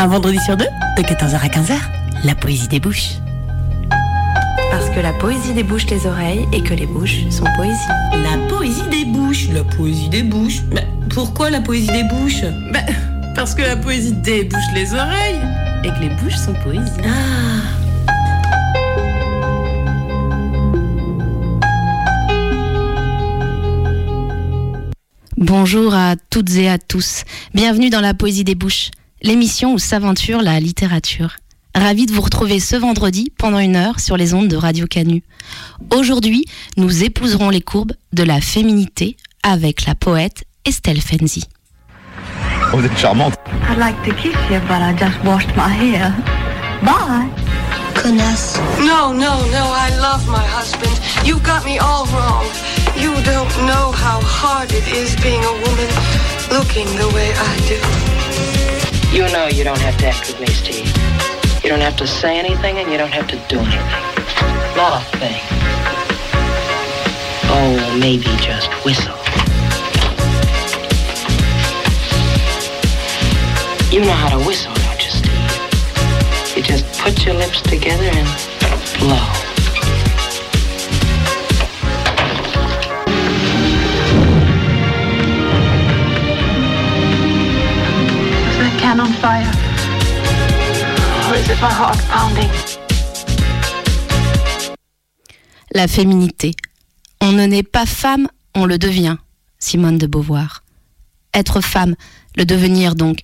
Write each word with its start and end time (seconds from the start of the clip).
Un 0.00 0.06
vendredi 0.06 0.38
sur 0.38 0.56
deux, 0.56 0.68
de 0.96 1.02
14h 1.02 1.40
à 1.42 1.48
15h, 1.48 1.74
la 2.22 2.36
poésie 2.36 2.68
débouche. 2.68 3.14
Parce 4.70 4.88
que 4.90 5.00
la 5.00 5.12
poésie 5.12 5.52
débouche 5.54 5.86
les 5.86 6.06
oreilles 6.06 6.46
et 6.52 6.62
que 6.62 6.72
les 6.72 6.86
bouches 6.86 7.28
sont 7.30 7.46
poésie. 7.56 7.88
La 8.12 8.38
poésie 8.48 8.88
débouche, 8.92 9.48
la 9.52 9.64
poésie 9.64 10.08
débouche. 10.08 10.60
Mais 10.72 10.86
pourquoi 11.10 11.50
la 11.50 11.60
poésie 11.60 11.90
débouche 11.90 12.42
bah, 12.72 12.78
Parce 13.34 13.56
que 13.56 13.62
la 13.62 13.74
poésie 13.74 14.12
débouche 14.12 14.70
les 14.72 14.94
oreilles 14.94 15.40
et 15.82 15.88
que 15.88 16.00
les 16.00 16.10
bouches 16.10 16.36
sont 16.36 16.54
poésie. 16.62 16.92
Ah 17.04 17.58
Bonjour 25.36 25.94
à 25.94 26.14
toutes 26.30 26.54
et 26.56 26.68
à 26.68 26.78
tous. 26.78 27.24
Bienvenue 27.54 27.90
dans 27.90 28.00
la 28.00 28.12
Poésie 28.12 28.44
des 28.44 28.54
Bouches, 28.54 28.90
l'émission 29.22 29.74
où 29.74 29.78
s'aventure 29.78 30.42
la 30.42 30.60
littérature. 30.60 31.36
Ravi 31.74 32.06
de 32.06 32.12
vous 32.12 32.22
retrouver 32.22 32.60
ce 32.60 32.76
vendredi 32.76 33.32
pendant 33.38 33.58
une 33.58 33.76
heure 33.76 34.00
sur 34.00 34.16
les 34.16 34.34
ondes 34.34 34.48
de 34.48 34.56
Radio 34.56 34.86
Canu. 34.86 35.22
Aujourd'hui, 35.94 36.44
nous 36.76 37.04
épouserons 37.04 37.50
les 37.50 37.60
courbes 37.60 37.92
de 38.12 38.22
la 38.22 38.40
féminité 38.40 39.16
avec 39.42 39.86
la 39.86 39.94
poète 39.94 40.44
Estelle 40.64 41.00
Fenzi. 41.00 41.44
Vous 42.72 42.84
êtes 42.84 42.98
charmante. 42.98 43.34
I'd 43.70 43.78
like 43.78 43.96
to 44.04 44.12
kiss 44.14 44.34
you, 44.50 44.60
but 44.66 44.82
I 44.82 44.92
just 44.98 45.16
washed 45.24 45.54
my 45.56 45.68
hair. 45.68 46.12
Bye. 46.82 47.28
Connasse. 47.94 48.58
No, 48.80 49.12
no, 49.12 49.44
no, 49.50 49.72
I 49.72 49.90
love 50.00 50.26
my 50.28 50.44
husband. 50.44 50.92
You 51.24 51.38
got 51.40 51.64
me 51.64 51.78
all 51.78 52.06
wrong. 52.06 52.44
You 52.96 53.12
don't 53.24 53.66
know 53.66 53.92
how 53.92 54.20
hard 54.20 54.70
it 54.72 54.86
is 54.92 55.14
being 55.22 55.42
a 55.44 55.52
woman 55.52 55.88
looking 56.50 56.86
the 56.96 57.08
way 57.14 57.32
I 57.34 57.56
do. 57.68 58.77
You 59.10 59.22
know 59.32 59.46
you 59.46 59.64
don't 59.64 59.80
have 59.80 59.96
to 59.98 60.06
act 60.06 60.28
with 60.28 60.38
me, 60.38 60.46
Steve. 60.48 60.86
You 61.64 61.70
don't 61.70 61.80
have 61.80 61.96
to 61.96 62.06
say 62.06 62.38
anything 62.38 62.76
and 62.76 62.92
you 62.92 62.98
don't 62.98 63.10
have 63.10 63.26
to 63.28 63.36
do 63.48 63.58
anything. 63.58 64.76
Not 64.76 65.00
a 65.00 65.16
thing. 65.16 65.40
Oh, 67.50 67.98
maybe 67.98 68.28
just 68.36 68.70
whistle. 68.84 69.16
You 73.90 74.02
know 74.04 74.12
how 74.12 74.38
to 74.38 74.46
whistle, 74.46 74.74
don't 74.74 75.02
you, 75.02 75.10
Steve? 75.10 76.56
You 76.56 76.62
just 76.62 76.84
put 77.00 77.24
your 77.24 77.34
lips 77.34 77.62
together 77.62 78.04
and 78.04 78.28
blow. 79.00 79.47
La 95.72 95.88
féminité. 95.88 96.54
On 97.22 97.32
ne 97.32 97.46
naît 97.46 97.62
pas 97.62 97.86
femme, 97.86 98.28
on 98.54 98.66
le 98.66 98.76
devient. 98.76 99.16
Simone 99.58 99.96
de 99.96 100.06
Beauvoir. 100.06 100.62
Être 101.32 101.62
femme, 101.62 101.94
le 102.36 102.44
devenir 102.44 102.94
donc. 102.94 103.20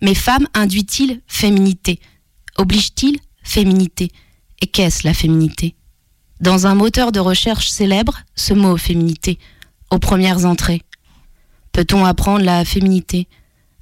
Mais 0.00 0.14
femme 0.14 0.46
induit-il 0.54 1.20
féminité? 1.26 1.98
Oblige-t-il 2.58 3.18
féminité? 3.42 4.12
Et 4.62 4.68
qu'est-ce 4.68 5.04
la 5.04 5.12
féminité? 5.12 5.74
Dans 6.40 6.68
un 6.68 6.76
moteur 6.76 7.10
de 7.10 7.18
recherche 7.18 7.68
célèbre, 7.70 8.20
ce 8.36 8.54
mot 8.54 8.76
féminité, 8.76 9.40
aux 9.90 9.98
premières 9.98 10.46
entrées. 10.46 10.82
Peut-on 11.72 12.04
apprendre 12.04 12.44
la 12.44 12.64
féminité? 12.64 13.26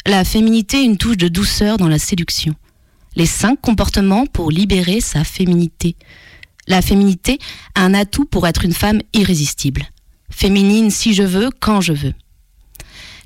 La 0.07 0.25
féminité, 0.25 0.83
une 0.83 0.97
touche 0.97 1.19
de 1.19 1.29
douceur 1.29 1.77
dans 1.77 1.89
la 1.89 1.99
séduction. 1.99 2.55
Les 3.15 3.27
cinq 3.27 3.61
comportements 3.61 4.27
pour 4.27 4.51
libérer 4.51 5.01
sa 5.01 5.25
féminité. 5.25 5.97
La 6.67 6.81
féminité, 6.81 7.39
un 7.75 7.93
atout 7.93 8.25
pour 8.25 8.47
être 8.47 8.65
une 8.65 8.73
femme 8.73 9.01
irrésistible. 9.13 9.87
Féminine 10.31 10.91
si 10.91 11.13
je 11.13 11.23
veux, 11.23 11.51
quand 11.61 11.81
je 11.81 11.93
veux. 11.93 12.15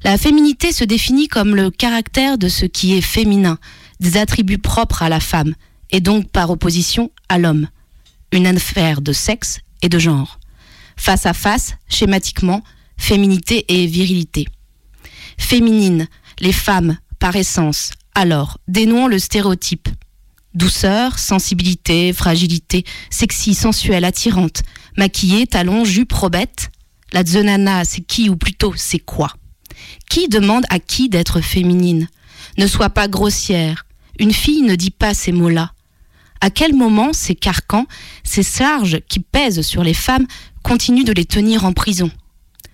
La 0.02 0.18
féminité 0.18 0.72
se 0.72 0.84
définit 0.84 1.28
comme 1.28 1.54
le 1.54 1.70
caractère 1.70 2.38
de 2.38 2.48
ce 2.48 2.66
qui 2.66 2.94
est 2.94 3.00
féminin, 3.00 3.58
des 4.00 4.16
attributs 4.16 4.58
propres 4.58 5.02
à 5.02 5.08
la 5.08 5.20
femme, 5.20 5.54
et 5.90 6.00
donc 6.00 6.30
par 6.30 6.50
opposition 6.50 7.10
à 7.28 7.38
l'homme. 7.38 7.68
Une 8.32 8.46
affaire 8.46 9.00
de 9.00 9.12
sexe 9.12 9.60
et 9.82 9.88
de 9.88 9.98
genre. 9.98 10.40
Face 10.96 11.26
à 11.26 11.32
face, 11.32 11.76
schématiquement, 11.88 12.62
féminité 12.96 13.64
et 13.68 13.86
virilité. 13.86 14.46
Féminine, 15.38 16.08
les 16.40 16.52
femmes, 16.52 16.98
par 17.18 17.36
essence, 17.36 17.90
alors, 18.16 18.56
dénouons 18.66 19.08
le 19.08 19.18
stéréotype. 19.18 19.90
Douceur, 20.54 21.18
sensibilité, 21.18 22.14
fragilité, 22.14 22.86
sexy, 23.10 23.52
sensuelle, 23.52 24.06
attirante, 24.06 24.62
maquillée, 24.96 25.46
talons, 25.46 25.84
jupe, 25.84 26.14
robette. 26.14 26.70
La 27.12 27.22
zenana, 27.22 27.84
c'est 27.84 28.00
qui 28.00 28.30
ou 28.30 28.36
plutôt 28.36 28.72
c'est 28.74 29.00
quoi? 29.00 29.34
Qui 30.08 30.28
demande 30.28 30.64
à 30.70 30.78
qui 30.78 31.10
d'être 31.10 31.42
féminine? 31.42 32.08
Ne 32.56 32.66
sois 32.66 32.88
pas 32.88 33.06
grossière. 33.06 33.84
Une 34.18 34.32
fille 34.32 34.62
ne 34.62 34.76
dit 34.76 34.90
pas 34.90 35.12
ces 35.12 35.32
mots-là. 35.32 35.74
À 36.40 36.48
quel 36.48 36.74
moment 36.74 37.12
ces 37.12 37.34
carcans, 37.34 37.86
ces 38.24 38.42
charges 38.42 39.00
qui 39.10 39.20
pèsent 39.20 39.60
sur 39.60 39.84
les 39.84 39.92
femmes 39.92 40.26
continuent 40.62 41.04
de 41.04 41.12
les 41.12 41.26
tenir 41.26 41.66
en 41.66 41.74
prison? 41.74 42.10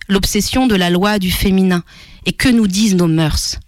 L'obsession 0.08 0.68
de 0.68 0.76
la 0.76 0.88
loi 0.88 1.18
du 1.18 1.32
féminin. 1.32 1.82
Et 2.26 2.32
que 2.32 2.48
nous 2.48 2.68
disent 2.68 2.94
nos 2.94 3.08
mœurs? 3.08 3.58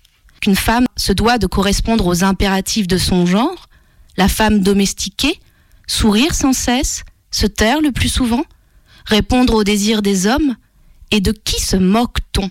Qu'une 0.44 0.56
femme 0.56 0.84
se 0.94 1.14
doit 1.14 1.38
de 1.38 1.46
correspondre 1.46 2.06
aux 2.06 2.22
impératifs 2.22 2.86
de 2.86 2.98
son 2.98 3.24
genre 3.24 3.70
la 4.18 4.28
femme 4.28 4.60
domestiquée, 4.60 5.40
sourire 5.86 6.34
sans 6.34 6.52
cesse, 6.52 7.02
se 7.30 7.46
taire 7.46 7.80
le 7.80 7.92
plus 7.92 8.10
souvent, 8.10 8.44
répondre 9.06 9.54
aux 9.54 9.64
désirs 9.64 10.02
des 10.02 10.26
hommes 10.26 10.54
Et 11.10 11.22
de 11.22 11.32
qui 11.32 11.62
se 11.62 11.76
moque-t-on? 11.76 12.50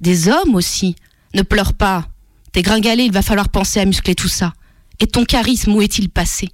Des 0.00 0.28
hommes 0.28 0.54
aussi. 0.54 0.96
Ne 1.34 1.42
pleure 1.42 1.74
pas. 1.74 2.08
T'es 2.52 2.62
gringalé, 2.62 3.04
il 3.04 3.12
va 3.12 3.20
falloir 3.20 3.50
penser 3.50 3.78
à 3.78 3.84
muscler 3.84 4.14
tout 4.14 4.28
ça. 4.28 4.54
Et 4.98 5.06
ton 5.06 5.26
charisme, 5.26 5.74
où 5.74 5.82
est-il 5.82 6.08
passé? 6.08 6.48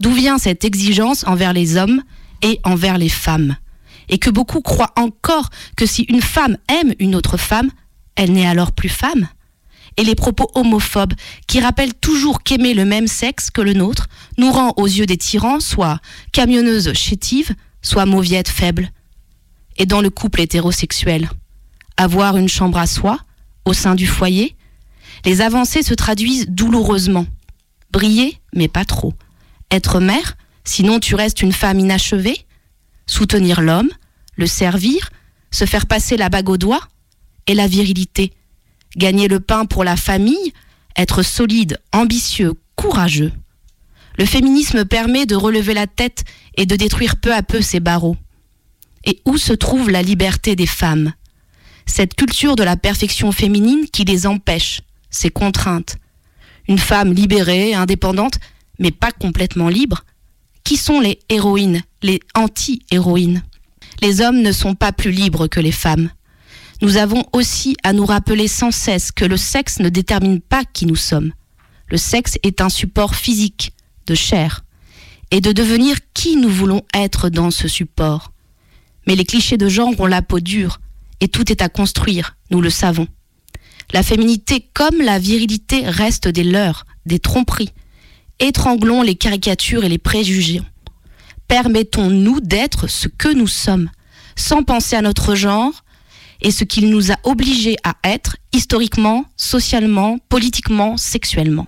D'où 0.00 0.12
vient 0.12 0.36
cette 0.36 0.66
exigence 0.66 1.24
envers 1.26 1.54
les 1.54 1.78
hommes 1.78 2.02
et 2.42 2.60
envers 2.64 2.98
les 2.98 3.08
femmes? 3.08 3.56
Et 4.10 4.18
que 4.18 4.28
beaucoup 4.28 4.60
croient 4.60 4.92
encore 4.96 5.48
que 5.78 5.86
si 5.86 6.02
une 6.02 6.20
femme 6.20 6.58
aime 6.68 6.92
une 6.98 7.14
autre 7.14 7.38
femme, 7.38 7.70
elle 8.16 8.32
n'est 8.32 8.46
alors 8.46 8.72
plus 8.72 8.90
femme? 8.90 9.28
Et 9.96 10.04
les 10.04 10.14
propos 10.14 10.50
homophobes 10.54 11.14
qui 11.46 11.60
rappellent 11.60 11.94
toujours 11.94 12.42
qu'aimer 12.42 12.74
le 12.74 12.84
même 12.84 13.06
sexe 13.06 13.50
que 13.50 13.60
le 13.60 13.72
nôtre 13.72 14.08
nous 14.38 14.50
rend 14.50 14.72
aux 14.76 14.86
yeux 14.86 15.06
des 15.06 15.16
tyrans 15.16 15.60
soit 15.60 16.00
camionneuse 16.32 16.92
chétive, 16.94 17.54
soit 17.82 18.06
mauviette 18.06 18.48
faible. 18.48 18.90
Et 19.76 19.86
dans 19.86 20.00
le 20.00 20.10
couple 20.10 20.40
hétérosexuel, 20.40 21.30
avoir 21.96 22.36
une 22.36 22.48
chambre 22.48 22.78
à 22.78 22.86
soi, 22.86 23.18
au 23.64 23.72
sein 23.72 23.94
du 23.94 24.06
foyer, 24.06 24.56
les 25.24 25.40
avancées 25.40 25.82
se 25.82 25.94
traduisent 25.94 26.46
douloureusement. 26.48 27.26
Briller, 27.90 28.38
mais 28.54 28.68
pas 28.68 28.84
trop. 28.84 29.14
Être 29.70 30.00
mère, 30.00 30.36
sinon 30.64 30.98
tu 31.00 31.14
restes 31.14 31.42
une 31.42 31.52
femme 31.52 31.78
inachevée. 31.78 32.44
Soutenir 33.06 33.60
l'homme, 33.60 33.90
le 34.36 34.46
servir, 34.46 35.10
se 35.50 35.66
faire 35.66 35.86
passer 35.86 36.16
la 36.16 36.28
bague 36.28 36.48
au 36.48 36.56
doigt, 36.56 36.88
et 37.46 37.54
la 37.54 37.66
virilité 37.66 38.32
gagner 38.96 39.28
le 39.28 39.40
pain 39.40 39.66
pour 39.66 39.84
la 39.84 39.96
famille, 39.96 40.52
être 40.96 41.22
solide, 41.22 41.80
ambitieux, 41.92 42.54
courageux. 42.76 43.32
Le 44.16 44.24
féminisme 44.24 44.84
permet 44.84 45.26
de 45.26 45.34
relever 45.34 45.74
la 45.74 45.86
tête 45.86 46.24
et 46.56 46.66
de 46.66 46.76
détruire 46.76 47.16
peu 47.16 47.34
à 47.34 47.42
peu 47.42 47.60
ces 47.60 47.80
barreaux. 47.80 48.16
Et 49.04 49.20
où 49.24 49.36
se 49.36 49.52
trouve 49.52 49.90
la 49.90 50.02
liberté 50.02 50.56
des 50.56 50.66
femmes? 50.66 51.12
Cette 51.86 52.14
culture 52.14 52.56
de 52.56 52.62
la 52.62 52.76
perfection 52.76 53.32
féminine 53.32 53.86
qui 53.92 54.04
les 54.04 54.26
empêche, 54.26 54.80
ces 55.10 55.30
contraintes. 55.30 55.96
Une 56.68 56.78
femme 56.78 57.12
libérée, 57.12 57.74
indépendante, 57.74 58.38
mais 58.78 58.90
pas 58.90 59.12
complètement 59.12 59.68
libre. 59.68 60.04
Qui 60.62 60.76
sont 60.76 61.00
les 61.00 61.18
héroïnes, 61.28 61.82
les 62.02 62.20
anti-héroïnes? 62.34 63.42
Les 64.00 64.22
hommes 64.22 64.40
ne 64.40 64.52
sont 64.52 64.74
pas 64.74 64.92
plus 64.92 65.10
libres 65.10 65.46
que 65.46 65.60
les 65.60 65.72
femmes. 65.72 66.10
Nous 66.84 66.98
avons 66.98 67.24
aussi 67.32 67.78
à 67.82 67.94
nous 67.94 68.04
rappeler 68.04 68.46
sans 68.46 68.70
cesse 68.70 69.10
que 69.10 69.24
le 69.24 69.38
sexe 69.38 69.78
ne 69.78 69.88
détermine 69.88 70.42
pas 70.42 70.64
qui 70.70 70.84
nous 70.84 70.96
sommes. 70.96 71.32
Le 71.88 71.96
sexe 71.96 72.38
est 72.42 72.60
un 72.60 72.68
support 72.68 73.14
physique, 73.14 73.72
de 74.06 74.14
chair, 74.14 74.64
et 75.30 75.40
de 75.40 75.52
devenir 75.52 75.96
qui 76.12 76.36
nous 76.36 76.50
voulons 76.50 76.82
être 76.94 77.30
dans 77.30 77.50
ce 77.50 77.68
support. 77.68 78.32
Mais 79.06 79.16
les 79.16 79.24
clichés 79.24 79.56
de 79.56 79.66
genre 79.66 79.98
ont 79.98 80.04
la 80.04 80.20
peau 80.20 80.40
dure, 80.40 80.78
et 81.22 81.28
tout 81.28 81.50
est 81.50 81.62
à 81.62 81.70
construire, 81.70 82.36
nous 82.50 82.60
le 82.60 82.68
savons. 82.68 83.08
La 83.94 84.02
féminité 84.02 84.68
comme 84.74 85.00
la 85.00 85.18
virilité 85.18 85.88
restent 85.88 86.28
des 86.28 86.44
leurs, 86.44 86.84
des 87.06 87.18
tromperies. 87.18 87.72
Étranglons 88.40 89.00
les 89.00 89.14
caricatures 89.14 89.84
et 89.84 89.88
les 89.88 89.96
préjugés. 89.96 90.60
Permettons-nous 91.48 92.40
d'être 92.40 92.88
ce 92.88 93.08
que 93.08 93.32
nous 93.32 93.46
sommes, 93.46 93.88
sans 94.36 94.62
penser 94.64 94.96
à 94.96 95.02
notre 95.02 95.34
genre 95.34 95.83
et 96.44 96.50
ce 96.50 96.62
qu'il 96.62 96.90
nous 96.90 97.10
a 97.10 97.16
obligés 97.24 97.76
à 97.82 97.94
être 98.04 98.36
historiquement, 98.52 99.24
socialement, 99.36 100.18
politiquement, 100.28 100.98
sexuellement. 100.98 101.66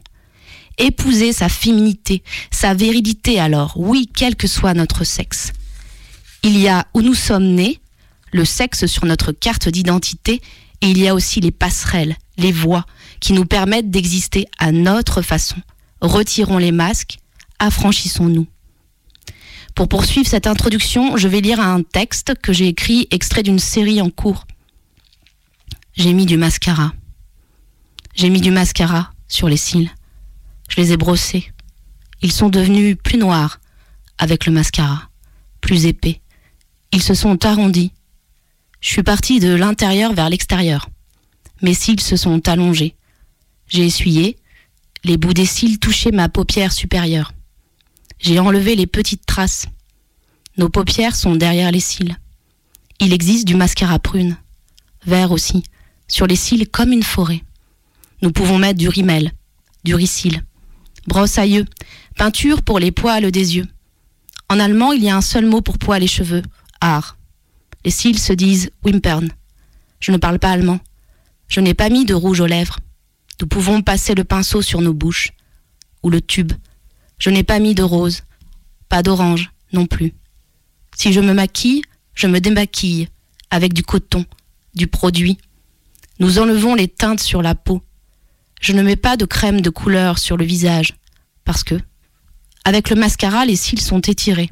Épouser 0.77 1.33
sa 1.33 1.49
féminité, 1.49 2.23
sa 2.51 2.75
virilité 2.75 3.41
alors, 3.41 3.73
oui, 3.77 4.09
quel 4.15 4.37
que 4.37 4.47
soit 4.47 4.75
notre 4.75 5.03
sexe. 5.03 5.53
Il 6.43 6.59
y 6.61 6.69
a 6.69 6.87
où 6.93 7.01
nous 7.01 7.15
sommes 7.15 7.55
nés, 7.55 7.81
le 8.33 8.45
sexe 8.45 8.85
sur 8.85 9.07
notre 9.07 9.33
carte 9.33 9.71
d'identité, 9.71 10.43
et 10.83 10.91
il 10.91 10.99
y 10.99 11.09
a 11.09 11.15
aussi 11.15 11.41
les 11.41 11.53
passerelles, 11.53 12.17
les 12.37 12.53
voies, 12.53 12.85
qui 13.19 13.33
nous 13.33 13.47
permettent 13.47 13.91
d'exister 13.91 14.47
à 14.59 14.73
notre 14.73 15.23
façon. 15.23 15.57
Retirons 16.03 16.59
les 16.59 16.73
masques, 16.73 17.17
affranchissons-nous. 17.59 18.47
Pour 19.75 19.89
poursuivre 19.89 20.29
cette 20.29 20.47
introduction, 20.47 21.17
je 21.17 21.29
vais 21.29 21.41
lire 21.41 21.61
un 21.61 21.83
texte 21.83 22.35
que 22.43 22.53
j'ai 22.53 22.69
écrit 22.69 23.09
extrait 23.11 23.43
d'une 23.43 23.59
série 23.59 24.03
en 24.03 24.11
cours. 24.11 24.47
J'ai 25.97 26.13
mis 26.13 26.27
du 26.27 26.37
mascara. 26.37 26.93
J'ai 28.15 28.29
mis 28.29 28.43
du 28.43 28.51
mascara 28.51 29.13
sur 29.29 29.49
les 29.49 29.57
cils. 29.57 29.91
Je 30.69 30.77
les 30.77 30.93
ai 30.93 30.99
brossés. 30.99 31.51
Ils 32.21 32.33
sont 32.33 32.51
devenus 32.51 32.99
plus 33.03 33.17
noirs 33.17 33.61
avec 34.19 34.45
le 34.45 34.53
mascara, 34.53 35.09
plus 35.63 35.87
épais. 35.87 36.21
Ils 36.93 37.03
se 37.03 37.15
sont 37.15 37.47
arrondis. 37.47 37.93
Je 38.81 38.91
suis 38.91 39.03
partie 39.03 39.41
de 39.41 39.55
l'intérieur 39.55 40.13
vers 40.13 40.29
l'extérieur. 40.29 40.91
Mes 41.63 41.73
cils 41.73 42.01
se 42.01 42.17
sont 42.17 42.47
allongés. 42.47 42.95
J'ai 43.67 43.87
essuyé. 43.87 44.37
Les 45.03 45.17
bouts 45.17 45.33
des 45.33 45.47
cils 45.47 45.79
touchaient 45.79 46.13
ma 46.13 46.29
paupière 46.29 46.73
supérieure. 46.73 47.33
J'ai 48.19 48.39
enlevé 48.39 48.77
les 48.77 48.87
petites 48.87 49.25
traces. 49.25 49.67
Nos 50.59 50.69
paupières 50.69 51.17
sont 51.17 51.37
derrière 51.37 51.73
les 51.73 51.81
cils. 51.81 52.19
Il 53.01 53.15
existe 53.15 53.47
du 53.47 53.55
mascara 53.55 53.99
prune, 53.99 54.37
vert 55.07 55.33
aussi, 55.33 55.63
sur 56.09 56.27
les 56.27 56.37
cils 56.37 56.69
comme 56.69 56.93
une 56.93 57.03
forêt. 57.03 57.43
Nous 58.23 58.33
pouvons 58.33 58.59
mettre 58.59 58.79
du 58.79 58.89
rimel, 58.89 59.33
du 59.85 59.95
ricil, 59.95 60.43
brosse 61.07 61.39
à 61.39 61.47
yeux, 61.47 61.67
peinture 62.17 62.63
pour 62.63 62.79
les 62.79 62.93
poils 62.93 63.31
des 63.31 63.57
yeux. 63.57 63.67
En 64.49 64.61
allemand, 64.61 64.93
il 64.93 65.03
y 65.03 65.11
a 65.11 65.17
un 65.17 65.21
seul 65.21 65.47
mot 65.47 65.61
pour 65.61 65.79
poils 65.79 66.03
et 66.03 66.09
cheveux, 66.09 66.43
art. 66.81 67.17
Les 67.85 67.91
cils 67.91 68.19
se 68.19 68.33
disent 68.33 68.71
wimpern. 68.85 69.29
Je 70.01 70.13
ne 70.13 70.17
parle 70.17 70.39
pas 70.39 70.51
allemand. 70.51 70.81
Je 71.49 71.61
n'ai 71.61 71.75
pas 71.75 71.89
mis 71.89 72.05
de 72.05 72.15
rouge 72.15 72.41
aux 72.41 72.47
lèvres. 72.47 72.79
Nous 73.41 73.47
pouvons 73.47 73.83
passer 73.83 74.15
le 74.15 74.25
pinceau 74.25 74.63
sur 74.63 74.81
nos 74.81 74.95
bouches, 74.95 75.33
ou 76.03 76.11
le 76.11 76.21
tube. 76.21 76.53
Je 77.19 77.31
n'ai 77.31 77.43
pas 77.43 77.59
mis 77.59 77.75
de 77.75 77.83
rose, 77.83 78.23
pas 78.89 79.03
d'orange 79.03 79.51
non 79.73 79.87
plus. 79.87 80.15
Si 80.97 81.13
je 81.13 81.21
me 81.21 81.35
maquille, 81.35 81.83
je 82.15 82.27
me 82.27 82.41
démaquille 82.41 83.09
avec 83.51 83.73
du 83.75 83.83
coton, 83.83 84.25
du 84.75 84.87
produit. 84.87 85.39
Nous 86.19 86.39
enlevons 86.39 86.75
les 86.75 86.89
teintes 86.89 87.21
sur 87.21 87.43
la 87.43 87.55
peau. 87.55 87.83
Je 88.61 88.73
ne 88.73 88.83
mets 88.83 88.97
pas 88.97 89.17
de 89.17 89.25
crème 89.27 89.61
de 89.61 89.71
couleur 89.71 90.19
sur 90.19 90.37
le 90.37 90.45
visage 90.45 90.95
parce 91.45 91.63
que, 91.63 91.75
avec 92.65 92.91
le 92.91 92.97
mascara, 92.97 93.45
les 93.45 93.57
cils 93.57 93.81
sont 93.81 94.01
étirés. 94.01 94.51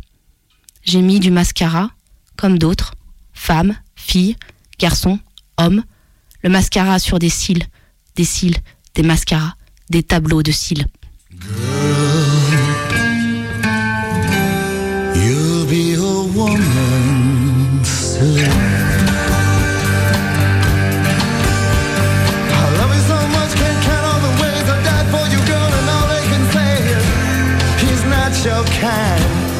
J'ai 0.82 1.00
mis 1.00 1.20
du 1.20 1.30
mascara, 1.30 1.90
comme 2.36 2.58
d'autres, 2.58 2.94
femmes, 3.32 3.74
filles, 3.96 4.36
garçons, 4.78 5.18
hommes, 5.56 5.82
le 6.42 6.50
mascara 6.50 6.98
sur 6.98 7.18
des 7.18 7.30
cils, 7.30 7.64
des 8.16 8.24
cils, 8.24 8.58
des 8.94 9.02
mascaras, 9.02 9.54
des 9.90 10.02
tableaux 10.02 10.42
de 10.42 10.52
cils. 10.52 10.86
Kind. 28.62 29.53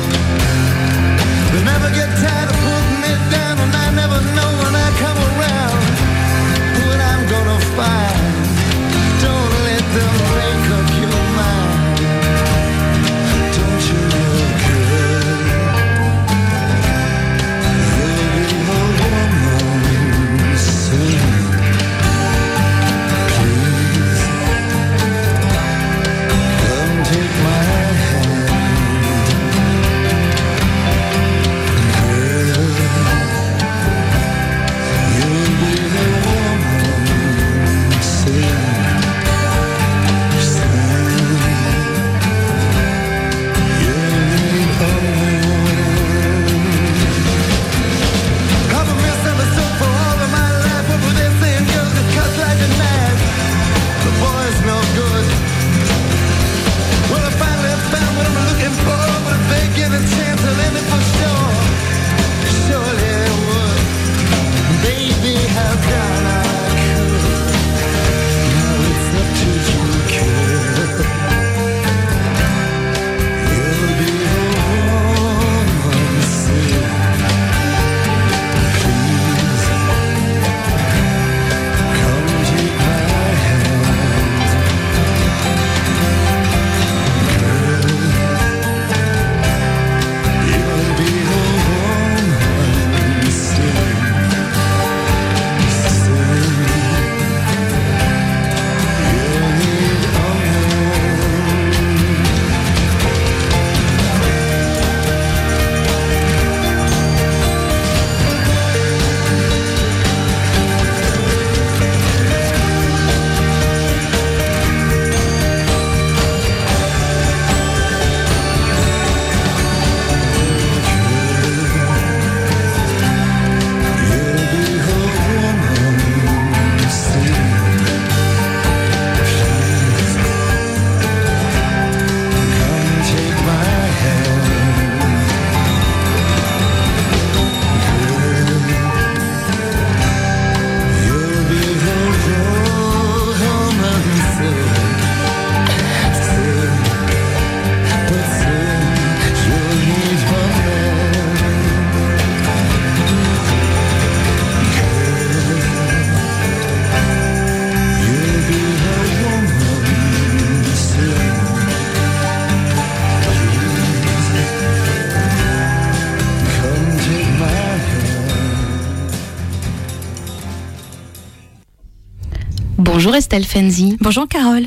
Bonjour 172.94 173.16
Estelle 173.16 173.44
Fenzi. 173.44 173.96
Bonjour 174.00 174.28
Carole. 174.28 174.66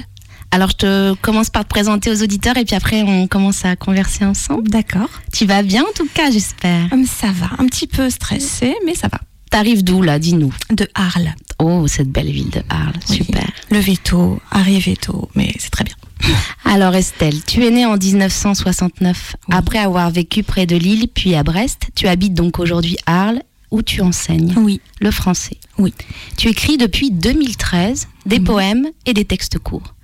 Alors, 0.51 0.69
je 0.71 0.75
te 0.75 1.13
commence 1.21 1.49
par 1.49 1.63
te 1.63 1.69
présenter 1.69 2.09
aux 2.11 2.21
auditeurs 2.21 2.57
et 2.57 2.65
puis 2.65 2.75
après, 2.75 3.01
on 3.03 3.25
commence 3.25 3.63
à 3.63 3.77
converser 3.77 4.25
ensemble. 4.25 4.69
D'accord. 4.69 5.07
Tu 5.31 5.45
vas 5.45 5.63
bien 5.63 5.83
en 5.83 5.93
tout 5.95 6.09
cas, 6.13 6.29
j'espère. 6.29 6.91
Hum, 6.91 7.05
ça 7.05 7.27
va, 7.31 7.51
un 7.57 7.65
petit 7.67 7.87
peu 7.87 8.09
stressé, 8.09 8.75
mais 8.85 8.95
ça 8.95 9.07
va. 9.07 9.21
T'arrives 9.49 9.81
d'où 9.81 10.01
là 10.01 10.19
Dis-nous? 10.19 10.51
De 10.73 10.89
Arles. 10.93 11.33
Oh, 11.59 11.87
cette 11.87 12.09
belle 12.11 12.29
ville 12.29 12.49
de 12.49 12.61
Arles, 12.67 12.99
Oui. 13.09 13.15
super. 13.15 13.47
Le 13.71 13.79
veto, 13.79 14.41
arrivé 14.51 14.97
tôt, 14.97 15.29
mais 15.35 15.53
c'est 15.57 15.69
très 15.69 15.85
bien. 15.85 15.95
Alors 16.65 16.95
Estelle, 16.95 17.41
tu 17.45 17.63
es 17.65 17.71
née 17.71 17.85
en 17.85 17.95
1969. 17.95 19.37
Oui. 19.47 19.55
Après 19.55 19.79
avoir 19.79 20.11
vécu 20.11 20.43
près 20.43 20.65
de 20.65 20.75
Lille, 20.75 21.07
puis 21.13 21.33
à 21.33 21.43
Brest, 21.43 21.91
tu 21.95 22.09
habites 22.09 22.33
donc 22.33 22.59
aujourd'hui 22.59 22.97
Arles, 23.05 23.41
où 23.71 23.81
tu 23.81 24.01
enseignes 24.01 24.53
Oui. 24.57 24.81
le 24.99 25.11
français. 25.11 25.55
Oui. 25.77 25.93
Tu 26.37 26.49
écris 26.49 26.75
depuis 26.77 27.09
2013 27.11 28.07
des 28.27 28.39
Mhm. 28.39 28.45
poèmes 28.45 28.87
et 29.05 29.13
des 29.13 29.25
textes 29.25 29.57
courts. 29.59 29.95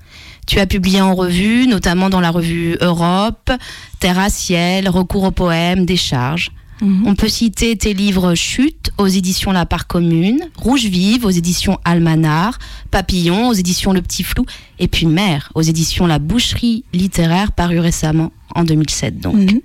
Tu 0.47 0.59
as 0.59 0.65
publié 0.67 0.99
en 1.01 1.15
revue, 1.15 1.67
notamment 1.67 2.09
dans 2.09 2.19
la 2.19 2.29
revue 2.31 2.75
Europe, 2.81 3.51
Terre 3.99 4.19
à 4.19 4.29
ciel, 4.29 4.89
Recours 4.89 5.23
aux 5.23 5.31
poèmes, 5.31 5.85
Décharge. 5.85 6.51
Mhm. 6.81 7.03
On 7.07 7.15
peut 7.15 7.29
citer 7.29 7.77
tes 7.77 7.93
livres 7.93 8.35
Chute 8.35 8.91
aux 8.97 9.07
éditions 9.07 9.51
La 9.53 9.65
Part 9.65 9.87
Commune, 9.87 10.39
Rouge 10.57 10.83
Vive 10.85 11.23
aux 11.23 11.29
éditions 11.29 11.79
Almanar, 11.85 12.57
Papillon 12.91 13.47
aux 13.47 13.53
éditions 13.53 13.93
Le 13.93 14.01
Petit 14.01 14.23
Flou, 14.23 14.45
et 14.79 14.87
puis 14.89 15.05
Mère 15.05 15.49
aux 15.55 15.61
éditions 15.61 16.07
La 16.07 16.19
Boucherie 16.19 16.83
littéraire 16.91 17.53
paru 17.53 17.79
récemment 17.79 18.31
en 18.53 18.63
2007 18.65 19.19
donc. 19.19 19.35
Mhm. 19.35 19.61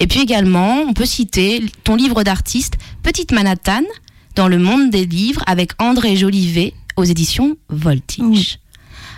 Et 0.00 0.06
puis 0.06 0.20
également, 0.20 0.78
on 0.88 0.94
peut 0.94 1.04
citer 1.04 1.62
ton 1.82 1.96
livre 1.96 2.22
d'artiste 2.22 2.74
Petite 3.02 3.32
Manhattan 3.32 3.82
dans 4.36 4.48
le 4.48 4.58
monde 4.58 4.90
des 4.90 5.04
livres 5.04 5.42
avec 5.46 5.72
André 5.78 6.16
Jolivet 6.16 6.72
aux 6.96 7.04
éditions 7.04 7.56
Voltige. 7.68 8.22
Oui. 8.22 8.58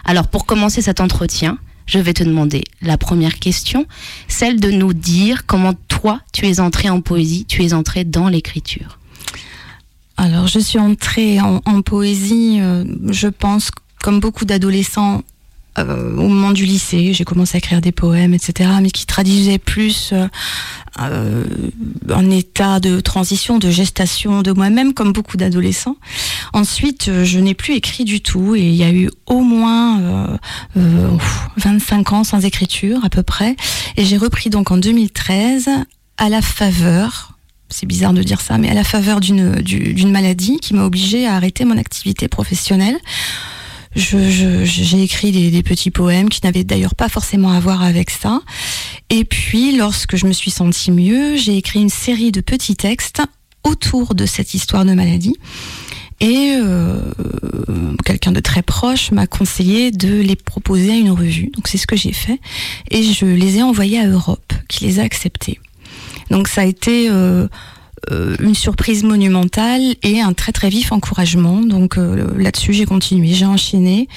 Alors 0.05 0.29
pour 0.29 0.47
commencer 0.47 0.83
cet 0.83 1.01
entretien, 1.01 1.59
je 1.87 1.99
vais 1.99 2.13
te 2.13 2.25
demander 2.25 2.65
la 2.83 2.99
première 2.99 3.39
question, 3.39 3.87
celle 4.29 4.61
de 4.61 4.71
nous 4.71 4.93
dire 4.93 5.47
comment 5.47 5.75
toi 5.89 6.21
tu 6.33 6.47
es 6.47 6.61
entré 6.61 6.91
en 6.91 7.01
poésie, 7.01 7.45
tu 7.47 7.65
es 7.65 7.73
entré 7.73 8.05
dans 8.05 8.29
l'écriture. 8.29 8.99
Alors, 10.19 10.47
je 10.47 10.59
suis 10.59 10.79
entrée 10.79 11.41
en, 11.41 11.61
en 11.67 11.83
poésie, 11.83 12.59
euh, 12.61 12.85
je 13.09 13.29
pense, 13.29 13.71
comme 14.03 14.19
beaucoup 14.19 14.47
d'adolescents, 14.47 15.23
euh, 15.79 16.17
au 16.17 16.29
moment 16.29 16.53
du 16.53 16.65
lycée. 16.65 17.13
J'ai 17.13 17.25
commencé 17.25 17.57
à 17.57 17.59
écrire 17.59 17.81
des 17.81 17.93
poèmes, 17.93 18.35
etc., 18.35 18.71
mais 18.81 18.91
qui 18.91 19.07
traduisaient 19.07 19.59
plus 19.59 20.11
euh, 20.13 20.27
euh, 21.01 21.45
un 22.09 22.31
état 22.31 22.81
de 22.81 23.01
transition, 23.01 23.59
de 23.59 23.71
gestation 23.71 24.43
de 24.43 24.53
moi-même, 24.53 24.95
comme 24.95 25.13
beaucoup 25.13 25.37
d'adolescents. 25.37 25.97
Ensuite, 26.53 27.09
euh, 27.09 27.25
je 27.25 27.39
n'ai 27.39 27.55
plus 27.55 27.75
écrit 27.75 28.05
du 28.05 28.21
tout, 28.21 28.55
et 28.55 28.63
il 28.63 28.75
y 28.75 28.85
a 28.85 28.91
eu 28.91 29.11
au 29.27 29.41
moins 29.41 30.01
euh, 30.01 30.37
euh, 30.79 31.11
ouf, 31.11 31.49
25 31.59 32.13
ans 32.13 32.25
sans 32.25 32.45
écriture, 32.45 33.05
à 33.05 33.11
peu 33.11 33.23
près. 33.23 33.57
Et 33.97 34.05
j'ai 34.05 34.17
repris 34.17 34.51
donc 34.51 34.71
en 34.71 34.77
2013, 34.79 35.69
à 36.19 36.29
la 36.29 36.43
faveur 36.43 37.33
c'est 37.69 37.87
bizarre 37.87 38.13
de 38.13 38.23
dire 38.23 38.41
ça, 38.41 38.59
mais 38.59 38.69
à 38.71 38.75
la 38.75 38.85
faveur 38.85 39.19
d'une 39.19 39.57
du- 39.57 39.93
d'une 39.93 40.13
maladie 40.13 40.59
qui 40.61 40.73
m'a 40.73 40.85
obligée 40.85 41.27
à 41.27 41.35
arrêter 41.35 41.65
mon 41.65 41.77
activité 41.77 42.29
professionnelle. 42.29 42.97
Je- 43.97 44.31
je- 44.31 44.65
J'ai 44.65 45.03
écrit 45.03 45.33
des, 45.33 45.51
des 45.51 45.63
petits 45.63 45.91
poèmes 45.91 46.29
qui 46.29 46.41
n'avaient 46.45 46.65
d'ailleurs 46.65 46.95
pas 46.95 47.09
forcément 47.09 47.51
à 47.51 47.61
voir 47.61 47.83
avec 47.83 48.11
ça. 48.11 48.41
Et 49.11 49.25
puis, 49.25 49.77
lorsque 49.77 50.17
je 50.17 50.27
me 50.27 50.33
suis 50.33 50.51
sentie 50.51 50.91
mieux, 50.93 51.37
j'ai 51.37 51.57
écrit 51.57 51.81
une 51.81 51.89
série 51.89 52.31
de 52.31 52.41
petits 52.41 52.77
textes 52.77 53.23
autour 53.65 54.15
de 54.15 54.27
cette 54.27 54.55
histoire 54.55 54.85
de 54.85 54.93
maladie. 54.93 55.35
Et 56.21 56.57
euh, 56.63 57.01
quelqu'un 58.05 58.33
de 58.33 58.41
très 58.41 58.63
proche 58.63 59.11
m'a 59.13 59.27
conseillé 59.27 59.91
de 59.91 60.21
les 60.21 60.37
proposer 60.37 60.91
à 60.93 60.95
une 60.97 61.11
revue. 61.11 61.51
Donc 61.55 61.69
c'est 61.69 61.77
ce 61.79 61.87
que 61.87 61.97
j'ai 61.97 62.13
fait. 62.13 62.39
Et 62.91 63.03
je 63.03 63.27
les 63.27 63.59
ai 63.59 63.63
envoyés 63.63 63.99
à 63.99 64.07
Europe, 64.07 64.53
qui 64.69 64.85
les 64.85 64.99
a 64.99 65.03
acceptés. 65.03 65.59
Donc 66.31 66.49
ça 66.49 66.63
a 66.63 66.65
été 66.65 67.09
euh, 67.11 67.49
une 68.11 68.55
surprise 68.55 69.03
monumentale 69.03 69.95
et 70.03 70.21
un 70.21 70.33
très 70.33 70.53
très 70.53 70.69
vif 70.69 70.93
encouragement. 70.93 71.61
Donc 71.61 71.99
euh, 71.99 72.27
là-dessus 72.37 72.73
j'ai 72.73 72.87
continué, 72.87 73.33
j'ai 73.33 73.47
enchaîné 73.47 74.09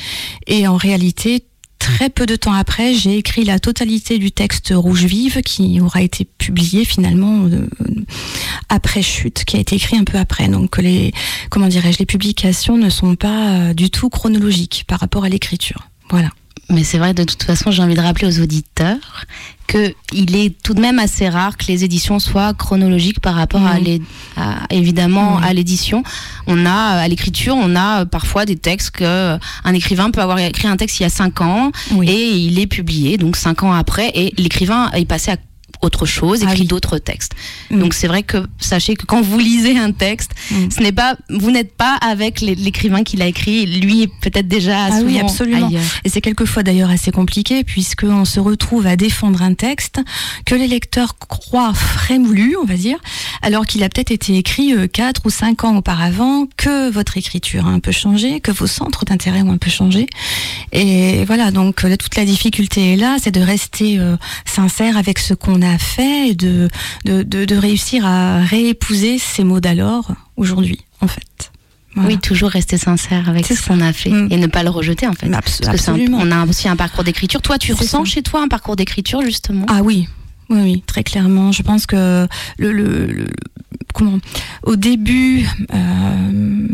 et 0.48 0.68
en 0.68 0.78
réalité 0.78 1.46
très 1.80 2.10
peu 2.10 2.26
de 2.26 2.36
temps 2.36 2.54
après 2.54 2.94
j'ai 2.94 3.18
écrit 3.18 3.46
la 3.46 3.58
totalité 3.60 4.20
du 4.20 4.32
texte 4.32 4.74
Rouge 4.76 5.06
Vive 5.06 5.42
qui 5.42 5.80
aura 5.82 6.02
été 6.02 6.26
publié 6.26 6.86
finalement 6.86 7.46
euh, 7.46 7.68
après 8.68 9.02
Chute, 9.02 9.46
qui 9.46 9.58
a 9.58 9.60
été 9.60 9.76
écrit 9.76 9.98
un 9.98 10.04
peu 10.04 10.18
après. 10.18 10.48
Donc 10.48 10.78
les 10.78 11.14
comment 11.50 11.68
dirais-je 11.68 12.00
les 12.00 12.06
publications 12.06 12.78
ne 12.78 12.90
sont 12.90 13.16
pas 13.16 13.54
euh, 13.54 13.74
du 13.74 13.90
tout 13.90 14.10
chronologiques 14.10 14.86
par 14.88 15.00
rapport 15.00 15.24
à 15.24 15.30
l'écriture. 15.30 15.88
Voilà. 16.10 16.30
Mais 16.70 16.84
c'est 16.84 16.98
vrai, 16.98 17.14
de 17.14 17.24
toute 17.24 17.44
façon, 17.44 17.72
j'ai 17.72 17.82
envie 17.82 17.96
de 17.96 18.02
rappeler 18.02 18.28
aux 18.28 18.42
auditeurs 18.42 19.26
que 19.68 19.94
il 20.14 20.36
est 20.36 20.56
tout 20.64 20.74
de 20.74 20.82
même 20.82 20.98
assez 21.00 21.30
rare 21.30 21.56
que 21.58 21.66
les 21.68 21.84
éditions 21.84 22.18
soient 22.20 22.54
chronologiques 22.56 23.20
par 23.20 23.36
rapport 23.36 23.66
à, 23.66 23.76
Mhm. 23.78 23.84
l'é- 23.84 24.02
à- 24.36 24.66
évidemment 24.72 25.38
Oui. 25.38 25.44
à 25.46 25.54
l'édition. 25.54 26.04
On 26.48 26.66
a 26.66 26.72
à 27.02 27.08
l'écriture, 27.08 27.56
on 27.56 27.76
a 27.76 28.06
parfois 28.06 28.46
des 28.46 28.56
textes 28.56 28.92
que 28.92 29.38
un 29.64 29.74
écrivain 29.74 30.10
peut 30.10 30.22
avoir 30.22 30.40
écrit 30.40 30.68
un 30.68 30.76
texte 30.78 31.00
il 31.00 31.04
y 31.04 31.06
a 31.06 31.10
cinq 31.10 31.42
ans 31.42 31.72
Oui. 31.92 32.10
et 32.10 32.30
il 32.36 32.58
est 32.60 32.68
publié 32.68 33.18
donc 33.18 33.36
cinq 33.36 33.62
ans 33.64 33.72
après 33.74 34.10
et 34.16 34.34
l'écrivain 34.38 34.90
est 34.94 35.06
passé 35.06 35.32
à 35.32 35.38
autre 35.82 36.06
chose, 36.06 36.40
Ah 36.42 36.50
écrit 36.52 36.62
oui. 36.62 36.68
d'autres 36.68 36.98
textes. 36.98 37.34
Mm. 37.72 37.80
Donc 37.80 37.94
c'est 37.94 38.08
vrai 38.08 38.24
que 38.24 38.38
sachez 38.60 38.96
que 38.96 39.06
quand 39.06 39.22
vous 39.22 39.40
lisez 39.40 39.78
un 39.78 39.92
texte, 39.92 40.32
Mm. 40.52 40.72
ce 40.76 40.82
n'est 40.82 40.92
pas, 40.92 41.16
vous 41.30 41.52
n'êtes 41.52 41.74
pas 41.76 41.96
avec 42.02 42.42
l'é- 42.42 42.56
l'écrivain 42.56 43.04
qui 43.04 43.16
l'a 43.18 43.28
écrit. 43.28 43.66
Lui 43.66 44.04
est 44.04 44.12
peut-être 44.22 44.48
déjà 44.48 44.86
Ah 44.92 45.00
oui, 45.06 45.20
absolument. 45.20 45.68
ailleurs. 45.68 45.82
Et 46.04 46.10
c'est 46.10 46.22
quelquefois 46.22 46.64
d'ailleurs 46.64 46.90
assez 46.90 47.12
compliqué 47.12 47.64
puisqu'on 47.64 48.26
se 48.26 48.40
retrouve 48.40 48.88
à 48.88 48.96
défendre 48.96 49.42
un 49.42 49.54
texte 49.54 50.02
que 50.46 50.56
les 50.56 50.68
lecteurs 50.68 51.18
croient 51.18 51.74
frémoulu, 51.74 52.56
on 52.62 52.66
va 52.66 52.76
dire, 52.76 52.98
alors 53.42 53.66
qu'il 53.66 53.84
a 53.84 53.90
peut-être 53.90 54.12
été 54.12 54.38
écrit 54.38 54.74
euh, 54.74 54.88
quatre 54.88 55.22
ou 55.26 55.30
cinq 55.30 55.64
ans 55.64 55.78
auparavant, 55.78 56.48
que 56.58 56.90
votre 56.90 57.18
écriture 57.18 57.68
a 57.68 57.70
un 57.70 57.80
peu 57.80 57.92
changé, 57.92 58.40
que 58.42 58.52
vos 58.52 58.68
centres 58.68 59.06
d'intérêt 59.06 59.42
ont 59.44 59.52
un 59.52 59.58
peu 59.58 59.70
changé. 59.70 60.08
Et 60.72 61.24
voilà, 61.26 61.52
donc 61.52 61.84
euh, 61.86 61.96
toute 61.98 62.16
la 62.16 62.26
difficulté 62.26 62.94
est 62.94 62.96
là, 62.96 63.18
c'est 63.22 63.32
de 63.32 63.42
rester 63.42 64.00
euh, 64.00 64.18
sincère 64.46 64.98
avec 64.98 65.20
ce 65.20 65.34
qu'on 65.34 65.62
a 65.62 65.69
fait 65.78 66.30
et 66.30 66.34
de, 66.36 66.68
de, 67.06 67.24
de, 67.24 67.46
de 67.46 67.56
réussir 67.56 68.06
à 68.06 68.40
réépouser 68.40 69.20
ces 69.20 69.44
mots 69.44 69.60
d'alors 69.60 70.12
aujourd'hui, 70.38 70.80
en 71.02 71.08
fait. 71.08 71.52
Voilà. 71.96 72.10
Oui, 72.10 72.20
toujours 72.20 72.50
rester 72.52 72.78
sincère 72.78 73.28
avec 73.30 73.46
ce 73.48 73.62
qu'on 73.68 73.82
a 73.82 73.92
fait 73.94 74.10
Mm. 74.12 74.28
et 74.32 74.38
ne 74.38 74.48
pas 74.48 74.64
le 74.64 74.70
rejeter 74.70 75.08
en 75.08 75.14
fait. 75.14 75.26
Abs- 75.28 75.34
Parce 75.34 75.58
que 75.58 75.64
c'est 75.78 75.90
un- 75.90 75.94
absolument. 75.94 76.20
on 76.22 76.32
a 76.32 76.46
aussi 76.46 76.68
un 76.70 76.76
parcours 76.76 77.04
d'écriture. 77.04 77.42
Toi, 77.42 77.58
tu 77.58 77.74
ressens 77.74 78.06
ça. 78.06 78.12
chez 78.12 78.22
toi 78.22 78.42
un 78.44 78.48
parcours 78.48 78.76
d'écriture 78.76 79.22
justement? 79.22 79.66
Ah 79.68 79.82
oui, 79.84 80.08
oui, 80.50 80.60
oui, 80.62 80.84
très 80.86 81.04
clairement. 81.04 81.52
Je 81.52 81.64
pense 81.64 81.86
que 81.88 82.28
le, 82.58 82.72
le- 82.72 83.06
le- 83.08 83.28
comment 83.94 84.20
au 84.64 84.76
début, 84.76 85.48
euh, 85.74 86.68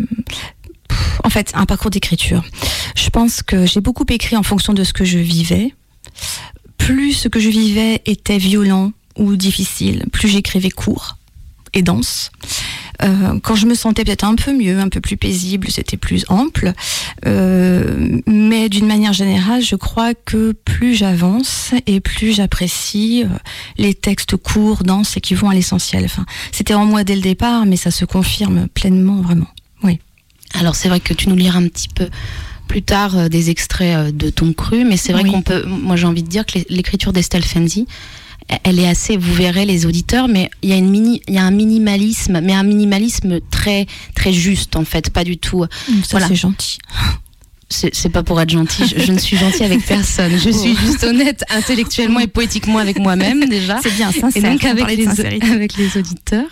pff, 0.89 1.19
en 1.23 1.29
fait, 1.29 1.51
un 1.55 1.65
parcours 1.65 1.91
d'écriture. 1.91 2.43
Je 2.95 3.09
pense 3.09 3.41
que 3.41 3.65
j'ai 3.65 3.79
beaucoup 3.81 4.05
écrit 4.09 4.35
en 4.35 4.43
fonction 4.43 4.73
de 4.73 4.83
ce 4.83 4.91
que 4.91 5.05
je 5.05 5.17
vivais. 5.17 5.73
Plus 6.77 7.13
ce 7.13 7.27
que 7.27 7.39
je 7.39 7.49
vivais 7.49 8.01
était 8.05 8.37
violent 8.37 8.91
ou 9.17 9.35
difficile, 9.35 10.05
plus 10.11 10.27
j'écrivais 10.27 10.69
court 10.69 11.17
et 11.73 11.81
dense. 11.81 12.31
Euh, 13.03 13.39
quand 13.41 13.55
je 13.55 13.65
me 13.65 13.75
sentais 13.75 14.03
peut-être 14.03 14.23
un 14.23 14.35
peu 14.35 14.53
mieux, 14.53 14.79
un 14.79 14.89
peu 14.89 15.01
plus 15.01 15.17
paisible, 15.17 15.69
c'était 15.69 15.97
plus 15.97 16.25
ample. 16.29 16.73
Euh, 17.25 18.19
mais 18.25 18.69
d'une 18.69 18.87
manière 18.87 19.13
générale, 19.13 19.61
je 19.61 19.75
crois 19.75 20.13
que 20.13 20.53
plus 20.53 20.95
j'avance 20.95 21.73
et 21.87 21.99
plus 21.99 22.33
j'apprécie 22.33 23.23
euh, 23.23 23.37
les 23.77 23.93
textes 23.93 24.37
courts, 24.37 24.83
denses 24.83 25.17
et 25.17 25.21
qui 25.21 25.35
vont 25.35 25.49
à 25.49 25.53
l'essentiel. 25.53 26.05
Enfin, 26.05 26.25
c'était 26.51 26.73
en 26.73 26.85
moi 26.85 27.03
dès 27.03 27.15
le 27.15 27.21
départ, 27.21 27.65
mais 27.65 27.75
ça 27.75 27.91
se 27.91 28.05
confirme 28.05 28.67
pleinement, 28.69 29.21
vraiment. 29.21 29.49
Oui. 29.83 29.99
Alors 30.53 30.75
c'est 30.75 30.87
vrai 30.87 31.01
que 31.01 31.13
tu 31.13 31.27
nous 31.27 31.35
liras 31.35 31.59
un 31.59 31.67
petit 31.67 31.89
peu 31.89 32.07
plus 32.67 32.81
tard 32.81 33.17
euh, 33.17 33.27
des 33.29 33.49
extraits 33.49 33.95
euh, 33.95 34.11
de 34.11 34.29
ton 34.29 34.53
cru, 34.53 34.83
mais 34.85 34.97
c'est 34.97 35.13
vrai 35.13 35.23
Oui. 35.23 35.31
qu'on 35.31 35.41
peut. 35.41 35.63
Moi, 35.65 35.95
j'ai 35.95 36.07
envie 36.07 36.23
de 36.23 36.27
dire 36.29 36.45
que 36.45 36.59
l'é- 36.59 36.65
l'écriture 36.69 37.13
d'Estelle 37.13 37.43
Fenzi, 37.43 37.87
elle 38.63 38.79
est 38.79 38.87
assez. 38.87 39.17
Vous 39.17 39.33
verrez 39.33 39.65
les 39.65 39.85
auditeurs, 39.85 40.27
mais 40.27 40.49
il 40.61 40.69
y 40.69 40.73
a 40.73 40.75
une 40.77 40.89
mini, 40.89 41.21
il 41.27 41.33
y 41.33 41.37
a 41.37 41.43
un 41.43 41.51
minimalisme, 41.51 42.41
mais 42.41 42.53
un 42.53 42.63
minimalisme 42.63 43.39
très 43.49 43.85
très 44.15 44.31
juste 44.33 44.75
en 44.75 44.85
fait, 44.85 45.09
pas 45.09 45.23
du 45.23 45.37
tout. 45.37 45.63
Ça, 45.63 45.93
Voilà. 46.11 46.27
c'est 46.27 46.35
gentil. 46.35 46.77
C'est 47.67 48.09
pas 48.09 48.21
pour 48.21 48.39
être 48.39 48.51
gentil, 48.51 48.83
je, 48.87 49.03
je 49.03 49.11
ne 49.11 49.17
suis 49.17 49.35
gentille 49.37 49.63
avec 49.65 49.83
personne. 49.85 50.31
Je 50.37 50.51
suis 50.51 50.75
juste 50.77 51.03
honnête 51.03 51.43
intellectuellement 51.49 52.19
et 52.19 52.27
poétiquement 52.27 52.77
avec 52.77 52.99
moi-même 52.99 53.49
déjà. 53.49 53.79
C'est 53.81 53.93
bien, 53.95 54.11
Et 54.11 54.19
sincère. 54.19 54.43
donc 54.43 54.61
on 54.63 54.69
avec 54.69 54.95
les, 54.95 55.03
sincérité. 55.05 55.47
avec 55.49 55.75
les 55.75 55.97
auditeurs. 55.97 56.45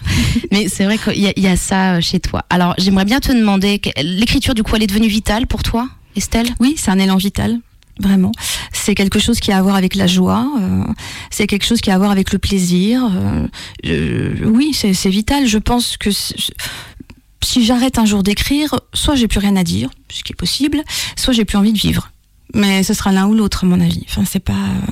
Mais 0.51 0.67
c'est 0.67 0.86
vrai 0.86 0.98
qu'il 0.98 1.24
y, 1.24 1.32
y 1.39 1.48
a 1.48 1.55
ça 1.55 1.93
euh, 1.93 2.01
chez 2.01 2.20
toi. 2.20 2.43
Alors 2.50 2.74
j'aimerais 2.79 3.05
bien 3.05 3.20
te 3.20 3.32
demander, 3.32 3.79
l'écriture 4.01 4.55
du 4.55 4.63
coup 4.63 4.75
elle 4.75 4.82
est 4.84 4.88
devenue 4.88 5.08
vitale 5.08 5.46
pour 5.46 5.62
toi, 5.62 5.88
Estelle? 6.15 6.50
Oui, 6.60 6.75
c'est 6.77 6.91
un 6.91 7.00
élan 7.00 7.17
vital. 7.17 7.60
Vraiment. 8.00 8.32
C'est 8.72 8.96
quelque 8.96 9.20
chose 9.20 9.39
qui 9.39 9.51
a 9.51 9.58
à 9.60 9.62
voir 9.62 9.75
avec 9.75 9.93
la 9.93 10.08
joie, 10.08 10.48
euh, 10.60 10.84
c'est 11.29 11.46
quelque 11.46 11.63
chose 11.65 11.79
qui 11.79 11.91
a 11.91 11.96
à 11.96 11.98
voir 12.00 12.10
avec 12.10 12.34
le 12.34 12.39
plaisir. 12.39 13.03
euh, 13.15 13.48
je- 13.84 14.46
oui, 14.46 14.74
c'est 14.74 15.10
vital. 15.10 15.46
Je 15.46 15.60
pense 15.60 15.98
que 15.98 16.10
si 16.12 17.63
j'arrête 17.65 18.00
un 18.00 18.05
jour 18.05 18.24
d'écrire, 18.24 18.79
soit 18.93 19.15
j'ai 19.15 19.27
plus 19.27 19.39
rien 19.39 19.55
à 19.55 19.63
dire, 19.63 19.89
ce 20.10 20.24
qui 20.24 20.34
est 20.34 20.36
possible, 20.36 20.82
soit 21.15 21.34
j'ai 21.34 21.46
plus 21.46 21.58
envie 21.58 21.74
de 21.74 21.77
vivre. 21.77 22.10
Mais 22.53 22.83
ce 22.83 22.93
sera 22.93 23.12
l'un 23.12 23.25
ou 23.27 23.33
l'autre, 23.33 23.65
mon 23.65 23.79
avis. 23.79 24.05
Enfin, 24.10 24.24
c'est 24.29 24.39
pas. 24.39 24.53
euh, 24.53 24.91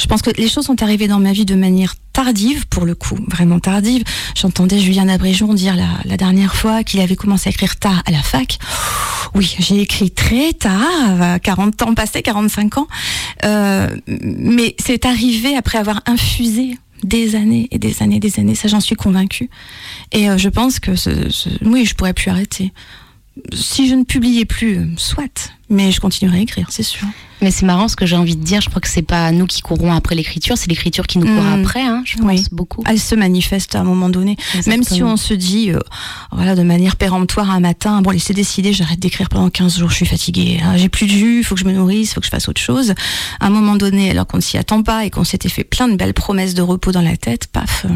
Je 0.00 0.06
pense 0.06 0.22
que 0.22 0.30
les 0.36 0.48
choses 0.48 0.64
sont 0.66 0.82
arrivées 0.82 1.06
dans 1.08 1.20
ma 1.20 1.32
vie 1.32 1.44
de 1.44 1.54
manière 1.54 1.94
tardive, 2.12 2.66
pour 2.66 2.84
le 2.84 2.94
coup, 2.94 3.16
vraiment 3.28 3.60
tardive. 3.60 4.02
J'entendais 4.34 4.80
Julien 4.80 5.08
Abréjon 5.08 5.54
dire 5.54 5.76
la, 5.76 6.16
dernière 6.16 6.56
fois 6.56 6.82
qu'il 6.82 6.98
avait 7.00 7.14
commencé 7.14 7.48
à 7.48 7.50
écrire 7.50 7.76
tard 7.76 8.02
à 8.06 8.10
la 8.10 8.22
fac. 8.22 8.58
Oui, 9.34 9.54
j'ai 9.60 9.80
écrit 9.80 10.10
très 10.10 10.52
tard, 10.52 11.20
à 11.22 11.38
40 11.38 11.82
ans 11.82 11.94
passés, 11.94 12.22
45 12.22 12.78
ans. 12.78 12.86
Euh, 13.44 13.88
mais 14.06 14.74
c'est 14.78 15.04
arrivé 15.06 15.54
après 15.56 15.78
avoir 15.78 16.00
infusé 16.06 16.76
des 17.04 17.36
années 17.36 17.68
et 17.70 17.78
des 17.78 18.02
années, 18.02 18.18
des 18.18 18.40
années. 18.40 18.54
Ça, 18.54 18.66
j'en 18.68 18.80
suis 18.80 18.96
convaincue. 18.96 19.50
Et 20.12 20.28
euh, 20.30 20.38
je 20.38 20.48
pense 20.48 20.80
que 20.80 20.96
ce, 20.96 21.28
ce- 21.30 21.50
oui, 21.64 21.84
je 21.84 21.94
pourrais 21.94 22.14
plus 22.14 22.30
arrêter. 22.30 22.72
Si 23.52 23.88
je 23.88 23.94
ne 23.94 24.04
publiais 24.04 24.44
plus, 24.46 24.78
euh, 24.78 24.86
soit, 24.96 25.52
mais 25.68 25.92
je 25.92 26.00
continuerai 26.00 26.38
à 26.38 26.40
écrire, 26.40 26.66
c'est 26.70 26.82
sûr. 26.82 27.06
Mais 27.42 27.50
c'est 27.50 27.66
marrant 27.66 27.86
ce 27.86 27.96
que 27.96 28.06
j'ai 28.06 28.16
envie 28.16 28.34
de 28.34 28.42
dire. 28.42 28.62
Je 28.62 28.70
crois 28.70 28.80
que 28.80 28.88
c'est 28.88 29.02
pas 29.02 29.30
nous 29.30 29.44
qui 29.44 29.60
courons 29.60 29.92
après 29.92 30.14
l'écriture, 30.14 30.56
c'est 30.56 30.70
l'écriture 30.70 31.06
qui 31.06 31.18
nous 31.18 31.26
court 31.26 31.44
Mm. 31.44 31.60
après. 31.62 31.82
Hein, 31.82 32.02
je 32.06 32.16
pense 32.16 32.26
Oui. 32.26 32.46
beaucoup. 32.50 32.82
Elle 32.86 32.98
se 32.98 33.14
manifeste 33.14 33.74
à 33.74 33.80
un 33.80 33.84
moment 33.84 34.08
donné. 34.08 34.36
Même 34.66 34.82
si 34.82 35.02
on 35.02 35.18
se 35.18 35.34
dit, 35.34 35.70
euh, 35.70 35.78
voilà, 36.32 36.54
de 36.54 36.62
manière 36.62 36.96
péremptoire 36.96 37.50
un 37.50 37.60
matin, 37.60 38.00
bon, 38.00 38.18
c'est 38.18 38.32
décidé, 38.32 38.72
j'arrête 38.72 39.00
d'écrire 39.00 39.28
pendant 39.28 39.50
15 39.50 39.78
jours, 39.78 39.90
je 39.90 39.96
suis 39.96 40.06
fatiguée, 40.06 40.60
hein, 40.64 40.78
j'ai 40.78 40.88
plus 40.88 41.04
de 41.06 41.12
jus, 41.12 41.44
faut 41.44 41.56
que 41.56 41.60
je 41.60 41.66
me 41.66 41.72
nourrisse, 41.72 42.14
faut 42.14 42.20
que 42.20 42.26
je 42.26 42.30
fasse 42.30 42.48
autre 42.48 42.60
chose. 42.62 42.94
À 43.40 43.46
un 43.48 43.50
moment 43.50 43.76
donné, 43.76 44.10
alors 44.10 44.26
qu'on 44.26 44.38
ne 44.38 44.42
s'y 44.42 44.56
attend 44.56 44.82
pas 44.82 45.04
et 45.04 45.10
qu'on 45.10 45.24
s'était 45.24 45.50
fait 45.50 45.64
plein 45.64 45.88
de 45.88 45.96
belles 45.96 46.14
promesses 46.14 46.54
de 46.54 46.62
repos 46.62 46.90
dans 46.90 47.02
la 47.02 47.18
tête, 47.18 47.48
paf, 47.52 47.84
euh, 47.84 47.88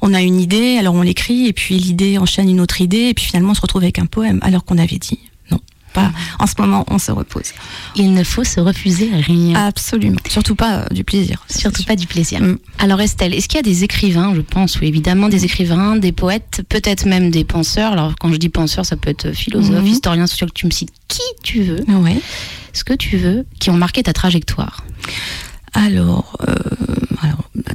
on 0.00 0.14
a 0.14 0.22
une 0.22 0.40
idée, 0.40 0.76
alors 0.78 0.94
on 0.94 1.02
l'écrit, 1.02 1.46
et 1.46 1.52
puis 1.52 1.76
l'idée 1.78 2.18
enchaîne 2.18 2.48
une 2.48 2.60
autre 2.60 2.80
idée, 2.80 3.08
et 3.10 3.14
puis 3.14 3.24
finalement 3.24 3.50
on 3.50 3.54
se 3.54 3.60
retrouve 3.60 3.82
avec 3.82 3.98
un 3.98 4.06
poème, 4.06 4.38
alors 4.42 4.64
qu'on 4.64 4.78
avait 4.78 4.98
dit, 4.98 5.18
non, 5.50 5.58
pas, 5.92 6.12
en 6.38 6.46
ce 6.46 6.54
moment 6.58 6.84
on 6.88 6.98
se 6.98 7.10
repose. 7.10 7.52
Il 7.96 8.12
ne 8.12 8.22
faut 8.22 8.44
se 8.44 8.60
refuser 8.60 9.10
rien. 9.12 9.54
Absolument. 9.54 10.18
Surtout 10.28 10.54
pas 10.54 10.80
euh, 10.80 10.94
du 10.94 11.02
plaisir. 11.02 11.44
Surtout 11.48 11.82
pas 11.82 11.96
du 11.96 12.06
plaisir. 12.06 12.40
Mm. 12.40 12.58
Alors 12.78 13.00
Estelle, 13.00 13.34
est-ce 13.34 13.48
qu'il 13.48 13.56
y 13.56 13.60
a 13.60 13.62
des 13.62 13.82
écrivains, 13.84 14.34
je 14.34 14.40
pense, 14.42 14.78
oui, 14.80 14.86
évidemment, 14.88 15.28
des 15.28 15.44
écrivains, 15.44 15.96
des 15.96 16.12
poètes, 16.12 16.62
peut-être 16.68 17.06
même 17.06 17.30
des 17.30 17.44
penseurs? 17.44 17.92
Alors 17.92 18.14
quand 18.20 18.30
je 18.32 18.36
dis 18.38 18.50
penseurs, 18.50 18.86
ça 18.86 18.96
peut 18.96 19.10
être 19.10 19.32
philosophe, 19.32 19.80
Mhm. 19.82 19.86
historien, 19.86 20.26
sociologue, 20.26 20.54
tu 20.54 20.66
me 20.66 20.70
cites 20.70 20.92
qui 21.08 21.22
tu 21.42 21.62
veux, 21.62 21.80
Ouais. 21.88 22.20
ce 22.72 22.84
que 22.84 22.92
tu 22.94 23.16
veux, 23.16 23.46
qui 23.58 23.70
ont 23.70 23.76
marqué 23.76 24.02
ta 24.02 24.12
trajectoire. 24.12 24.84
Alors, 25.74 26.36
euh, 26.48 26.54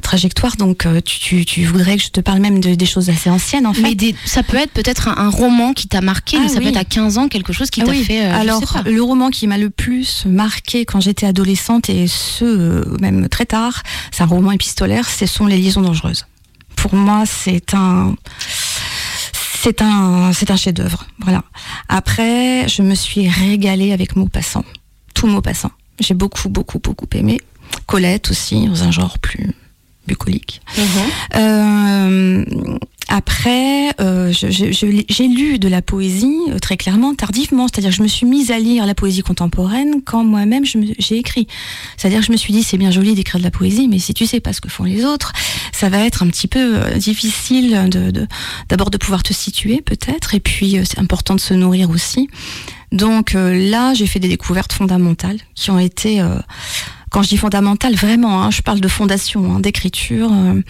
trajectoire, 0.02 0.56
donc 0.56 0.86
euh, 0.86 1.00
tu, 1.04 1.18
tu, 1.18 1.44
tu 1.44 1.64
voudrais 1.64 1.96
que 1.96 2.02
je 2.02 2.08
te 2.08 2.20
parle 2.20 2.40
même 2.40 2.60
de- 2.60 2.74
des 2.74 2.86
choses 2.86 3.10
assez 3.10 3.30
anciennes 3.30 3.66
en 3.66 3.72
fait 3.72 3.82
Mais 3.82 3.94
des- 3.94 4.14
ça 4.24 4.42
peut 4.42 4.56
être 4.56 4.72
peut-être 4.72 5.08
un, 5.08 5.16
un 5.16 5.28
roman 5.30 5.72
qui 5.72 5.88
t'a 5.88 6.00
marqué, 6.00 6.36
Ah 6.38 6.42
mais 6.42 6.48
ça 6.48 6.58
oui. 6.58 6.64
peut 6.64 6.70
être 6.70 6.76
à 6.76 6.84
15 6.84 7.18
ans 7.18 7.28
quelque 7.28 7.52
chose 7.52 7.70
qui 7.70 7.80
Ah 7.82 7.84
t'a 7.86 7.90
oui. 7.92 8.04
fait. 8.04 8.24
euh, 8.26 8.34
Alors, 8.40 8.62
le 8.84 9.02
roman 9.02 9.30
qui 9.30 9.46
m'a 9.46 9.58
le 9.58 9.70
plus 9.70 10.24
marqué 10.26 10.84
quand 10.84 11.00
j'étais 11.00 11.26
adolescente, 11.26 11.88
et 11.90 12.06
ce, 12.06 12.44
euh, 12.44 12.96
même 13.00 13.28
très 13.28 13.46
tard, 13.46 13.82
c'est 14.12 14.22
un 14.22 14.26
roman 14.26 14.52
épistolaire, 14.52 15.08
ce 15.08 15.26
sont 15.26 15.46
Les 15.46 15.58
Liaisons 15.58 15.82
Dangereuses. 15.82 16.26
Pour 16.76 16.94
moi, 16.94 17.24
c'est 17.26 17.72
un. 17.74 18.14
C'est 19.62 19.80
un, 19.80 20.32
c'est 20.34 20.50
un 20.50 20.56
chef-d'œuvre. 20.56 21.06
Voilà. 21.20 21.42
Après, 21.88 22.68
je 22.68 22.82
me 22.82 22.94
suis 22.94 23.28
régalée 23.28 23.92
avec 23.92 24.14
Maupassant. 24.16 24.64
Tout 25.14 25.26
Maupassant. 25.26 25.70
J'ai 26.00 26.12
beaucoup, 26.12 26.48
beaucoup, 26.50 26.78
beaucoup 26.78 27.06
aimé. 27.14 27.40
Colette 27.86 28.30
aussi, 28.30 28.66
dans 28.66 28.84
un 28.84 28.90
genre 28.90 29.18
plus 29.18 29.50
bucolique. 30.06 30.60
Euh, 31.34 32.44
après, 33.08 33.90
euh, 34.00 34.32
j'ai 34.32 35.28
lu 35.28 35.58
de 35.58 35.68
la 35.68 35.82
poésie 35.82 36.36
euh, 36.48 36.58
très 36.58 36.76
clairement 36.76 37.14
tardivement, 37.14 37.68
c'est-à-dire 37.68 37.90
que 37.90 37.96
je 37.96 38.02
me 38.02 38.08
suis 38.08 38.26
mise 38.26 38.50
à 38.50 38.58
lire 38.58 38.86
la 38.86 38.94
poésie 38.94 39.20
contemporaine 39.22 40.02
quand 40.04 40.24
moi-même 40.24 40.64
j'ai 40.64 41.16
écrit. 41.16 41.46
C'est-à-dire 41.96 42.20
que 42.20 42.26
je 42.26 42.32
me 42.32 42.36
suis 42.36 42.52
dit 42.52 42.62
c'est 42.62 42.78
bien 42.78 42.90
joli 42.90 43.14
d'écrire 43.14 43.38
de 43.38 43.44
la 43.44 43.50
poésie, 43.50 43.88
mais 43.88 43.98
si 43.98 44.14
tu 44.14 44.26
sais 44.26 44.40
pas 44.40 44.52
ce 44.52 44.60
que 44.60 44.68
font 44.68 44.84
les 44.84 45.04
autres, 45.04 45.32
ça 45.72 45.88
va 45.90 45.98
être 45.98 46.22
un 46.22 46.28
petit 46.28 46.48
peu 46.48 46.76
euh, 46.76 46.96
difficile 46.96 47.88
de 47.88 48.26
d'abord 48.68 48.90
de, 48.90 48.96
pouvoir 48.96 49.22
te 49.22 49.32
situer 49.32 49.82
peut-être, 49.82 50.34
et 50.34 50.40
puis 50.40 50.78
c'est 50.84 50.98
important 50.98 51.34
de 51.34 51.40
se 51.40 51.54
nourrir 51.54 51.90
aussi. 51.90 52.28
Donc 52.90 53.32
là, 53.34 53.92
j'ai 53.92 54.06
fait 54.06 54.20
des 54.20 54.28
découvertes 54.28 54.72
fondamentales 54.72 55.38
qui 55.54 55.70
ont 55.70 55.78
été 55.78 56.22
quand 57.14 57.22
je 57.22 57.28
dis 57.28 57.36
fondamentale, 57.36 57.94
vraiment, 57.94 58.42
hein, 58.42 58.50
je 58.50 58.60
parle 58.60 58.80
de 58.80 58.88
fondation, 58.88 59.54
hein, 59.54 59.60
d'écriture. 59.60 60.32
Euh, 60.32 60.60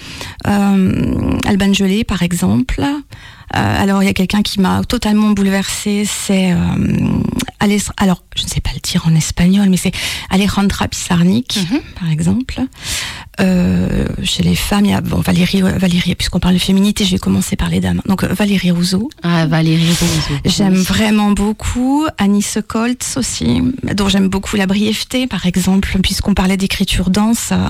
euh, 0.46 1.38
Alban 1.46 1.72
Gelé, 1.72 2.04
par 2.04 2.22
exemple. 2.22 2.82
Euh, 3.54 3.82
alors, 3.82 4.02
il 4.02 4.06
y 4.06 4.08
a 4.08 4.14
quelqu'un 4.14 4.42
qui 4.42 4.60
m'a 4.60 4.82
totalement 4.84 5.30
bouleversée, 5.30 6.04
c'est... 6.06 6.52
euh, 6.52 6.56
alors, 7.96 8.22
je 8.36 8.42
ne 8.42 8.48
sais 8.48 8.60
pas 8.60 8.70
le 8.74 8.80
dire 8.80 9.06
en 9.06 9.14
espagnol, 9.14 9.68
mais 9.70 9.78
c'est 9.78 9.92
Alejandra 10.28 10.86
Pizarnik, 10.86 11.58
par 11.98 12.10
exemple. 12.10 12.60
Euh, 13.40 14.06
chez 14.22 14.42
les 14.42 14.54
femmes, 14.54 14.84
il 14.84 14.90
y 14.90 14.94
a 14.94 15.00
bon, 15.00 15.20
Valérie, 15.20 15.62
Valérie 15.62 16.14
puisqu'on 16.14 16.40
parle 16.40 16.54
de 16.54 16.58
féminité, 16.60 17.04
je 17.06 17.12
vais 17.12 17.18
commencer 17.18 17.56
par 17.56 17.70
les 17.70 17.80
dames. 17.80 18.02
Donc, 18.06 18.22
Valérie 18.22 18.70
Rousseau. 18.70 19.08
Ah, 19.22 19.46
Valérie 19.46 19.88
Rousseau. 19.88 20.34
J'aime 20.44 20.74
vraiment 20.74 21.30
beaucoup 21.30 22.04
Anis 22.18 22.58
Coltz 22.68 23.16
aussi, 23.16 23.62
dont 23.94 24.08
j'aime 24.10 24.28
beaucoup 24.28 24.56
la 24.56 24.66
brièveté, 24.66 25.26
par 25.26 25.46
exemple, 25.46 25.98
puisqu'on 26.02 26.34
parlait 26.34 26.58
d'écriture 26.58 27.08
dense. 27.08 27.48
euh, 27.52 27.68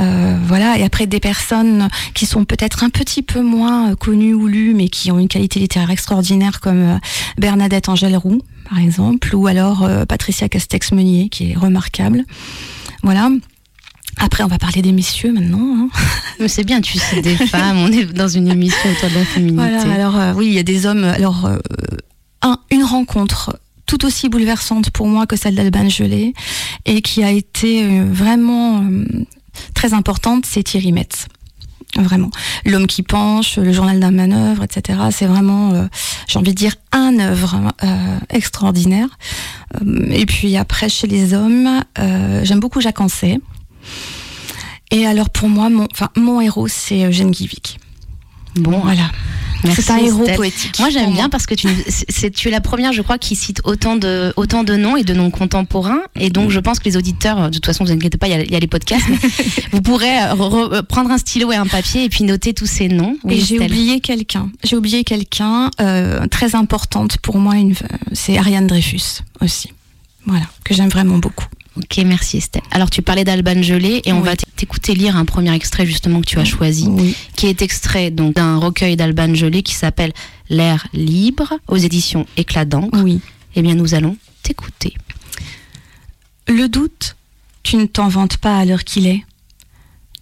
euh, 0.00 0.38
voilà, 0.46 0.78
et 0.78 0.84
après 0.84 1.06
des 1.06 1.20
personnes 1.20 1.88
qui 2.14 2.26
sont 2.26 2.44
peut-être 2.44 2.82
un 2.84 2.90
petit 2.90 3.22
peu 3.22 3.42
moins 3.42 3.90
euh, 3.92 3.94
connues 3.96 4.34
ou 4.34 4.46
lues, 4.46 4.74
mais 4.74 4.88
qui 4.88 5.10
ont 5.10 5.18
une 5.18 5.28
qualité 5.28 5.60
littéraire 5.60 5.90
extraordinaire, 5.90 6.60
comme 6.60 6.82
euh, 6.82 6.98
Bernadette 7.38 7.88
Angèle 7.88 8.16
Roux, 8.16 8.40
par 8.68 8.78
exemple, 8.78 9.34
ou 9.34 9.46
alors 9.46 9.86
Patricia 10.08 10.48
Castex-Meunier, 10.48 11.28
qui 11.28 11.50
est 11.50 11.54
remarquable. 11.56 12.24
Voilà. 13.02 13.28
Après, 14.18 14.44
on 14.44 14.46
va 14.46 14.58
parler 14.58 14.82
des 14.82 14.92
messieurs 14.92 15.32
maintenant. 15.32 15.58
hein. 15.76 15.88
Mais 16.40 16.48
c'est 16.48 16.64
bien, 16.64 16.80
tu 16.80 16.98
sais 16.98 17.20
des 17.22 17.36
femmes, 17.36 17.78
on 17.78 17.90
est 17.92 18.04
dans 18.04 18.28
une 18.28 18.48
émission 18.48 18.90
autour 18.90 19.08
de 19.10 19.14
la 19.14 19.24
féminité. 19.24 19.56
Voilà, 19.62 19.92
alors 19.92 20.16
euh, 20.16 20.32
oui, 20.34 20.46
il 20.46 20.52
y 20.52 20.58
a 20.58 20.62
des 20.62 20.86
hommes. 20.86 21.04
Alors, 21.04 21.46
euh, 21.46 21.58
un, 22.42 22.58
une 22.70 22.84
rencontre 22.84 23.58
tout 23.86 24.04
aussi 24.06 24.28
bouleversante 24.28 24.90
pour 24.90 25.06
moi 25.06 25.26
que 25.26 25.36
celle 25.36 25.54
d'Alban 25.54 25.88
Gelé 25.88 26.34
et 26.86 27.02
qui 27.02 27.22
a 27.22 27.30
été 27.30 27.84
euh, 27.84 28.06
vraiment 28.10 28.82
très 29.74 29.94
importante, 29.94 30.46
c'est 30.46 30.62
Thierry 30.62 30.92
Metz. 30.92 31.26
Vraiment. 31.96 32.30
L'homme 32.64 32.86
qui 32.86 33.02
penche, 33.02 33.58
le 33.58 33.70
journal 33.70 34.00
d'un 34.00 34.12
manœuvre, 34.12 34.64
etc. 34.64 34.98
C'est 35.10 35.26
vraiment, 35.26 35.72
euh, 35.72 35.86
j'ai 36.26 36.38
envie 36.38 36.52
de 36.52 36.56
dire, 36.56 36.74
un 36.90 37.18
œuvre 37.18 37.60
euh, 37.84 38.18
extraordinaire. 38.30 39.08
Euh, 39.74 40.06
et 40.10 40.24
puis 40.24 40.56
après, 40.56 40.88
chez 40.88 41.06
les 41.06 41.34
hommes, 41.34 41.82
j'aime 42.42 42.60
beaucoup 42.60 42.80
Jacques 42.80 43.00
Ancet. 43.00 43.40
Et 44.90 45.06
alors 45.06 45.28
pour 45.28 45.48
moi, 45.48 45.68
mon, 45.68 45.86
enfin, 45.92 46.08
mon 46.16 46.40
héros, 46.40 46.68
c'est 46.68 47.04
Eugène 47.04 47.30
Guivic. 47.30 47.78
Bon, 48.56 48.80
Voilà. 48.80 49.10
C'est 49.74 49.90
un 49.90 49.98
héros 49.98 50.24
poétique. 50.36 50.78
Moi, 50.78 50.90
j'aime 50.90 51.12
bien 51.12 51.28
parce 51.28 51.46
que 51.46 51.54
tu, 51.54 51.68
tu 52.32 52.48
es 52.48 52.50
la 52.50 52.60
première, 52.60 52.92
je 52.92 53.02
crois, 53.02 53.18
qui 53.18 53.36
cite 53.36 53.60
autant 53.64 53.96
de, 53.96 54.32
autant 54.36 54.64
de 54.64 54.74
noms 54.76 54.96
et 54.96 55.04
de 55.04 55.14
noms 55.14 55.30
contemporains. 55.30 56.00
Et 56.18 56.30
donc, 56.30 56.50
je 56.50 56.58
pense 56.60 56.78
que 56.78 56.84
les 56.86 56.96
auditeurs, 56.96 57.48
de 57.50 57.54
toute 57.54 57.66
façon, 57.66 57.84
vous 57.84 57.92
inquiétez 57.92 58.18
pas, 58.18 58.26
il 58.28 58.30
y 58.30 58.34
a, 58.34 58.42
il 58.42 58.50
y 58.50 58.56
a 58.56 58.58
les 58.60 58.66
podcasts, 58.66 59.06
mais 59.08 59.18
vous 59.72 59.82
pourrez 59.82 60.18
euh, 60.18 60.34
re- 60.34 60.78
re- 60.78 60.82
prendre 60.82 61.10
un 61.10 61.18
stylo 61.18 61.52
et 61.52 61.56
un 61.56 61.66
papier 61.66 62.04
et 62.04 62.08
puis 62.08 62.24
noter 62.24 62.54
tous 62.54 62.66
ces 62.66 62.88
noms. 62.88 63.16
Oui, 63.24 63.34
et 63.34 63.40
j'ai 63.40 63.58
oublié 63.60 64.00
quelqu'un. 64.00 64.50
J'ai 64.64 64.76
oublié 64.76 65.04
quelqu'un 65.04 65.70
euh, 65.80 66.26
très 66.26 66.54
importante 66.54 67.18
pour 67.18 67.38
moi. 67.38 67.56
Une, 67.56 67.74
c'est 68.12 68.38
Ariane 68.38 68.66
Dreyfus 68.66 69.20
aussi. 69.40 69.72
Voilà, 70.26 70.44
que 70.64 70.74
j'aime 70.74 70.88
vraiment 70.88 71.18
beaucoup. 71.18 71.46
Ok, 71.76 71.98
merci 72.04 72.36
Estelle. 72.36 72.62
Alors, 72.70 72.90
tu 72.90 73.00
parlais 73.00 73.24
d'Alban 73.24 73.62
Gelé 73.62 74.02
et 74.04 74.12
on 74.12 74.18
Oui. 74.20 74.26
va 74.26 74.36
t'écouter 74.36 74.94
lire 74.94 75.16
un 75.16 75.24
premier 75.24 75.54
extrait 75.54 75.86
justement 75.86 76.20
que 76.20 76.26
tu 76.26 76.38
as 76.38 76.44
choisi, 76.44 76.86
Oui. 76.88 77.16
qui 77.34 77.46
est 77.46 77.62
extrait 77.62 78.10
donc 78.10 78.34
d'un 78.34 78.58
recueil 78.58 78.94
d'Alban 78.96 79.34
Gelé 79.34 79.62
qui 79.62 79.74
s'appelle 79.74 80.12
L'air 80.50 80.86
libre 80.92 81.54
aux 81.68 81.76
éditions 81.78 82.26
Éclat 82.36 82.66
d'encre. 82.66 82.98
Oui. 83.02 83.20
Eh 83.54 83.62
bien, 83.62 83.74
nous 83.74 83.94
allons 83.94 84.16
t'écouter. 84.42 84.92
Le 86.46 86.68
doute, 86.68 87.16
tu 87.62 87.76
ne 87.76 87.86
t'en 87.86 88.08
vantes 88.08 88.36
pas 88.36 88.58
à 88.58 88.64
l'heure 88.66 88.84
qu'il 88.84 89.06
est. 89.06 89.24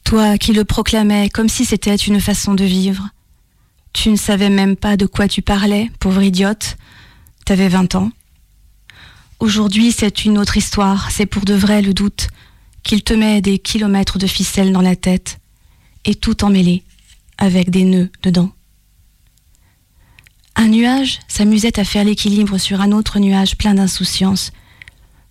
Toi 0.04 0.38
qui 0.38 0.52
le 0.52 0.64
proclamais 0.64 1.30
comme 1.30 1.48
si 1.48 1.64
c'était 1.64 1.96
une 1.96 2.20
façon 2.20 2.54
de 2.54 2.64
vivre. 2.64 3.08
Tu 3.92 4.10
ne 4.10 4.16
savais 4.16 4.50
même 4.50 4.76
pas 4.76 4.96
de 4.96 5.06
quoi 5.06 5.26
tu 5.26 5.42
parlais, 5.42 5.90
pauvre 5.98 6.22
idiote. 6.22 6.76
T'avais 7.44 7.68
20 7.68 7.96
ans. 7.96 8.12
Aujourd'hui, 9.40 9.90
c'est 9.90 10.26
une 10.26 10.36
autre 10.36 10.58
histoire. 10.58 11.10
C'est 11.10 11.24
pour 11.24 11.46
de 11.46 11.54
vrai 11.54 11.80
le 11.80 11.94
doute 11.94 12.28
qu'il 12.82 13.02
te 13.02 13.14
met 13.14 13.40
des 13.40 13.58
kilomètres 13.58 14.18
de 14.18 14.26
ficelle 14.26 14.70
dans 14.70 14.82
la 14.82 14.96
tête 14.96 15.38
et 16.04 16.14
tout 16.14 16.44
emmêlé 16.44 16.84
avec 17.38 17.70
des 17.70 17.84
nœuds 17.84 18.10
dedans. 18.22 18.52
Un 20.56 20.68
nuage 20.68 21.20
s'amusait 21.26 21.80
à 21.80 21.84
faire 21.84 22.04
l'équilibre 22.04 22.58
sur 22.58 22.82
un 22.82 22.92
autre 22.92 23.18
nuage 23.18 23.56
plein 23.56 23.72
d'insouciance. 23.72 24.52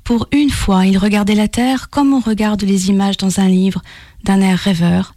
Pour 0.04 0.28
une 0.32 0.50
fois, 0.50 0.88
il 0.88 0.98
regardait 0.98 1.36
la 1.36 1.48
terre 1.48 1.92
comme 1.92 2.12
on 2.12 2.20
regarde 2.20 2.64
les 2.64 2.90
images 2.90 3.18
dans 3.18 3.40
un 3.40 3.48
livre, 3.48 3.84
d'un 4.24 4.42
air 4.42 4.58
rêveur. 4.58 5.14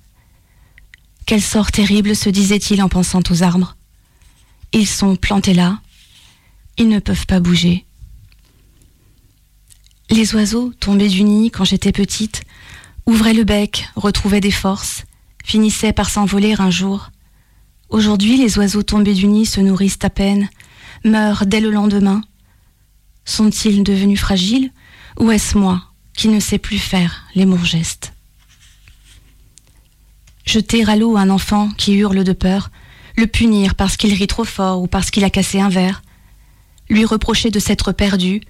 Quel 1.25 1.41
sort 1.41 1.73
terrible 1.73 2.15
se 2.15 2.29
disait-il 2.29 2.83
en 2.83 2.91
pensant 2.91 3.23
aux 3.31 3.43
arbres. 3.43 3.75
Ils 4.75 4.87
sont 4.87 5.17
plantés 5.17 5.55
là. 5.55 5.81
Ils 6.77 6.89
ne 6.89 6.99
peuvent 6.99 7.27
pas 7.27 7.41
bouger. 7.41 7.87
Les 10.13 10.35
oiseaux, 10.35 10.75
tombés 10.79 11.09
du 11.09 11.25
nid 11.25 11.51
quand 11.51 11.65
j'étais 11.65 11.91
petite, 11.91 12.43
ouvraient 13.07 13.33
le 13.33 13.45
bec, 13.45 13.89
retrouvaient 13.97 14.43
des 14.43 14.51
forces, 14.51 15.05
finissaient 15.43 15.95
par 15.95 16.11
s'envoler 16.11 16.55
un 16.59 16.69
jour. 16.69 17.11
Aujourd'hui, 17.89 18.37
les 18.37 18.59
oiseaux 18.59 18.83
tombés 18.83 19.15
du 19.15 19.27
nid 19.27 19.47
se 19.47 19.63
nourrissent 19.63 19.99
à 20.03 20.11
peine, 20.11 20.51
meurent 21.03 21.47
dès 21.47 21.61
le 21.61 21.71
lendemain. 21.71 22.21
Sont-ils 23.25 23.83
devenus 23.83 24.21
fragiles 24.21 24.71
ou 25.19 25.31
est-ce 25.31 25.57
moi 25.57 25.83
qui 26.15 26.29
ne 26.29 26.41
sais 26.41 26.59
plus 26.59 26.79
faire 26.79 27.25
les 27.35 27.47
bons 27.47 27.65
gestes? 27.65 28.13
Jeter 30.45 30.87
à 30.91 30.97
l'eau 30.97 31.17
un 31.17 31.31
enfant 31.31 31.71
qui 31.79 31.95
hurle 31.95 32.23
de 32.23 32.35
peur, 32.35 32.71
le 33.17 33.27
punir 33.27 33.75
parce 33.77 33.97
qu'il 33.97 34.13
rit 34.13 34.27
trop 34.27 34.45
fort 34.45 34.83
ou 34.83 34.87
parce 34.87 35.11
qu'il 35.11 35.25
a 35.25 35.31
cassé 35.31 35.59
un 35.59 35.71
verre, 35.71 36.03
lui 36.91 37.07
reprocher 37.07 37.51
de 37.51 37.59
s'être 37.59 37.93
perdu, 37.93 38.43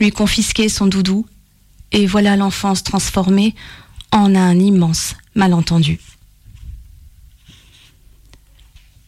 lui 0.00 0.10
confisquer 0.10 0.68
son 0.68 0.86
doudou, 0.86 1.26
et 1.92 2.06
voilà 2.06 2.36
l'enfance 2.36 2.82
transformée 2.82 3.54
en 4.12 4.34
un 4.34 4.58
immense 4.58 5.14
malentendu. 5.34 6.00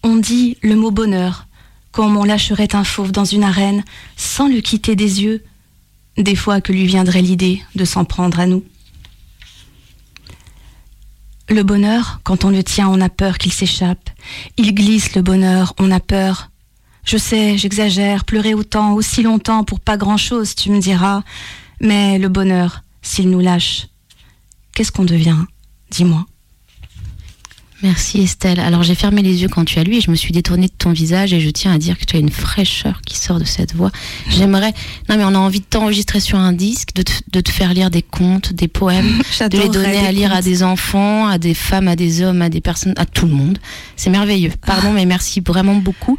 On 0.02 0.16
dit 0.16 0.58
le 0.62 0.76
mot 0.76 0.90
bonheur, 0.90 1.46
comme 1.92 2.16
on 2.16 2.24
lâcherait 2.24 2.74
un 2.74 2.84
fauve 2.84 3.12
dans 3.12 3.24
une 3.24 3.44
arène 3.44 3.84
sans 4.16 4.48
le 4.48 4.60
quitter 4.60 4.96
des 4.96 5.22
yeux, 5.22 5.44
des 6.16 6.36
fois 6.36 6.60
que 6.60 6.72
lui 6.72 6.86
viendrait 6.86 7.22
l'idée 7.22 7.62
de 7.74 7.84
s'en 7.84 8.04
prendre 8.04 8.40
à 8.40 8.46
nous. 8.46 8.64
Le 11.48 11.62
bonheur, 11.62 12.20
quand 12.24 12.44
on 12.44 12.50
le 12.50 12.62
tient, 12.64 12.88
on 12.88 13.00
a 13.00 13.08
peur 13.08 13.38
qu'il 13.38 13.52
s'échappe. 13.52 14.10
Il 14.56 14.74
glisse 14.74 15.14
le 15.14 15.22
bonheur, 15.22 15.74
on 15.78 15.90
a 15.90 16.00
peur. 16.00 16.50
Je 17.04 17.16
sais, 17.16 17.58
j'exagère, 17.58 18.24
pleurer 18.24 18.54
autant, 18.54 18.94
aussi 18.94 19.22
longtemps 19.22 19.64
pour 19.64 19.80
pas 19.80 19.96
grand-chose, 19.96 20.54
tu 20.54 20.70
me 20.70 20.80
diras. 20.80 21.22
Mais 21.80 22.18
le 22.18 22.28
bonheur, 22.28 22.82
s'il 23.02 23.28
nous 23.30 23.40
lâche, 23.40 23.88
qu'est-ce 24.74 24.92
qu'on 24.92 25.04
devient? 25.04 25.38
Dis-moi. 25.90 26.26
Merci 27.82 28.22
Estelle. 28.22 28.60
Alors 28.60 28.84
j'ai 28.84 28.94
fermé 28.94 29.22
les 29.22 29.42
yeux 29.42 29.48
quand 29.48 29.64
tu 29.64 29.80
as 29.80 29.82
lu 29.82 29.96
et 29.96 30.00
je 30.00 30.10
me 30.10 30.14
suis 30.14 30.32
détournée 30.32 30.68
de 30.68 30.72
ton 30.72 30.92
visage 30.92 31.32
et 31.32 31.40
je 31.40 31.50
tiens 31.50 31.72
à 31.72 31.78
dire 31.78 31.98
que 31.98 32.04
tu 32.04 32.14
as 32.14 32.20
une 32.20 32.30
fraîcheur 32.30 33.00
qui 33.04 33.18
sort 33.18 33.40
de 33.40 33.44
cette 33.44 33.74
voix. 33.74 33.90
J'aimerais... 34.28 34.72
Non 35.08 35.16
mais 35.16 35.24
on 35.24 35.34
a 35.34 35.38
envie 35.38 35.58
de 35.58 35.64
t'enregistrer 35.64 36.20
sur 36.20 36.38
un 36.38 36.52
disque, 36.52 36.94
de 36.94 37.02
te, 37.02 37.12
de 37.32 37.40
te 37.40 37.50
faire 37.50 37.74
lire 37.74 37.90
des 37.90 38.02
contes, 38.02 38.52
des 38.52 38.68
poèmes, 38.68 39.18
de 39.50 39.58
les 39.58 39.68
donner 39.68 40.06
à 40.06 40.12
lire 40.12 40.32
à 40.32 40.42
des 40.42 40.62
enfants, 40.62 41.26
à 41.26 41.38
des 41.38 41.54
femmes, 41.54 41.88
à 41.88 41.96
des 41.96 42.22
hommes, 42.22 42.40
à 42.40 42.48
des 42.48 42.60
personnes, 42.60 42.94
à 42.96 43.04
tout 43.04 43.26
le 43.26 43.32
monde. 43.32 43.58
C'est 43.96 44.10
merveilleux. 44.10 44.52
Pardon 44.64 44.92
mais 44.92 45.04
merci 45.04 45.40
vraiment 45.40 45.74
beaucoup. 45.74 46.16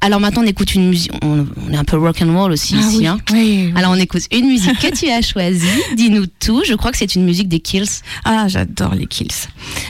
Alors 0.00 0.20
maintenant, 0.20 0.42
on 0.42 0.46
écoute 0.46 0.74
une 0.74 0.88
musique. 0.88 1.10
On, 1.22 1.46
on 1.68 1.72
est 1.72 1.76
un 1.76 1.84
peu 1.84 1.96
rock 1.98 2.20
and 2.22 2.32
roll 2.36 2.52
aussi 2.52 2.74
Ah 2.76 2.80
ici. 2.86 2.98
oui, 2.98 3.06
hein. 3.06 3.18
oui, 3.32 3.64
oui. 3.66 3.72
Alors 3.76 3.92
on 3.92 3.96
écoute 3.96 4.22
une 4.30 4.46
musique 4.46 4.78
que 4.78 4.94
tu 4.94 5.08
as 5.10 5.22
choisie. 5.22 5.66
Dis-nous 5.96 6.26
tout. 6.26 6.62
Je 6.66 6.74
crois 6.74 6.92
que 6.92 6.98
c'est 6.98 7.14
une 7.14 7.24
musique 7.24 7.48
des 7.48 7.60
Kills. 7.60 7.86
Ah, 8.24 8.46
j'adore 8.48 8.94
les 8.94 9.06
Kills. 9.06 9.28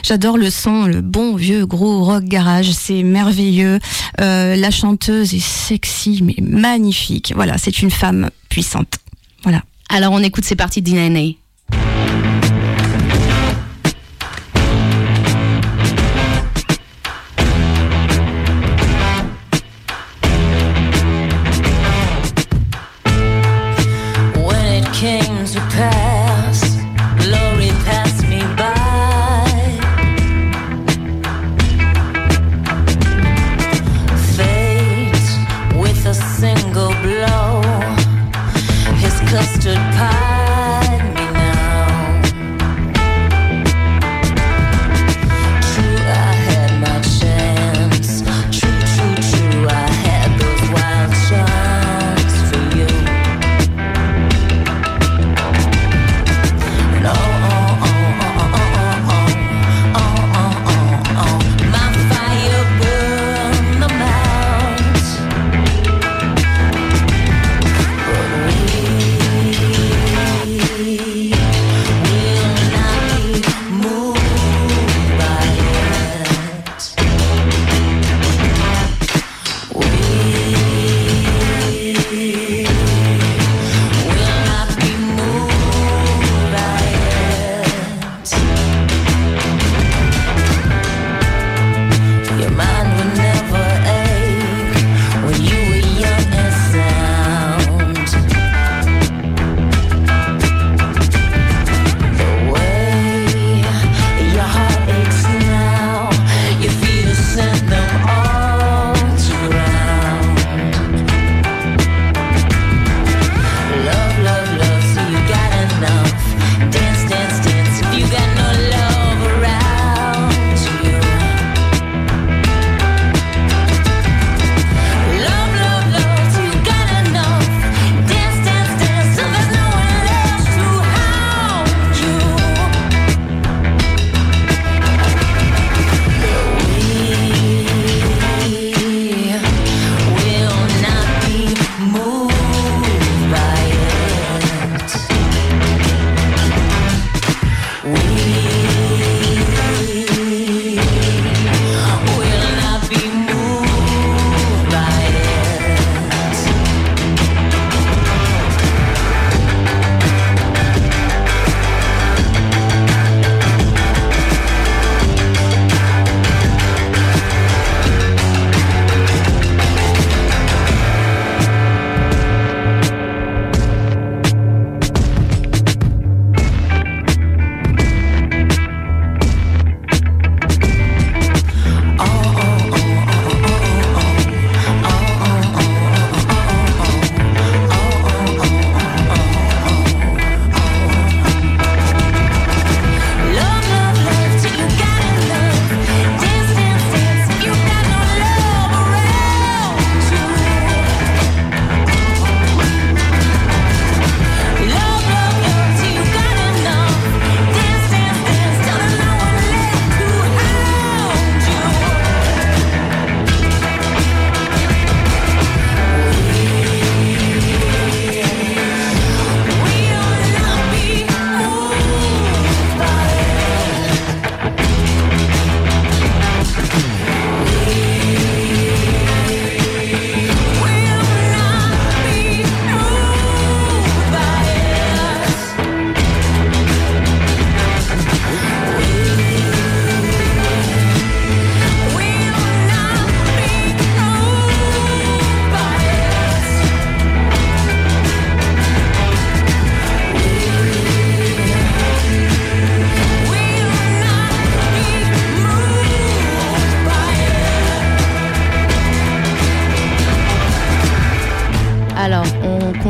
J'adore 0.03 0.37
le 0.37 0.49
son, 0.49 0.85
le 0.85 1.01
bon 1.01 1.35
vieux 1.35 1.65
gros 1.65 2.03
rock 2.03 2.23
garage. 2.23 2.71
C'est 2.71 3.03
merveilleux. 3.03 3.79
Euh, 4.21 4.55
la 4.55 4.71
chanteuse 4.71 5.33
est 5.33 5.43
sexy, 5.45 6.21
mais 6.23 6.35
magnifique. 6.41 7.33
Voilà, 7.35 7.57
c'est 7.57 7.81
une 7.81 7.91
femme 7.91 8.29
puissante. 8.49 8.95
Voilà. 9.43 9.61
Alors 9.89 10.13
on 10.13 10.23
écoute, 10.23 10.43
c'est 10.45 10.55
parti 10.55 10.81
d'Inana. 10.81 11.19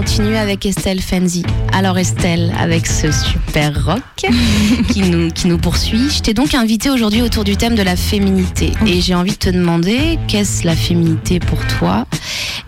Continue 0.08 0.38
avec 0.38 0.66
Estelle 0.66 1.02
Fenzi. 1.02 1.44
Alors 1.74 1.98
Estelle, 1.98 2.54
avec 2.58 2.88
ce 2.88 3.12
super 3.12 3.86
rock 3.86 4.32
qui 4.88 5.02
nous, 5.02 5.30
qui 5.32 5.48
nous 5.48 5.58
poursuit, 5.58 6.10
je 6.10 6.22
t'ai 6.22 6.34
donc 6.34 6.54
invité 6.54 6.90
aujourd'hui 6.90 7.22
autour 7.22 7.44
du 7.44 7.58
thème 7.58 7.76
de 7.76 7.82
la 7.82 7.98
féminité. 7.98 8.72
Et 8.86 9.02
j'ai 9.02 9.14
envie 9.16 9.34
de 9.34 9.38
te 9.38 9.50
demander, 9.50 10.18
qu'est-ce 10.30 10.66
la 10.66 10.78
féminité 10.78 11.40
pour 11.40 11.60
toi? 11.78 12.08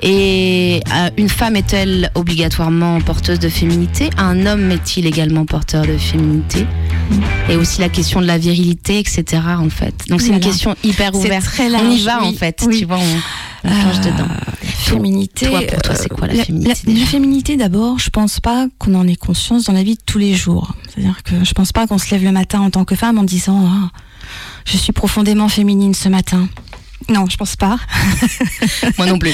Et 0.01 0.79
euh, 0.93 1.09
une 1.17 1.29
femme 1.29 1.55
est-elle 1.55 2.09
obligatoirement 2.15 3.01
porteuse 3.01 3.39
de 3.39 3.49
féminité? 3.49 4.09
Un 4.17 4.45
homme 4.45 4.71
est-il 4.71 5.05
également 5.05 5.45
porteur 5.45 5.85
de 5.85 5.97
féminité? 5.97 6.65
Et 7.49 7.55
aussi 7.55 7.81
la 7.81 7.89
question 7.89 8.21
de 8.21 8.25
la 8.25 8.37
virilité, 8.37 8.99
etc. 8.99 9.41
en 9.57 9.69
fait. 9.69 9.93
Donc 10.07 10.21
c'est 10.21 10.29
une 10.29 10.39
question 10.39 10.75
hyper 10.83 11.11
C'est 11.13 11.25
ouverte. 11.27 11.45
très 11.45 11.67
on 11.67 11.71
large, 11.71 11.99
y 11.99 12.03
va 12.03 12.23
en 12.23 12.31
fait, 12.33 12.63
oui. 12.67 12.79
tu 12.79 12.85
vois, 12.85 12.97
on, 12.99 13.67
on 13.69 13.71
plonge 13.81 13.99
dedans. 14.01 14.27
féminité. 14.61 15.47
Toi, 15.47 15.61
pour 15.67 15.81
toi, 15.81 15.95
c'est 15.95 16.09
quoi 16.09 16.27
la 16.27 16.33
euh, 16.33 16.43
féminité 16.43 16.73
la, 16.87 16.93
la 16.99 17.05
féminité, 17.05 17.57
d'abord, 17.57 17.99
je 17.99 18.09
pense 18.09 18.39
pas 18.39 18.67
qu'on 18.77 18.93
en 18.95 19.07
ait 19.07 19.15
conscience 19.15 19.65
dans 19.65 19.73
la 19.73 19.83
vie 19.83 19.95
de 19.95 20.01
tous 20.05 20.19
les 20.19 20.33
jours. 20.35 20.75
C'est-à-dire 20.93 21.23
que 21.23 21.43
je 21.43 21.53
pense 21.53 21.71
pas 21.71 21.87
qu'on 21.87 21.97
se 21.97 22.09
lève 22.11 22.23
le 22.23 22.31
matin 22.31 22.61
en 22.61 22.69
tant 22.69 22.85
que 22.85 22.95
femme 22.95 23.17
en 23.17 23.23
disant 23.23 23.67
Ah, 23.67 23.89
je 24.65 24.77
suis 24.77 24.93
profondément 24.93 25.49
féminine 25.49 25.93
ce 25.95 26.07
matin. 26.09 26.47
Non, 27.07 27.25
je 27.29 27.37
pense 27.37 27.55
pas. 27.55 27.79
Moi 28.97 29.07
non 29.07 29.17
plus. 29.17 29.33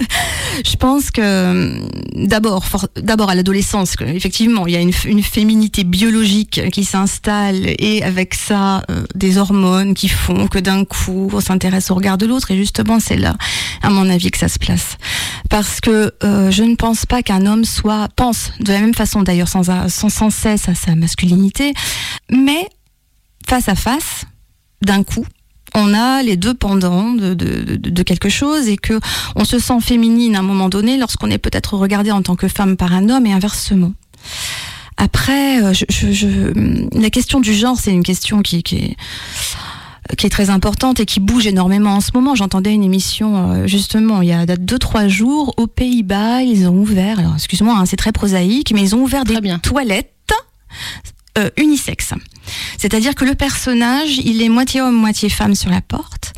je 0.64 0.76
pense 0.76 1.10
que 1.10 1.20
euh, 1.20 1.86
d'abord, 2.14 2.64
d'abord 2.96 3.28
à 3.28 3.34
l'adolescence, 3.34 3.96
effectivement, 4.00 4.66
il 4.66 4.74
y 4.74 4.76
a 4.76 4.80
une, 4.80 4.92
une 5.04 5.22
féminité 5.22 5.84
biologique 5.84 6.70
qui 6.70 6.84
s'installe 6.84 7.66
et 7.78 8.02
avec 8.02 8.34
ça 8.34 8.82
euh, 8.90 9.04
des 9.14 9.36
hormones 9.36 9.94
qui 9.94 10.08
font 10.08 10.46
que 10.46 10.58
d'un 10.58 10.84
coup 10.84 11.28
on 11.32 11.40
s'intéresse 11.40 11.90
au 11.90 11.96
regard 11.96 12.18
de 12.18 12.26
l'autre 12.26 12.50
et 12.52 12.56
justement 12.56 13.00
c'est 13.00 13.16
là, 13.16 13.34
à 13.82 13.90
mon 13.90 14.08
avis, 14.08 14.30
que 14.30 14.38
ça 14.38 14.48
se 14.48 14.58
place. 14.58 14.96
Parce 15.50 15.80
que 15.80 16.14
euh, 16.22 16.50
je 16.50 16.62
ne 16.62 16.76
pense 16.76 17.04
pas 17.04 17.22
qu'un 17.22 17.46
homme 17.46 17.64
soit 17.64 18.08
pense 18.14 18.52
de 18.60 18.72
la 18.72 18.80
même 18.80 18.94
façon 18.94 19.22
d'ailleurs 19.22 19.48
sans 19.48 19.62
sans 19.88 20.30
cesse 20.30 20.68
à 20.68 20.74
sa 20.74 20.94
masculinité, 20.94 21.74
mais 22.30 22.68
face 23.46 23.68
à 23.68 23.74
face, 23.74 24.24
d'un 24.82 25.02
coup, 25.02 25.24
on 25.74 25.94
a 25.94 26.22
les 26.22 26.36
deux 26.36 26.54
pendants 26.54 27.12
de, 27.12 27.34
de, 27.34 27.76
de- 27.76 27.90
de 27.90 28.02
quelque 28.02 28.28
chose 28.28 28.68
et 28.68 28.76
que 28.76 29.00
on 29.36 29.44
se 29.44 29.58
sent 29.58 29.80
féminine 29.80 30.36
à 30.36 30.40
un 30.40 30.42
moment 30.42 30.68
donné 30.68 30.98
lorsqu'on 30.98 31.30
est 31.30 31.38
peut-être 31.38 31.74
regardé 31.76 32.10
en 32.10 32.22
tant 32.22 32.36
que 32.36 32.48
femme 32.48 32.76
par 32.76 32.92
un 32.92 33.08
homme 33.08 33.26
et 33.26 33.32
inversement. 33.32 33.92
Après, 34.98 35.62
euh, 35.62 35.72
je, 35.72 35.84
je- 35.88 36.12
je- 36.12 37.00
la 37.00 37.10
question 37.10 37.40
du 37.40 37.54
genre, 37.54 37.76
c'est 37.78 37.92
une 37.92 38.02
question 38.04 38.42
qui, 38.42 38.62
qui 38.62 38.76
est 38.76 38.96
qui 40.18 40.26
est 40.26 40.30
très 40.30 40.50
importante 40.50 40.98
et 41.00 41.06
qui 41.06 41.20
bouge 41.20 41.46
énormément 41.46 41.94
en 41.94 42.00
ce 42.00 42.10
moment. 42.12 42.34
J'entendais 42.34 42.74
une 42.74 42.82
émission 42.82 43.52
euh, 43.52 43.66
justement 43.66 44.20
il 44.20 44.28
y 44.28 44.32
a 44.32 44.44
deux 44.44 44.78
trois 44.78 45.06
jours 45.08 45.54
aux 45.56 45.68
Pays-Bas, 45.68 46.42
ils 46.42 46.66
ont 46.68 46.74
ouvert. 46.76 47.18
Alors 47.20 47.34
excuse-moi, 47.36 47.74
hein, 47.78 47.86
c'est 47.86 47.96
très 47.96 48.12
prosaïque, 48.12 48.72
mais 48.74 48.82
ils 48.82 48.94
ont 48.94 49.00
ouvert 49.02 49.24
des 49.24 49.38
toilettes 49.62 50.10
euh, 51.38 51.50
unisexes. 51.56 52.14
C'est-à-dire 52.78 53.14
que 53.14 53.24
le 53.24 53.34
personnage, 53.34 54.18
il 54.18 54.42
est 54.42 54.48
moitié 54.48 54.80
homme, 54.80 54.96
moitié 54.96 55.28
femme 55.28 55.54
sur 55.54 55.70
la 55.70 55.80
porte. 55.80 56.32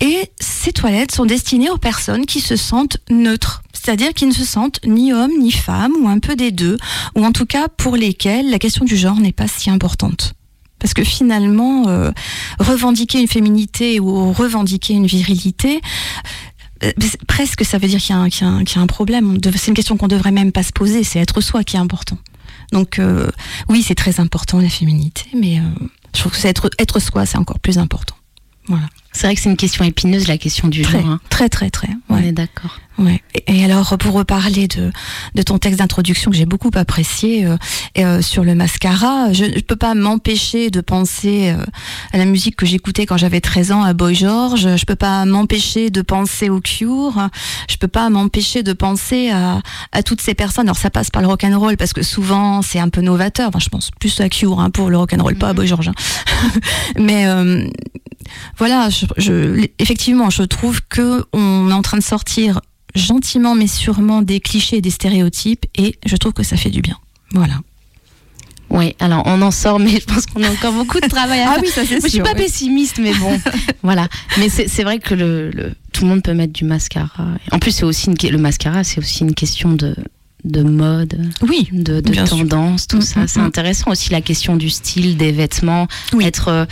Et 0.00 0.30
ces 0.40 0.72
toilettes 0.72 1.12
sont 1.12 1.24
destinées 1.26 1.70
aux 1.70 1.78
personnes 1.78 2.26
qui 2.26 2.40
se 2.40 2.56
sentent 2.56 2.98
neutres. 3.10 3.62
C'est-à-dire 3.72 4.12
qui 4.14 4.26
ne 4.26 4.32
se 4.32 4.44
sentent 4.44 4.80
ni 4.86 5.12
homme 5.12 5.32
ni 5.38 5.52
femme, 5.52 5.92
ou 6.00 6.08
un 6.08 6.18
peu 6.18 6.36
des 6.36 6.50
deux, 6.50 6.76
ou 7.16 7.24
en 7.24 7.32
tout 7.32 7.46
cas 7.46 7.68
pour 7.68 7.96
lesquels 7.96 8.50
la 8.50 8.58
question 8.58 8.84
du 8.84 8.96
genre 8.96 9.20
n'est 9.20 9.32
pas 9.32 9.48
si 9.48 9.70
importante. 9.70 10.34
Parce 10.78 10.92
que 10.94 11.04
finalement, 11.04 11.88
euh, 11.88 12.10
revendiquer 12.58 13.20
une 13.20 13.28
féminité 13.28 14.00
ou 14.00 14.32
revendiquer 14.32 14.92
une 14.94 15.06
virilité, 15.06 15.80
euh, 16.82 16.92
presque 17.26 17.64
ça 17.64 17.78
veut 17.78 17.88
dire 17.88 18.00
qu'il 18.00 18.14
y, 18.14 18.18
a 18.18 18.20
un- 18.20 18.28
qu'il 18.28 18.46
y 18.46 18.78
a 18.78 18.82
un- 18.82 18.86
problème. 18.86 19.38
C'est 19.56 19.68
une 19.68 19.74
question 19.74 19.96
qu'on 19.96 20.08
devrait 20.08 20.32
même 20.32 20.52
pas 20.52 20.62
se 20.62 20.72
poser, 20.72 21.02
c'est 21.04 21.20
être 21.20 21.40
soi 21.40 21.64
qui 21.64 21.76
est 21.76 21.78
important. 21.78 22.18
Donc 22.74 22.98
euh, 22.98 23.28
oui, 23.68 23.84
c'est 23.86 23.94
très 23.94 24.18
important 24.18 24.60
la 24.60 24.68
féminité, 24.68 25.26
mais 25.32 25.60
euh, 25.60 25.62
je 26.12 26.20
trouve 26.20 26.32
que 26.32 26.46
être, 26.48 26.68
être 26.80 26.98
soi, 26.98 27.24
c'est 27.24 27.38
encore 27.38 27.60
plus 27.60 27.78
important. 27.78 28.16
Voilà. 28.66 28.86
C'est 29.12 29.28
vrai 29.28 29.36
que 29.36 29.40
c'est 29.40 29.48
une 29.50 29.56
question 29.56 29.84
épineuse, 29.84 30.26
la 30.26 30.38
question 30.38 30.66
du 30.66 30.82
Très, 30.82 31.00
genre. 31.00 31.08
hein. 31.08 31.20
très, 31.30 31.48
très, 31.48 31.70
très. 31.70 31.88
On 32.08 32.16
ouais. 32.16 32.28
est 32.28 32.32
d'accord. 32.32 32.80
Ouais. 32.98 33.22
Et 33.34 33.60
et 33.60 33.64
alors, 33.64 33.96
pour 33.98 34.12
reparler 34.14 34.66
de, 34.66 34.90
de 35.36 35.42
ton 35.42 35.58
texte 35.58 35.78
d'introduction 35.78 36.32
que 36.32 36.36
j'ai 36.36 36.46
beaucoup 36.46 36.70
apprécié 36.74 37.46
euh, 37.46 37.56
et, 37.94 38.04
euh, 38.04 38.22
sur 38.22 38.42
le 38.42 38.56
mascara, 38.56 39.32
je 39.32 39.44
ne 39.44 39.60
peux 39.60 39.76
pas 39.76 39.94
m'empêcher 39.94 40.70
de 40.70 40.80
penser 40.80 41.50
euh, 41.50 41.64
à 42.12 42.18
la 42.18 42.24
musique 42.24 42.56
que 42.56 42.66
j'écoutais 42.66 43.06
quand 43.06 43.16
j'avais 43.16 43.40
13 43.40 43.70
ans 43.70 43.82
à 43.84 43.92
Boy 43.92 44.16
George. 44.16 44.76
Je 44.76 44.84
peux 44.84 44.96
pas 44.96 45.24
m'empêcher 45.26 45.90
de 45.90 46.02
penser 46.02 46.48
au 46.50 46.60
Cure. 46.60 47.28
Je 47.70 47.76
peux 47.76 47.88
pas 47.88 48.10
m'empêcher 48.10 48.64
de 48.64 48.72
penser 48.72 49.30
à, 49.30 49.60
à 49.92 50.02
toutes 50.02 50.20
ces 50.22 50.34
personnes. 50.34 50.66
Alors, 50.66 50.76
ça 50.78 50.90
passe 50.90 51.10
par 51.10 51.22
le 51.22 51.28
rock 51.28 51.44
and 51.44 51.56
roll 51.58 51.76
parce 51.76 51.92
que 51.92 52.02
souvent 52.02 52.62
c'est 52.62 52.80
un 52.80 52.88
peu 52.88 53.00
novateur. 53.00 53.48
Enfin, 53.50 53.60
je 53.60 53.68
pense 53.68 53.90
plus 54.00 54.20
à 54.20 54.28
Cure 54.28 54.58
hein, 54.58 54.70
pour 54.70 54.90
le 54.90 54.96
rock 54.98 55.12
and 55.12 55.22
roll, 55.22 55.36
pas 55.36 55.50
à 55.50 55.52
Boy 55.52 55.68
George. 55.68 55.88
hein. 55.88 55.94
Mais 56.98 57.26
euh, 57.26 57.64
voilà, 58.58 58.88
je, 58.90 59.06
je- 59.18 59.66
effectivement, 59.78 60.30
je 60.30 60.42
trouve 60.42 60.80
que 60.88 61.24
on 61.32 61.70
est 61.70 61.74
en 61.74 61.82
train 61.82 61.98
de 61.98 62.02
sortir 62.02 62.60
gentiment 62.94 63.54
mais 63.56 63.66
sûrement 63.66 64.22
des 64.22 64.38
clichés 64.40 64.76
et 64.76 64.80
des 64.80 64.90
stéréotypes 64.90 65.66
et 65.76 65.96
je 66.06 66.16
trouve 66.16 66.32
que 66.32 66.42
ça 66.44 66.56
fait 66.56 66.70
du 66.70 66.80
bien. 66.80 66.96
Voilà. 67.32 67.54
Oui, 68.70 68.94
alors 68.98 69.22
on 69.26 69.40
en 69.42 69.50
sort, 69.50 69.78
mais 69.78 70.00
je 70.00 70.04
pense 70.04 70.26
qu'on 70.26 70.42
a 70.42 70.50
encore 70.50 70.72
beaucoup 70.72 70.98
de 70.98 71.06
travail 71.08 71.40
à 71.40 71.50
Ah 71.50 71.54
faire. 71.54 71.62
oui, 71.62 71.68
ça, 71.70 71.82
c'est 71.86 72.00
Je 72.02 72.08
suis 72.08 72.20
pas 72.20 72.34
pessimiste, 72.34 72.98
mais 72.98 73.12
bon, 73.14 73.38
voilà. 73.82 74.08
Mais 74.38 74.48
c'est 74.48 74.82
vrai 74.82 74.98
que 74.98 75.14
le, 75.14 75.50
le- 75.50 75.74
tout 75.92 76.02
le 76.02 76.08
monde 76.08 76.22
peut 76.22 76.34
mettre 76.34 76.52
du 76.52 76.64
mascara. 76.64 77.28
En 77.52 77.58
plus, 77.60 77.70
c'est 77.70 77.84
aussi 77.84 78.06
une, 78.10 78.30
le 78.30 78.38
mascara, 78.38 78.82
c'est 78.82 78.98
aussi 78.98 79.20
une 79.22 79.34
question 79.34 79.72
de 79.74 79.94
de 80.44 80.62
mode, 80.62 81.18
oui, 81.48 81.68
de, 81.72 82.00
de 82.00 82.12
sûr. 82.12 82.28
tendance, 82.28 82.86
tout 82.86 82.98
Mm, 82.98 83.02
ça. 83.02 83.20
mm, 83.20 83.28
C'est 83.28 83.40
mm. 83.40 83.44
intéressant 83.44 83.90
aussi 83.90 84.10
la 84.10 84.20
question 84.20 84.56
du 84.56 84.68
style, 84.70 85.16
des 85.16 85.32
vêtements, 85.32 85.88
être 86.20 86.66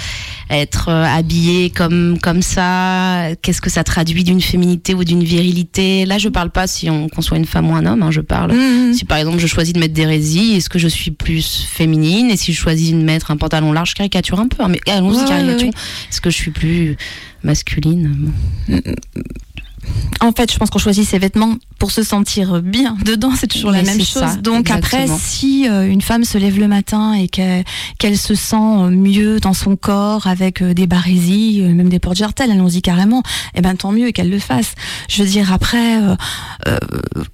être 0.50 0.88
euh, 0.90 1.04
habillé 1.04 1.70
comme 1.70 2.18
comme 2.20 2.42
ça. 2.42 3.28
Qu'est-ce 3.40 3.62
que 3.62 3.70
ça 3.70 3.82
traduit 3.82 4.24
d'une 4.24 4.40
féminité 4.42 4.94
ou 4.94 5.04
d'une 5.04 5.24
virilité? 5.24 6.04
Là, 6.04 6.18
je 6.18 6.28
parle 6.28 6.50
pas 6.50 6.66
si 6.66 6.90
on 6.90 7.08
qu'on 7.08 7.22
soit 7.22 7.38
une 7.38 7.46
femme 7.46 7.70
ou 7.70 7.74
un 7.74 7.87
homme. 7.87 8.02
hein, 8.02 8.11
je 8.11 8.20
parle 8.20 8.52
si 8.94 9.04
par 9.06 9.16
exemple 9.18 9.38
je 9.38 9.46
choisis 9.46 9.72
de 9.72 9.78
mettre 9.80 9.94
des 9.94 10.02
est-ce 10.12 10.68
que 10.68 10.78
je 10.78 10.88
suis 10.88 11.11
plus 11.11 11.64
féminine? 11.68 12.30
Et 12.30 12.37
si 12.37 12.52
je 12.52 12.58
choisis 12.61 12.90
de 12.92 12.96
mettre 12.96 13.30
un 13.30 13.37
pantalon 13.38 13.72
large, 13.72 13.90
je 13.90 13.94
caricature 13.94 14.38
un 14.38 14.48
peu. 14.48 14.62
hein, 14.62 14.68
mais 14.68 14.80
allons-y, 14.87 15.16
Ouais, 15.22 15.28
caricature. 15.28 15.68
ouais. 15.68 15.74
Est-ce 16.11 16.20
que 16.20 16.28
je 16.30 16.37
suis 16.37 16.50
plus 16.50 16.96
masculine? 17.42 18.30
En 20.21 20.31
fait, 20.33 20.53
je 20.53 20.59
pense 20.59 20.71
qu'on 20.71 20.79
choisit 20.79 21.07
ses 21.09 21.18
vêtements 21.18 21.57
pour 21.79 21.90
se 21.90 22.03
sentir 22.05 22.62
bien 22.62 22.97
dedans, 23.05 23.33
c'est 23.37 23.49
toujours 23.49 23.73
la 23.73 23.83
même 23.83 23.99
chose. 23.99 24.23
ça, 24.23 24.37
Donc 24.37 24.71
après, 24.71 25.07
si 25.18 25.68
euh, 25.68 25.87
une 25.88 26.01
femme 26.01 26.25
se 26.25 26.38
lève 26.38 26.59
le 26.61 26.68
matin 26.68 27.14
et 27.14 27.29
qu'elle 27.29 28.16
se 28.18 28.35
sent 28.37 28.55
euh, 28.57 28.90
mieux 28.90 29.40
dans 29.40 29.55
son 29.55 29.75
corps 29.77 30.27
avec 30.29 30.62
euh, 30.62 30.75
des 30.75 30.87
barésies, 30.87 31.61
même 31.62 31.88
des 31.88 31.99
portes 31.99 32.16
jartelles, 32.18 32.51
allons-y 32.53 32.83
carrément, 32.83 33.23
eh 33.57 33.61
ben 33.61 33.75
tant 33.75 33.90
mieux 33.92 34.12
qu'elle 34.12 34.31
le 34.31 34.38
fasse. 34.38 34.75
Je 35.09 35.23
veux 35.25 35.29
dire, 35.29 35.53
après, 35.53 36.01
euh, 36.01 36.14
euh, 36.68 36.79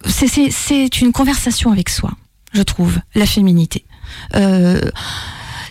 c'est- 0.06 1.00
une 1.00 1.12
conversation 1.12 1.70
avec 1.70 1.90
soi, 1.90 2.12
je 2.54 2.62
trouve, 2.62 2.98
la 3.14 3.26
féminité. 3.26 3.84
Euh, 4.34 4.80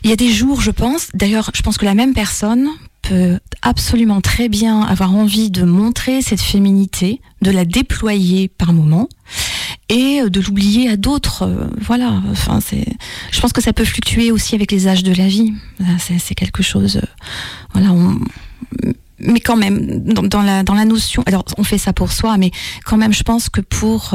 il 0.04 0.10
y 0.10 0.14
a 0.14 0.16
des 0.16 0.32
jours, 0.32 0.62
je 0.62 0.72
pense, 0.72 1.08
d'ailleurs, 1.16 1.50
je 1.56 1.62
pense 1.64 1.78
que 1.78 1.86
la 1.86 1.96
même 1.96 2.14
personne 2.14 2.68
absolument 3.62 4.22
très 4.22 4.50
bien 4.50 4.82
avoir 4.82 5.14
envie 5.16 5.50
de 5.52 5.64
montrer 5.64 6.22
cette 6.22 6.42
féminité, 6.42 7.22
de 7.42 7.52
la 7.52 7.66
déployer 7.66 8.48
par 8.48 8.74
moment 8.74 9.10
et 9.90 10.22
euh, 10.22 10.30
de 10.30 10.40
l'oublier 10.42 10.90
à 10.90 10.98
d'autres. 10.98 11.44
euh, 11.44 11.68
Voilà, 11.82 12.22
enfin. 12.32 12.60
Je 13.32 13.40
pense 13.40 13.54
que 13.54 13.62
ça 13.62 13.74
peut 13.74 13.86
fluctuer 13.86 14.32
aussi 14.32 14.56
avec 14.56 14.72
les 14.72 14.88
âges 14.88 15.04
de 15.04 15.14
la 15.14 15.28
vie. 15.28 15.54
C'est 16.20 16.36
quelque 16.36 16.64
chose. 16.64 16.98
euh, 16.98 17.02
Voilà. 17.74 17.94
Mais 19.20 19.40
quand 19.40 19.56
même, 19.58 20.04
dans, 20.04 20.44
la, 20.44 20.62
dans 20.62 20.76
la 20.76 20.86
notion, 20.86 21.24
alors 21.26 21.44
on 21.58 21.64
fait 21.64 21.80
ça 21.80 21.92
pour 21.92 22.12
soi, 22.12 22.38
mais 22.38 22.52
quand 22.86 22.98
même, 22.98 23.14
je 23.14 23.24
pense 23.24 23.50
que 23.50 23.62
pour, 23.62 24.14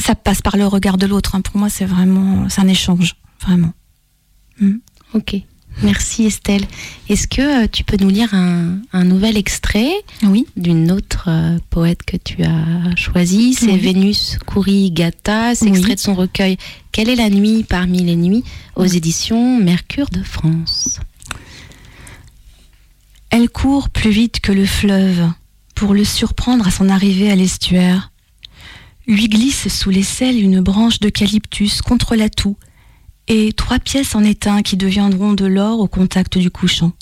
ça, 0.00 0.14
passe 0.14 0.40
par 0.40 0.56
le 0.56 0.66
regard 0.66 0.96
de 0.96 1.06
l'autre. 1.06 1.34
hein. 1.34 1.42
Pour 1.42 1.58
moi, 1.58 1.68
c'est 1.68 1.84
vraiment, 1.84 2.48
c'est 2.48 2.62
un 2.62 2.68
échange, 2.68 3.16
vraiment. 3.42 3.72
Mm. 4.60 4.76
Ok. 5.12 5.36
Merci 5.82 6.24
Estelle. 6.24 6.64
Est-ce 7.08 7.26
que 7.26 7.64
euh, 7.64 7.66
tu 7.70 7.84
peux 7.84 7.96
nous 8.00 8.08
lire 8.08 8.32
un, 8.32 8.78
un 8.92 9.04
nouvel 9.04 9.36
extrait 9.36 9.92
oui. 10.22 10.46
d'une 10.56 10.90
autre 10.90 11.24
euh, 11.28 11.58
poète 11.70 12.02
que 12.06 12.16
tu 12.16 12.42
as 12.44 12.94
choisie? 12.96 13.54
C'est 13.54 13.66
Oui. 13.66 13.78
Vénus 13.78 14.38
Kourigata, 14.46 15.54
c'est 15.54 15.66
Oui. 15.66 15.72
extrait 15.72 15.94
de 15.96 16.00
son 16.00 16.14
recueil 16.14 16.56
Quelle 16.92 17.08
est 17.08 17.16
la 17.16 17.28
nuit 17.28 17.64
parmi 17.68 18.02
les 18.04 18.16
nuits? 18.16 18.44
Aux 18.76 18.84
éditions 18.86 19.58
Mercure 19.60 20.08
de 20.10 20.22
France. 20.22 21.00
Elle 23.30 23.50
court 23.50 23.90
plus 23.90 24.10
vite 24.10 24.40
que 24.40 24.52
le 24.52 24.64
fleuve 24.66 25.28
pour 25.74 25.92
le 25.92 26.04
surprendre 26.04 26.68
à 26.68 26.70
son 26.70 26.88
arrivée 26.88 27.30
à 27.30 27.34
l'estuaire. 27.34 28.12
Lui 29.08 29.28
glisse 29.28 29.68
sous 29.68 29.90
l'aisselle 29.90 30.40
une 30.40 30.60
branche 30.60 31.00
d'eucalyptus 31.00 31.82
contre 31.82 32.14
la 32.16 32.30
toux 32.30 32.56
et 33.28 33.52
trois 33.52 33.78
pièces 33.78 34.14
en 34.14 34.22
étain 34.22 34.62
qui 34.62 34.76
deviendront 34.76 35.32
de 35.32 35.46
l'or 35.46 35.80
au 35.80 35.88
contact 35.88 36.38
du 36.38 36.50
couchant. 36.50 36.92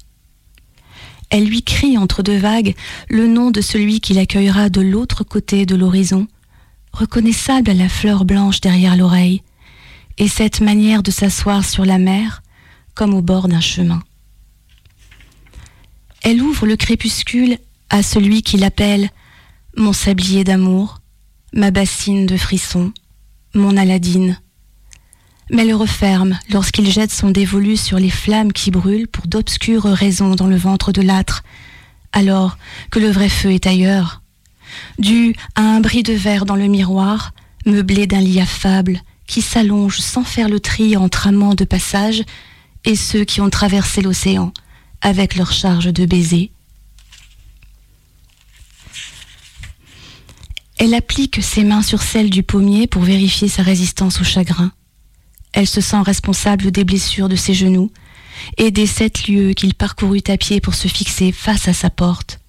Elle 1.30 1.46
lui 1.46 1.62
crie 1.62 1.96
entre 1.96 2.22
deux 2.22 2.36
vagues 2.36 2.74
le 3.08 3.26
nom 3.26 3.50
de 3.50 3.60
celui 3.60 4.00
qui 4.00 4.12
l'accueillera 4.14 4.68
de 4.68 4.82
l'autre 4.82 5.24
côté 5.24 5.64
de 5.64 5.74
l'horizon, 5.74 6.28
reconnaissable 6.92 7.70
à 7.70 7.74
la 7.74 7.88
fleur 7.88 8.24
blanche 8.24 8.60
derrière 8.60 8.96
l'oreille, 8.96 9.42
et 10.18 10.28
cette 10.28 10.60
manière 10.60 11.02
de 11.02 11.10
s'asseoir 11.10 11.64
sur 11.64 11.84
la 11.84 11.98
mer 11.98 12.42
comme 12.94 13.14
au 13.14 13.22
bord 13.22 13.48
d'un 13.48 13.62
chemin. 13.62 14.02
Elle 16.22 16.42
ouvre 16.42 16.66
le 16.66 16.76
crépuscule 16.76 17.58
à 17.88 18.02
celui 18.02 18.42
qui 18.42 18.58
l'appelle 18.58 19.10
mon 19.76 19.92
sablier 19.92 20.44
d'amour, 20.44 21.00
ma 21.54 21.70
bassine 21.70 22.26
de 22.26 22.36
frissons, 22.36 22.92
mon 23.54 23.76
Aladine. 23.76 24.38
Mais 25.50 25.64
le 25.64 25.74
referme 25.74 26.38
lorsqu'il 26.50 26.90
jette 26.90 27.12
son 27.12 27.30
dévolu 27.30 27.76
sur 27.76 27.98
les 27.98 28.10
flammes 28.10 28.52
qui 28.52 28.70
brûlent 28.70 29.08
pour 29.08 29.26
d'obscures 29.26 29.84
raisons 29.84 30.34
dans 30.34 30.46
le 30.46 30.56
ventre 30.56 30.92
de 30.92 31.02
l'âtre, 31.02 31.42
alors 32.12 32.56
que 32.90 32.98
le 32.98 33.10
vrai 33.10 33.28
feu 33.28 33.52
est 33.52 33.66
ailleurs, 33.66 34.22
dû 34.98 35.34
à 35.54 35.62
un 35.62 35.80
bris 35.80 36.02
de 36.02 36.12
verre 36.12 36.46
dans 36.46 36.56
le 36.56 36.66
miroir, 36.68 37.32
meublé 37.66 38.06
d'un 38.06 38.20
lit 38.20 38.40
affable, 38.40 39.00
qui 39.26 39.42
s'allonge 39.42 39.98
sans 39.98 40.24
faire 40.24 40.48
le 40.48 40.60
tri 40.60 40.96
entre 40.96 41.26
amants 41.26 41.54
de 41.54 41.64
passage 41.64 42.22
et 42.84 42.96
ceux 42.96 43.24
qui 43.24 43.40
ont 43.40 43.50
traversé 43.50 44.02
l'océan 44.02 44.52
avec 45.00 45.36
leur 45.36 45.52
charge 45.52 45.92
de 45.92 46.06
baisers. 46.06 46.50
Elle 50.78 50.94
applique 50.94 51.42
ses 51.42 51.64
mains 51.64 51.82
sur 51.82 52.02
celles 52.02 52.30
du 52.30 52.42
pommier 52.42 52.86
pour 52.86 53.02
vérifier 53.02 53.48
sa 53.48 53.62
résistance 53.62 54.20
au 54.20 54.24
chagrin. 54.24 54.72
Elle 55.52 55.66
se 55.66 55.80
sent 55.80 56.00
responsable 56.00 56.70
des 56.70 56.84
blessures 56.84 57.28
de 57.28 57.36
ses 57.36 57.54
genoux 57.54 57.90
et 58.58 58.70
des 58.70 58.86
sept 58.86 59.28
lieues 59.28 59.52
qu'il 59.52 59.74
parcourut 59.74 60.22
à 60.28 60.36
pied 60.36 60.60
pour 60.60 60.74
se 60.74 60.88
fixer 60.88 61.32
face 61.32 61.68
à 61.68 61.72
sa 61.72 61.90
porte. 61.90 62.40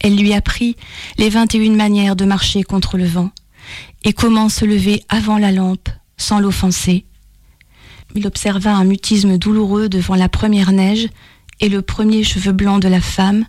Elle 0.00 0.16
lui 0.16 0.32
apprit 0.34 0.76
les 1.18 1.30
vingt 1.30 1.52
et 1.54 1.58
une 1.58 1.76
manières 1.76 2.16
de 2.16 2.24
marcher 2.24 2.62
contre 2.62 2.96
le 2.96 3.06
vent 3.06 3.30
et 4.04 4.12
comment 4.12 4.48
se 4.48 4.64
lever 4.64 5.02
avant 5.08 5.38
la 5.38 5.52
lampe 5.52 5.88
sans 6.16 6.38
l'offenser. 6.38 7.04
Il 8.14 8.26
observa 8.26 8.74
un 8.74 8.84
mutisme 8.84 9.38
douloureux 9.38 9.88
devant 9.88 10.14
la 10.14 10.28
première 10.28 10.72
neige 10.72 11.08
et 11.60 11.68
le 11.68 11.82
premier 11.82 12.22
cheveu 12.22 12.52
blanc 12.52 12.78
de 12.78 12.88
la 12.88 13.00
femme, 13.00 13.46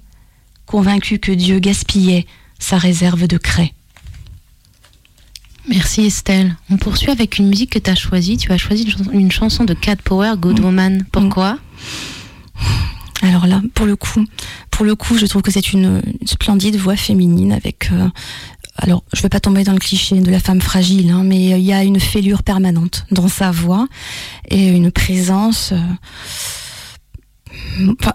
convaincu 0.66 1.20
que 1.20 1.32
Dieu 1.32 1.60
gaspillait 1.60 2.26
sa 2.60 2.78
réserve 2.78 3.28
de 3.28 3.38
craie. 3.38 3.74
Merci 5.68 6.06
Estelle. 6.06 6.56
On 6.70 6.78
poursuit 6.78 7.10
avec 7.10 7.38
une 7.40 7.48
musique 7.48 7.72
que 7.72 7.80
tu 7.80 7.90
as 7.90 7.96
choisie. 7.96 8.38
Tu 8.38 8.52
as 8.52 8.58
choisi 8.58 8.84
une 8.84 8.92
chanson, 8.92 9.12
une 9.12 9.32
chanson 9.32 9.64
de 9.64 9.74
Cat 9.74 9.96
Power, 9.98 10.34
Good 10.38 10.60
Woman. 10.60 11.06
Pourquoi? 11.12 11.58
Alors 13.22 13.48
là, 13.48 13.62
pour 13.74 13.86
le 13.88 13.96
coup, 13.96 14.24
pour 14.70 14.86
le 14.86 14.96
coup, 14.96 15.18
je 15.18 15.26
trouve 15.26 15.42
que 15.42 15.50
c'est 15.52 15.74
une, 15.74 16.02
une 16.22 16.28
splendide 16.28 16.76
voix 16.76 16.96
féminine 16.96 17.52
avec. 17.52 17.92
euh, 17.92 18.08
alors, 18.78 19.04
je 19.14 19.20
ne 19.20 19.24
vais 19.24 19.30
pas 19.30 19.40
tomber 19.40 19.64
dans 19.64 19.72
le 19.72 19.80
cliché 19.80 20.20
de 20.20 20.30
la 20.30 20.40
femme 20.40 20.62
fragile, 20.62 21.10
hein, 21.10 21.24
mais 21.24 21.52
il 21.58 21.64
y 21.66 21.72
a 21.74 21.84
une 21.84 22.00
fêlure 22.00 22.44
permanente 22.44 23.06
dans 23.10 23.30
sa 23.30 23.50
voix 23.50 23.88
et 24.50 24.68
une 24.68 24.92
présence. 24.92 25.72
euh, 27.82 27.88
enfin, 28.00 28.14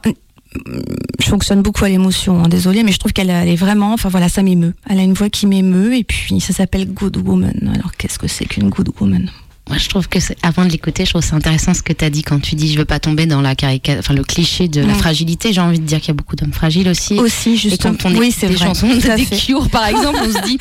je 1.20 1.26
fonctionne 1.28 1.62
beaucoup 1.62 1.84
à 1.84 1.88
l'émotion, 1.88 2.42
hein, 2.42 2.48
désolée, 2.48 2.82
mais 2.82 2.92
je 2.92 2.98
trouve 2.98 3.12
qu'elle 3.12 3.30
elle 3.30 3.48
est 3.48 3.56
vraiment, 3.56 3.92
enfin 3.92 4.08
voilà, 4.08 4.28
ça 4.28 4.42
m'émeut. 4.42 4.74
Elle 4.88 4.98
a 4.98 5.02
une 5.02 5.14
voix 5.14 5.30
qui 5.30 5.46
m'émeut 5.46 5.94
et 5.96 6.04
puis 6.04 6.40
ça 6.40 6.52
s'appelle 6.52 6.86
Good 6.92 7.16
Woman. 7.18 7.72
Alors 7.74 7.92
qu'est-ce 7.96 8.18
que 8.18 8.26
c'est 8.28 8.46
qu'une 8.46 8.68
Good 8.68 8.90
Woman? 9.00 9.30
Moi, 9.68 9.78
je 9.78 9.88
trouve 9.88 10.08
que 10.08 10.18
avant 10.42 10.64
de 10.64 10.70
l'écouter, 10.70 11.04
je 11.04 11.10
trouve 11.10 11.22
que 11.22 11.28
c'est 11.28 11.34
intéressant 11.36 11.74
ce 11.74 11.82
que 11.82 11.92
tu 11.92 12.04
as 12.04 12.10
dit 12.10 12.24
quand 12.24 12.40
tu 12.40 12.56
dis 12.56 12.72
je 12.72 12.78
veux 12.78 12.84
pas 12.84 12.98
tomber 12.98 13.26
dans 13.26 13.40
la 13.40 13.54
caricature, 13.54 14.00
enfin 14.00 14.14
le 14.14 14.24
cliché 14.24 14.66
de 14.66 14.80
la 14.80 14.94
fragilité. 14.94 15.52
J'ai 15.52 15.60
envie 15.60 15.78
de 15.78 15.84
dire 15.84 16.00
qu'il 16.00 16.08
y 16.08 16.10
a 16.10 16.14
beaucoup 16.14 16.34
d'hommes 16.34 16.52
fragiles 16.52 16.88
aussi. 16.88 17.14
Aussi, 17.20 17.52
Et 17.52 17.56
justement. 17.56 17.94
quand 18.02 18.10
on 18.10 18.16
Oui, 18.18 18.32
c'est 18.36 18.48
des 18.48 18.56
vrai. 18.56 18.66
chansons 18.66 18.88
de 18.88 18.94
des 18.94 19.68
par 19.70 19.86
exemple, 19.86 20.18
on 20.24 20.32
se 20.32 20.44
dit 20.44 20.58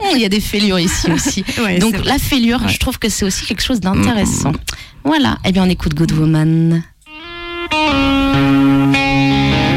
Hum, 0.00 0.10
il 0.14 0.22
y 0.22 0.24
a 0.24 0.28
des 0.28 0.38
fêlures 0.38 0.78
ici 0.78 1.10
aussi. 1.10 1.44
Ouais, 1.64 1.80
Donc 1.80 2.04
la 2.04 2.18
fêlure, 2.18 2.68
je 2.68 2.78
trouve 2.78 3.00
que 3.00 3.08
c'est 3.08 3.24
aussi 3.24 3.44
quelque 3.46 3.62
chose 3.64 3.80
d'intéressant. 3.80 4.52
Voilà. 5.02 5.38
Eh 5.44 5.50
bien, 5.50 5.64
on 5.64 5.68
écoute 5.68 5.94
Good 5.94 6.12
Woman. 6.12 6.84
Thank 8.32 9.66
you. 9.66 9.71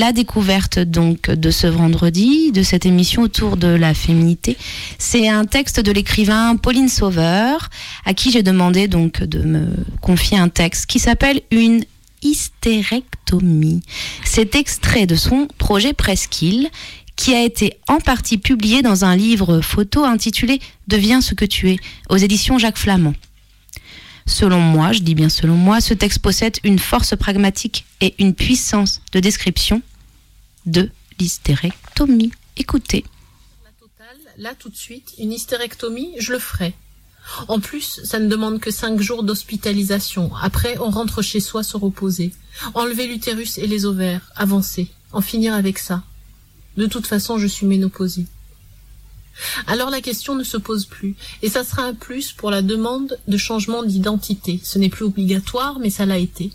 La 0.00 0.12
découverte 0.12 0.78
donc 0.78 1.30
de 1.30 1.50
ce 1.50 1.66
vendredi, 1.66 2.52
de 2.52 2.62
cette 2.62 2.86
émission 2.86 3.20
autour 3.20 3.58
de 3.58 3.68
la 3.68 3.92
féminité, 3.92 4.56
c'est 4.98 5.28
un 5.28 5.44
texte 5.44 5.78
de 5.78 5.92
l'écrivain 5.92 6.56
Pauline 6.56 6.88
Sauveur, 6.88 7.68
à 8.06 8.14
qui 8.14 8.30
j'ai 8.30 8.42
demandé 8.42 8.88
donc 8.88 9.22
de 9.22 9.40
me 9.40 9.66
confier 10.00 10.38
un 10.38 10.48
texte 10.48 10.86
qui 10.86 11.00
s'appelle 11.00 11.42
Une 11.50 11.84
hystérectomie. 12.22 13.82
C'est 14.24 14.54
extrait 14.54 15.04
de 15.04 15.16
son 15.16 15.48
projet 15.58 15.92
Presqu'île, 15.92 16.70
qui 17.14 17.34
a 17.34 17.44
été 17.44 17.74
en 17.86 17.98
partie 17.98 18.38
publié 18.38 18.80
dans 18.80 19.04
un 19.04 19.14
livre 19.14 19.60
photo 19.60 20.04
intitulé 20.04 20.60
Deviens 20.88 21.20
ce 21.20 21.34
que 21.34 21.44
tu 21.44 21.72
es, 21.72 21.76
aux 22.08 22.16
éditions 22.16 22.56
Jacques 22.56 22.78
Flamand. 22.78 23.12
Selon 24.24 24.60
moi, 24.60 24.92
je 24.92 25.00
dis 25.00 25.14
bien 25.14 25.28
selon 25.28 25.56
moi, 25.56 25.82
ce 25.82 25.92
texte 25.92 26.20
possède 26.20 26.56
une 26.64 26.78
force 26.78 27.14
pragmatique 27.16 27.84
et 28.00 28.14
une 28.18 28.32
puissance 28.32 29.02
de 29.12 29.20
description 29.20 29.82
de 30.66 30.90
l'hystérectomie. 31.18 32.32
Écoutez. 32.56 33.04
Là, 34.38 34.54
tout 34.54 34.68
de 34.68 34.76
suite, 34.76 35.14
une 35.18 35.32
hystérectomie, 35.32 36.14
je 36.18 36.32
le 36.32 36.38
ferai. 36.38 36.74
En 37.48 37.60
plus, 37.60 38.00
ça 38.04 38.18
ne 38.18 38.28
demande 38.28 38.60
que 38.60 38.70
cinq 38.70 39.00
jours 39.00 39.22
d'hospitalisation. 39.22 40.34
Après, 40.40 40.78
on 40.78 40.90
rentre 40.90 41.22
chez 41.22 41.40
soi 41.40 41.62
se 41.62 41.76
reposer. 41.76 42.32
Enlever 42.74 43.06
l'utérus 43.06 43.58
et 43.58 43.66
les 43.66 43.84
ovaires, 43.86 44.32
avancer, 44.36 44.88
en 45.12 45.20
finir 45.20 45.54
avec 45.54 45.78
ça. 45.78 46.02
De 46.76 46.86
toute 46.86 47.06
façon, 47.06 47.38
je 47.38 47.46
suis 47.46 47.66
ménopausée. 47.66 48.26
Alors 49.66 49.90
la 49.90 50.00
question 50.00 50.34
ne 50.34 50.44
se 50.44 50.56
pose 50.56 50.84
plus, 50.86 51.14
et 51.42 51.48
ça 51.48 51.64
sera 51.64 51.82
un 51.82 51.94
plus 51.94 52.32
pour 52.32 52.50
la 52.50 52.62
demande 52.62 53.18
de 53.26 53.36
changement 53.36 53.82
d'identité. 53.82 54.60
Ce 54.62 54.78
n'est 54.78 54.88
plus 54.88 55.04
obligatoire, 55.04 55.78
mais 55.78 55.90
ça 55.90 56.06
l'a 56.06 56.18
été. 56.18 56.52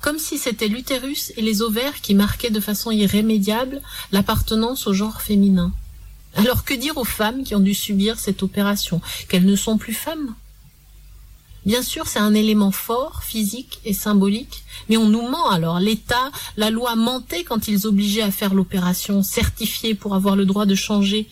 Comme 0.00 0.18
si 0.18 0.38
c'était 0.38 0.68
l'utérus 0.68 1.32
et 1.36 1.42
les 1.42 1.62
ovaires 1.62 2.00
qui 2.00 2.14
marquaient 2.14 2.50
de 2.50 2.60
façon 2.60 2.90
irrémédiable 2.90 3.82
l'appartenance 4.12 4.86
au 4.86 4.92
genre 4.92 5.20
féminin. 5.20 5.72
Alors 6.34 6.64
que 6.64 6.74
dire 6.74 6.96
aux 6.98 7.04
femmes 7.04 7.44
qui 7.44 7.54
ont 7.54 7.60
dû 7.60 7.74
subir 7.74 8.18
cette 8.18 8.42
opération 8.42 9.00
Qu'elles 9.28 9.46
ne 9.46 9.56
sont 9.56 9.78
plus 9.78 9.94
femmes? 9.94 10.34
Bien 11.64 11.82
sûr, 11.82 12.06
c'est 12.06 12.20
un 12.20 12.34
élément 12.34 12.70
fort, 12.70 13.24
physique 13.24 13.80
et 13.84 13.92
symbolique, 13.92 14.62
mais 14.88 14.96
on 14.96 15.08
nous 15.08 15.28
ment 15.28 15.50
alors. 15.50 15.80
L'État, 15.80 16.30
la 16.56 16.70
loi 16.70 16.94
mentait 16.94 17.42
quand 17.42 17.66
ils 17.66 17.88
obligeaient 17.88 18.22
à 18.22 18.30
faire 18.30 18.54
l'opération, 18.54 19.24
certifiée 19.24 19.96
pour 19.96 20.14
avoir 20.14 20.36
le 20.36 20.44
droit 20.44 20.64
de 20.64 20.76
changer, 20.76 21.26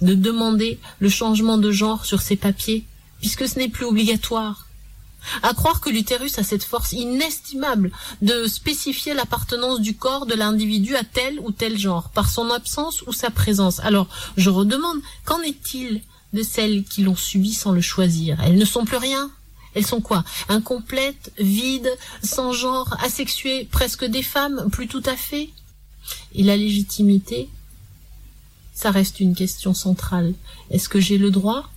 de 0.00 0.14
demander 0.14 0.78
le 1.00 1.10
changement 1.10 1.58
de 1.58 1.70
genre 1.70 2.06
sur 2.06 2.22
ses 2.22 2.36
papiers, 2.36 2.84
puisque 3.20 3.46
ce 3.46 3.58
n'est 3.58 3.68
plus 3.68 3.84
obligatoire. 3.84 4.63
À 5.42 5.54
croire 5.54 5.80
que 5.80 5.90
l'utérus 5.90 6.38
a 6.38 6.42
cette 6.42 6.64
force 6.64 6.92
inestimable 6.92 7.90
de 8.22 8.46
spécifier 8.46 9.14
l'appartenance 9.14 9.80
du 9.80 9.96
corps 9.96 10.26
de 10.26 10.34
l'individu 10.34 10.96
à 10.96 11.04
tel 11.04 11.40
ou 11.40 11.50
tel 11.50 11.78
genre, 11.78 12.10
par 12.10 12.30
son 12.30 12.50
absence 12.50 13.02
ou 13.06 13.12
sa 13.12 13.30
présence. 13.30 13.80
Alors, 13.80 14.08
je 14.36 14.50
redemande, 14.50 15.00
qu'en 15.24 15.40
est-il 15.40 16.02
de 16.32 16.42
celles 16.42 16.84
qui 16.84 17.02
l'ont 17.02 17.16
subi 17.16 17.54
sans 17.54 17.72
le 17.72 17.80
choisir? 17.80 18.40
Elles 18.42 18.58
ne 18.58 18.64
sont 18.64 18.84
plus 18.84 18.96
rien. 18.96 19.30
Elles 19.74 19.86
sont 19.86 20.00
quoi? 20.00 20.24
Incomplètes, 20.48 21.32
vides, 21.38 21.92
sans 22.22 22.52
genre, 22.52 22.96
asexuées, 23.02 23.68
presque 23.70 24.04
des 24.04 24.22
femmes, 24.22 24.68
plus 24.70 24.88
tout 24.88 25.02
à 25.04 25.16
fait? 25.16 25.50
Et 26.34 26.42
la 26.42 26.56
légitimité? 26.56 27.48
Ça 28.72 28.90
reste 28.90 29.20
une 29.20 29.34
question 29.34 29.74
centrale. 29.74 30.34
Est-ce 30.70 30.88
que 30.88 31.00
j'ai 31.00 31.18
le 31.18 31.30
droit? 31.30 31.68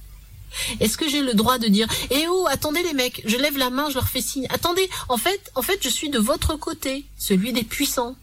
Est-ce 0.80 0.98
que 0.98 1.10
j'ai 1.10 1.22
le 1.22 1.34
droit 1.34 1.58
de 1.58 1.68
dire 1.68 1.88
Eh 2.12 2.26
oh, 2.30 2.46
attendez 2.50 2.84
les 2.84 2.94
mecs, 2.94 3.22
je 3.26 3.38
lève 3.38 3.58
la 3.58 3.70
main, 3.70 3.90
je 3.90 3.96
leur 3.96 4.08
fais 4.08 4.22
signe. 4.22 4.48
Attendez, 4.50 4.90
en 5.10 5.18
fait, 5.18 5.52
en 5.56 5.62
fait, 5.62 5.80
je 5.82 5.90
suis 5.90 6.10
de 6.10 6.20
votre 6.20 6.56
côté, 6.56 7.06
celui 7.18 7.54
des 7.54 7.64
puissants. 7.64 8.16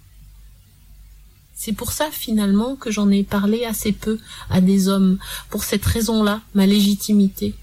C'est 1.55 1.73
pour 1.73 1.93
ça 1.93 2.11
finalement 2.11 2.77
que 2.77 2.91
j'en 2.91 3.11
ai 3.11 3.23
parlé 3.23 3.65
assez 3.65 3.93
peu 3.93 4.19
à 4.51 4.61
des 4.61 4.89
hommes, 4.89 5.19
pour 5.51 5.65
cette 5.65 5.85
raison-là, 5.85 6.41
ma 6.55 6.67
légitimité. 6.67 7.55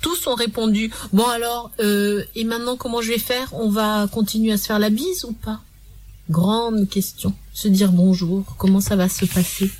Tous 0.00 0.26
ont 0.26 0.34
répondu 0.34 0.90
bon 1.12 1.26
alors 1.26 1.70
euh, 1.80 2.22
et 2.34 2.44
maintenant 2.44 2.76
comment 2.76 3.00
je 3.00 3.08
vais 3.08 3.18
faire? 3.18 3.48
On 3.54 3.70
va 3.70 4.06
continuer 4.08 4.52
à 4.52 4.58
se 4.58 4.66
faire 4.66 4.78
la 4.78 4.90
bise 4.90 5.24
ou 5.24 5.32
pas? 5.32 5.60
Grande 6.30 6.88
question. 6.88 7.34
Se 7.54 7.68
dire 7.68 7.92
bonjour 7.92 8.44
comment 8.58 8.80
ça 8.80 8.96
va 8.96 9.08
se 9.08 9.24
passer? 9.24 9.70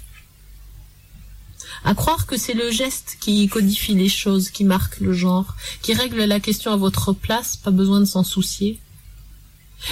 À 1.87 1.95
croire 1.95 2.27
que 2.27 2.37
c'est 2.37 2.53
le 2.53 2.71
geste 2.71 3.17
qui 3.21 3.49
codifie 3.49 3.95
les 3.95 4.11
choses 4.11 4.51
qui 4.51 4.65
marque 4.65 5.01
le 5.01 5.15
genre 5.15 5.55
qui 5.81 5.95
règle 5.95 6.23
la 6.25 6.41
question 6.41 6.73
à 6.73 6.77
votre 6.77 7.15
place 7.15 7.57
pas 7.57 7.71
besoin 7.71 8.01
de 8.01 8.05
s'en 8.05 8.25
soucier 8.25 8.79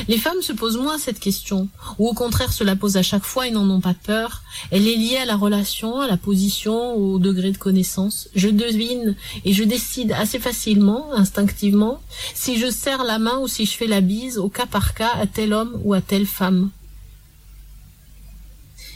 les 0.09 0.18
femmes 0.18 0.40
se 0.42 0.53
posent 0.53 0.76
moins 0.76 0.99
cette 0.99 1.20
question, 1.20 1.68
ou 1.99 2.09
au 2.09 2.14
contraire 2.14 2.53
se 2.53 2.64
la 2.64 2.74
posent 2.74 2.97
à 2.97 3.03
chaque 3.03 3.24
fois 3.24 3.47
et 3.47 3.51
n'en 3.51 3.68
ont 3.68 3.80
pas 3.80 3.95
peur. 3.95 4.42
Elle 4.70 4.88
est 4.88 4.97
liée 4.97 5.18
à 5.18 5.24
la 5.24 5.36
relation, 5.36 6.01
à 6.01 6.09
la 6.09 6.16
position, 6.16 6.95
au 6.95 7.18
degré 7.18 7.53
de 7.53 7.59
connaissance. 7.59 8.28
Je 8.34 8.49
devine 8.49 9.14
et 9.45 9.53
je 9.53 9.62
décide 9.62 10.12
assez 10.12 10.38
facilement, 10.38 11.12
instinctivement, 11.12 12.01
si 12.34 12.59
je 12.59 12.70
serre 12.70 13.05
la 13.05 13.18
main 13.18 13.38
ou 13.38 13.49
si 13.49 13.66
je 13.66 13.76
fais 13.76 13.86
la 13.86 14.01
bise 14.01 14.38
au 14.38 14.49
cas 14.49 14.66
par 14.66 14.95
cas 14.95 15.12
à 15.14 15.26
tel 15.26 15.53
homme 15.53 15.78
ou 15.84 15.95
à 15.95 16.01
telle 16.01 16.26
femme. 16.26 16.70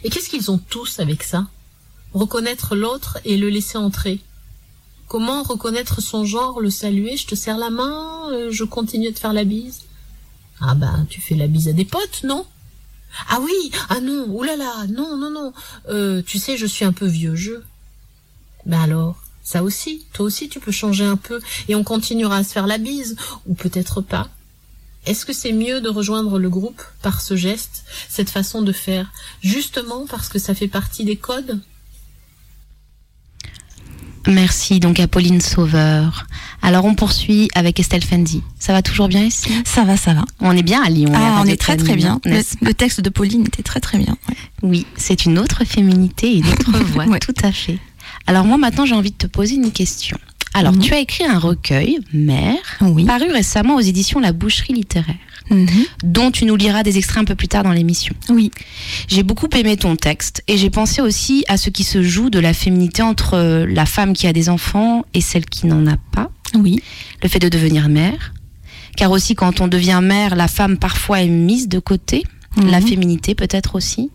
Et 0.05 0.11
qu'est-ce 0.11 0.31
qu'ils 0.31 0.51
ont 0.51 0.59
tous 0.59 1.01
avec 1.01 1.23
ça? 1.23 1.47
Reconnaître 2.15 2.75
l'autre 2.75 3.19
et 3.25 3.37
le 3.37 3.49
laisser 3.49 3.79
entrer. 3.79 4.21
Comment 5.07 5.43
reconnaître 5.43 6.01
son 6.01 6.25
genre, 6.25 6.61
le 6.61 6.71
saluer, 6.71 7.17
je 7.17 7.27
te 7.27 7.35
serre 7.35 7.59
la 7.59 7.71
main, 7.71 8.31
euh, 8.31 8.51
je 8.51 8.65
continue 8.65 9.11
de 9.11 9.19
faire 9.19 9.33
la 9.33 9.45
bise? 9.45 9.83
Ah 10.61 10.75
ben, 10.75 11.07
tu 11.09 11.21
fais 11.21 11.35
la 11.35 11.47
bise 11.47 11.69
à 11.69 11.73
des 11.73 11.85
potes, 11.85 12.25
non? 12.25 12.47
Ah 13.29 13.39
oui, 13.41 13.73
ah 13.89 14.01
non, 14.01 14.27
oulala, 14.29 14.87
non, 14.89 15.17
non, 15.17 15.31
non. 15.31 15.53
Euh, 15.89 16.23
tu 16.27 16.39
sais, 16.39 16.57
je 16.57 16.67
suis 16.67 16.85
un 16.85 16.93
peu 16.93 17.07
vieux 17.07 17.37
jeu. 17.37 17.65
Ben 18.67 18.81
alors, 18.81 19.17
ça 19.43 19.63
aussi, 19.63 20.05
toi 20.13 20.27
aussi 20.27 20.51
tu 20.51 20.61
peux 20.61 20.73
changer 20.73 21.05
un 21.05 21.17
peu 21.17 21.41
et 21.69 21.75
on 21.75 21.85
continuera 21.85 22.37
à 22.37 22.45
se 22.45 22.53
faire 22.53 22.67
la 22.67 22.77
bise, 22.77 23.17
ou 23.47 23.55
peut-être 23.55 24.03
pas. 24.03 24.29
Est-ce 25.07 25.25
que 25.25 25.33
c'est 25.33 25.53
mieux 25.53 25.81
de 25.81 25.89
rejoindre 25.89 26.39
le 26.39 26.51
groupe 26.51 26.83
par 27.01 27.23
ce 27.23 27.35
geste, 27.35 27.85
cette 28.11 28.29
façon 28.29 28.61
de 28.61 28.73
faire, 28.73 29.11
justement 29.41 30.07
parce 30.07 30.29
que 30.29 30.39
ça 30.39 30.55
fait 30.55 30.69
partie 30.69 31.05
des 31.05 31.17
codes? 31.17 31.61
Merci 34.29 34.79
donc 34.79 35.01
à 35.01 35.09
Pauline 35.09 35.41
Sauveur. 35.41 36.27
Alors 36.61 36.85
on 36.85 36.95
poursuit 36.95 37.49
avec 37.55 37.81
Estelle 37.81 38.05
Fendi. 38.05 38.43
Ça 38.59 38.73
va 38.73 38.83
toujours 38.83 39.09
bien 39.09 39.25
ici? 39.25 39.51
Ça 39.65 39.85
va, 39.85 39.97
ça 39.97 40.13
va. 40.13 40.25
On 40.41 40.55
est 40.57 40.63
bien 40.63 40.83
à 40.83 40.91
Lyon. 40.91 41.13
Ah, 41.15 41.41
on 41.43 41.47
est 41.47 41.59
très 41.59 41.77
très 41.77 41.97
bien. 41.97 42.21
Le, 42.25 42.41
le, 42.61 42.75
texte 42.75 43.01
de 43.01 43.09
Pauline 43.09 43.43
était 43.47 43.63
très 43.63 43.81
très 43.81 43.97
bien. 43.99 44.17
Ouais. 44.29 44.37
Oui, 44.63 44.87
c'est 44.97 45.25
une 45.25 45.39
autre 45.39 45.65
féminité 45.65 46.31
et 46.33 46.37
une 46.39 46.49
autre 46.49 46.79
voix, 46.85 47.07
ouais. 47.07 47.19
tout 47.21 47.35
à 47.43 47.53
fait. 47.53 47.79
Alors 48.27 48.45
moi 48.45 48.59
maintenant 48.59 48.85
j'ai 48.85 48.95
envie 48.95 49.13
de 49.13 49.17
te 49.17 49.27
poser 49.27 49.55
une 49.55 49.73
question. 49.73 50.19
Alors 50.53 50.73
mmh. 50.73 50.81
tu 50.81 50.95
as 50.95 50.99
écrit 50.99 51.25
un 51.25 51.39
recueil, 51.39 51.99
Mère, 52.13 52.57
oui. 52.81 53.05
paru 53.05 53.31
récemment 53.31 53.77
aux 53.77 53.81
éditions 53.81 54.21
La 54.21 54.33
Boucherie 54.33 54.75
littéraire. 54.75 55.17
Mmh. 55.51 55.67
dont 56.05 56.31
tu 56.31 56.45
nous 56.45 56.57
liras 56.57 56.83
des 56.83 56.99
extraits 56.99 57.23
un 57.23 57.25
peu 57.25 57.35
plus 57.35 57.49
tard 57.49 57.63
dans 57.63 57.73
l'émission. 57.73 58.15
Oui. 58.29 58.51
J'ai 59.09 59.23
beaucoup 59.23 59.49
aimé 59.57 59.77
ton 59.77 59.97
texte 59.97 60.43
et 60.47 60.59
j'ai 60.59 60.69
pensé 60.69 61.01
aussi 61.01 61.45
à 61.49 61.57
ce 61.57 61.71
qui 61.71 61.85
se 61.85 62.03
joue 62.03 62.29
de 62.29 62.39
la 62.39 62.53
féminité 62.53 63.03
entre 63.03 63.65
la 63.67 63.87
femme 63.87 64.13
qui 64.13 64.27
a 64.27 64.33
des 64.33 64.49
enfants 64.49 65.05
et 65.15 65.21
celle 65.21 65.47
qui 65.47 65.67
n'en 65.67 65.87
a 65.87 65.97
pas. 66.13 66.31
Oui. 66.55 66.83
Le 67.23 67.29
fait 67.29 67.39
de 67.39 67.49
devenir 67.49 67.89
mère. 67.89 68.35
Car 68.97 69.11
aussi 69.11 69.35
quand 69.35 69.61
on 69.61 69.69
devient 69.69 70.01
mère, 70.03 70.37
la 70.37 70.49
femme 70.49 70.77
parfois 70.77 71.23
est 71.23 71.29
mise 71.29 71.69
de 71.69 71.79
côté. 71.79 72.25
Mmh. 72.57 72.71
La 72.71 72.81
féminité 72.81 73.35
peut-être 73.35 73.75
aussi. 73.75 74.11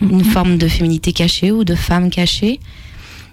Une 0.00 0.24
forme 0.24 0.56
de 0.56 0.68
féminité 0.68 1.12
cachée 1.12 1.52
ou 1.52 1.64
de 1.64 1.74
femme 1.74 2.10
cachée. 2.10 2.60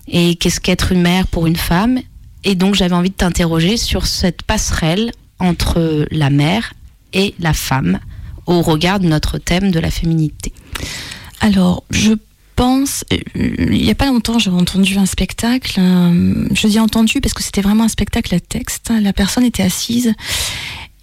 Et 0.08 0.36
qu'est-ce 0.36 0.60
qu'être 0.60 0.92
une 0.92 1.02
mère 1.02 1.28
pour 1.28 1.48
une 1.48 1.56
femme? 1.56 2.00
Et 2.44 2.56
donc 2.56 2.76
j'avais 2.76 2.96
envie 2.96 3.10
de 3.10 3.16
t'interroger 3.16 3.78
sur 3.78 4.06
cette 4.08 4.44
passerelle 4.44 5.12
entre 5.40 6.08
la 6.12 6.30
mère 6.30 6.74
et 7.14 7.34
la 7.40 7.54
femme 7.54 8.00
au 8.46 8.62
regard 8.62 9.00
de 9.00 9.08
notre 9.08 9.38
thème 9.38 9.72
de 9.72 9.80
la 9.80 9.92
féminité 9.92 10.54
Alors, 11.42 11.84
je 11.90 12.14
pense, 12.56 13.04
il 13.36 13.70
n'y 13.70 13.92
a 13.92 13.96
pas 13.96 14.08
longtemps, 14.08 14.40
j'avais 14.40 14.58
entendu 14.58 14.98
un 14.98 15.06
spectacle. 15.06 15.80
Euh, 15.80 16.48
je 16.52 16.68
dis 16.68 16.80
entendu 16.80 17.22
parce 17.22 17.34
que 17.34 17.44
c'était 17.44 17.62
vraiment 17.62 17.84
un 17.84 17.90
spectacle 17.90 18.34
à 18.34 18.40
texte. 18.40 18.92
La 19.02 19.14
personne 19.14 19.44
était 19.44 19.64
assise 19.64 20.14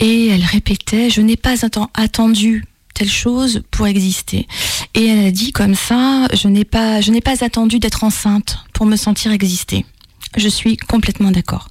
et 0.01 0.29
elle 0.29 0.43
répétait 0.43 1.11
Je 1.11 1.21
n'ai 1.21 1.37
pas 1.37 1.55
attendu 1.95 2.65
telle 2.93 3.11
chose 3.11 3.63
pour 3.71 3.87
exister. 3.87 4.49
Et 4.95 5.07
elle 5.07 5.27
a 5.27 5.31
dit 5.31 5.53
comme 5.53 5.77
ça 5.77 6.27
Je 6.33 6.49
n'ai 6.49 6.65
pas, 6.65 7.01
je 7.01 7.13
n'ai 7.13 7.21
pas 7.21 7.45
attendu 7.45 7.79
d'être 7.79 8.03
enceinte 8.03 8.59
pour 8.73 8.87
me 8.87 8.97
sentir 8.97 9.33
exister. 9.33 9.87
Je 10.37 10.49
suis 10.49 10.77
complètement 10.77 11.31
d'accord. 11.31 11.69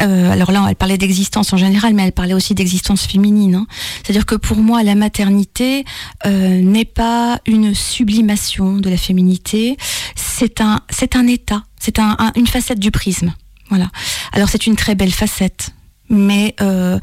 Euh, 0.00 0.30
alors 0.30 0.52
là, 0.52 0.66
elle 0.68 0.76
parlait 0.76 0.98
d'existence 0.98 1.52
en 1.52 1.56
général, 1.56 1.94
mais 1.94 2.04
elle 2.04 2.12
parlait 2.12 2.34
aussi 2.34 2.54
d'existence 2.54 3.06
féminine. 3.06 3.54
Hein. 3.54 3.66
C'est-à-dire 4.02 4.26
que 4.26 4.34
pour 4.34 4.58
moi, 4.58 4.82
la 4.82 4.94
maternité 4.94 5.84
euh, 6.26 6.60
n'est 6.60 6.84
pas 6.84 7.40
une 7.46 7.74
sublimation 7.74 8.78
de 8.78 8.90
la 8.90 8.96
féminité, 8.96 9.76
c'est 10.14 10.60
un, 10.60 10.80
état, 11.26 11.64
c'est 11.80 11.98
un, 11.98 12.16
un, 12.18 12.32
une 12.36 12.46
facette 12.46 12.78
du 12.78 12.90
prisme. 12.90 13.34
Voilà. 13.68 13.90
Alors 14.32 14.48
c'est 14.48 14.66
une 14.66 14.76
très 14.76 14.94
belle 14.94 15.12
facette, 15.12 15.70
mais 16.08 16.54
euh, 16.60 16.98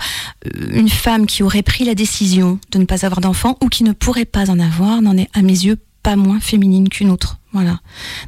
une 0.71 0.89
femme 0.89 1.25
qui 1.25 1.43
aurait 1.43 1.61
pris 1.61 1.85
la 1.85 1.95
décision 1.95 2.59
de 2.71 2.79
ne 2.79 2.85
pas 2.85 3.05
avoir 3.05 3.21
d'enfant 3.21 3.57
ou 3.61 3.69
qui 3.69 3.83
ne 3.83 3.91
pourrait 3.91 4.25
pas 4.25 4.49
en 4.49 4.59
avoir 4.59 5.01
n'en 5.01 5.17
est 5.17 5.29
à 5.33 5.41
mes 5.41 5.53
yeux 5.53 5.77
pas 6.05 6.15
moins 6.15 6.39
féminine 6.39 6.87
qu'une 6.87 7.09
autre. 7.09 7.39
Voilà. 7.51 7.79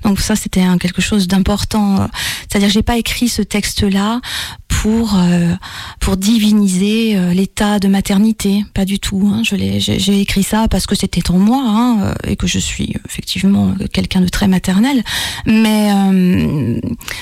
Donc 0.03 0.19
ça, 0.19 0.35
c'était 0.35 0.63
quelque 0.79 1.01
chose 1.01 1.27
d'important. 1.27 2.07
C'est-à-dire, 2.49 2.69
j'ai 2.69 2.81
pas 2.81 2.97
écrit 2.97 3.29
ce 3.29 3.43
texte-là 3.43 4.19
pour 4.67 5.15
euh, 5.15 5.53
pour 5.99 6.17
diviniser 6.17 7.17
euh, 7.17 7.33
l'état 7.33 7.77
de 7.77 7.87
maternité, 7.87 8.65
pas 8.73 8.85
du 8.85 8.99
tout. 8.99 9.29
Hein. 9.31 9.43
Je 9.43 9.55
l'ai, 9.55 9.79
j'ai, 9.79 9.99
j'ai 9.99 10.21
écrit 10.21 10.43
ça 10.43 10.67
parce 10.67 10.87
que 10.87 10.95
c'était 10.95 11.29
en 11.29 11.37
moi 11.37 11.61
hein, 11.63 11.97
euh, 12.01 12.13
et 12.31 12.35
que 12.35 12.47
je 12.47 12.57
suis 12.57 12.95
effectivement 13.05 13.75
quelqu'un 13.93 14.21
de 14.21 14.27
très 14.27 14.47
maternel. 14.47 15.03
Mais 15.45 15.91
euh, 15.91 16.79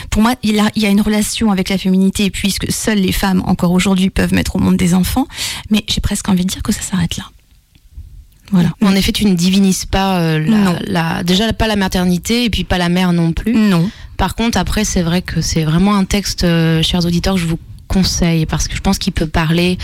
pour 0.10 0.22
moi, 0.22 0.36
il, 0.44 0.60
a, 0.60 0.70
il 0.76 0.84
y 0.84 0.86
a 0.86 0.90
une 0.90 1.02
relation 1.02 1.52
avec 1.52 1.68
la 1.68 1.78
féminité 1.78 2.30
puisque 2.30 2.72
seules 2.72 3.00
les 3.00 3.12
femmes 3.12 3.44
encore 3.46 3.72
aujourd'hui 3.72 4.10
peuvent 4.10 4.34
mettre 4.34 4.56
au 4.56 4.60
monde 4.60 4.78
des 4.78 4.94
enfants. 4.94 5.28
Mais 5.70 5.84
j'ai 5.90 6.02
presque 6.02 6.30
envie 6.30 6.46
de 6.46 6.50
dire 6.50 6.64
que 6.64 6.72
ça 6.72 6.82
s'arrête 6.82 7.18
là. 7.18 7.26
Voilà. 8.52 8.70
En 8.84 8.94
effet, 8.96 9.12
tu 9.12 9.26
ne 9.26 9.34
divinises 9.34 9.86
pas 9.86 10.20
euh, 10.20 10.40
la, 10.46 10.80
la- 10.88 11.24
déjà 11.24 11.52
pas 11.54 11.68
la 11.68 11.76
maternité 11.76 12.46
et 12.46 12.50
puis 12.50 12.64
pas 12.64 12.78
la 12.78 12.90
mère 12.90 13.12
non 13.14 13.32
plus. 13.34 13.56
Non. 13.56 13.90
Par 14.18 14.36
contre, 14.36 14.58
après, 14.58 14.86
c'est 14.86 15.02
vrai 15.02 15.22
que 15.22 15.42
c'est 15.42 15.64
vraiment 15.64 15.96
un 15.96 16.06
texte, 16.06 16.44
euh, 16.44 16.82
chers 16.84 17.06
auditeurs, 17.06 17.36
que 17.36 17.42
je 17.42 17.48
vous 17.48 17.60
conseille 17.88 18.46
parce 18.46 18.68
que 18.68 18.76
je 18.76 18.82
pense 18.82 18.98
qu'il 18.98 19.14
peut 19.14 19.28
parler 19.28 19.78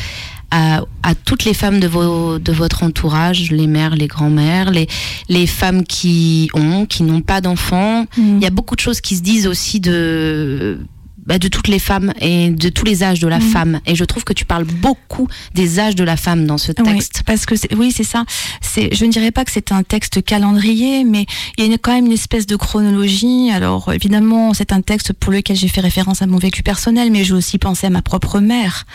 à, 0.52 0.82
à 1.04 1.16
toutes 1.16 1.46
les 1.46 1.54
femmes 1.54 1.80
de, 1.80 1.88
vos, 1.88 2.38
de 2.40 2.52
votre 2.52 2.84
entourage, 2.84 3.52
les 3.52 3.68
mères, 3.68 3.96
les 3.96 4.08
grands-mères, 4.08 4.70
les, 4.72 4.88
les 5.30 5.48
femmes 5.48 5.84
qui 5.84 6.50
ont, 6.54 6.86
qui 6.86 7.04
n'ont 7.04 7.22
pas 7.22 7.42
d'enfants. 7.42 8.06
Mm. 8.18 8.38
Il 8.38 8.44
y 8.44 8.46
a 8.46 8.50
beaucoup 8.50 8.76
de 8.76 8.82
choses 8.82 9.02
qui 9.02 9.16
se 9.16 9.22
disent 9.22 9.48
aussi 9.48 9.80
de 9.80 10.80
bah, 11.26 11.38
de 11.40 11.48
toutes 11.48 11.68
les 11.68 11.80
femmes 11.80 12.14
et 12.20 12.50
de 12.50 12.70
tous 12.70 12.86
les 12.86 13.04
âges 13.04 13.20
de 13.20 13.28
la 13.28 13.40
Mhm. 13.40 13.50
femme. 13.50 13.80
Et 13.86 13.96
je 13.96 14.04
trouve 14.06 14.24
que 14.24 14.34
tu 14.34 14.46
parles 14.46 14.66
beaucoup 14.66 15.28
des 15.54 15.80
âges 15.80 15.96
de 15.96 16.04
la 16.04 16.18
femme 16.18 16.46
dans 16.46 16.58
ce 16.58 16.72
texte. 16.72 17.16
Oui, 17.18 17.24
parce 17.26 17.46
que 17.46 17.56
oui, 17.76 17.92
c'est 17.96 18.04
ça. 18.04 18.26
C'est, 18.62 18.94
je 18.96 19.06
ne 19.06 19.12
dirais 19.12 19.32
pas 19.32 19.46
que 19.46 19.52
c'est 19.52 19.72
un 19.72 19.84
texte 19.84 20.24
calendrier, 20.24 21.04
mais 21.04 21.26
il 21.58 21.64
y 21.66 21.68
a 21.68 21.72
une- 21.72 21.78
quand 21.78 21.94
même 21.94 22.06
une 22.08 22.12
espèce 22.12 22.48
de 22.48 22.56
chronologie. 22.56 23.52
Alors 23.52 23.92
évidemment, 23.94 24.54
c'est 24.54 24.72
un 24.74 24.82
texte 24.82 25.14
pour 25.14 25.32
lequel 25.32 25.56
j'ai 25.56 25.68
fait 25.68 25.82
référence 25.82 26.22
à 26.22 26.28
mon 26.28 26.38
vécu 26.38 26.64
personnel, 26.64 27.12
mais 27.12 27.24
j'ai 27.24 27.34
aussi 27.34 27.58
pensé 27.58 27.88
à 27.88 27.90
ma 27.90 28.02
propre 28.02 28.40
mère, 28.40 28.86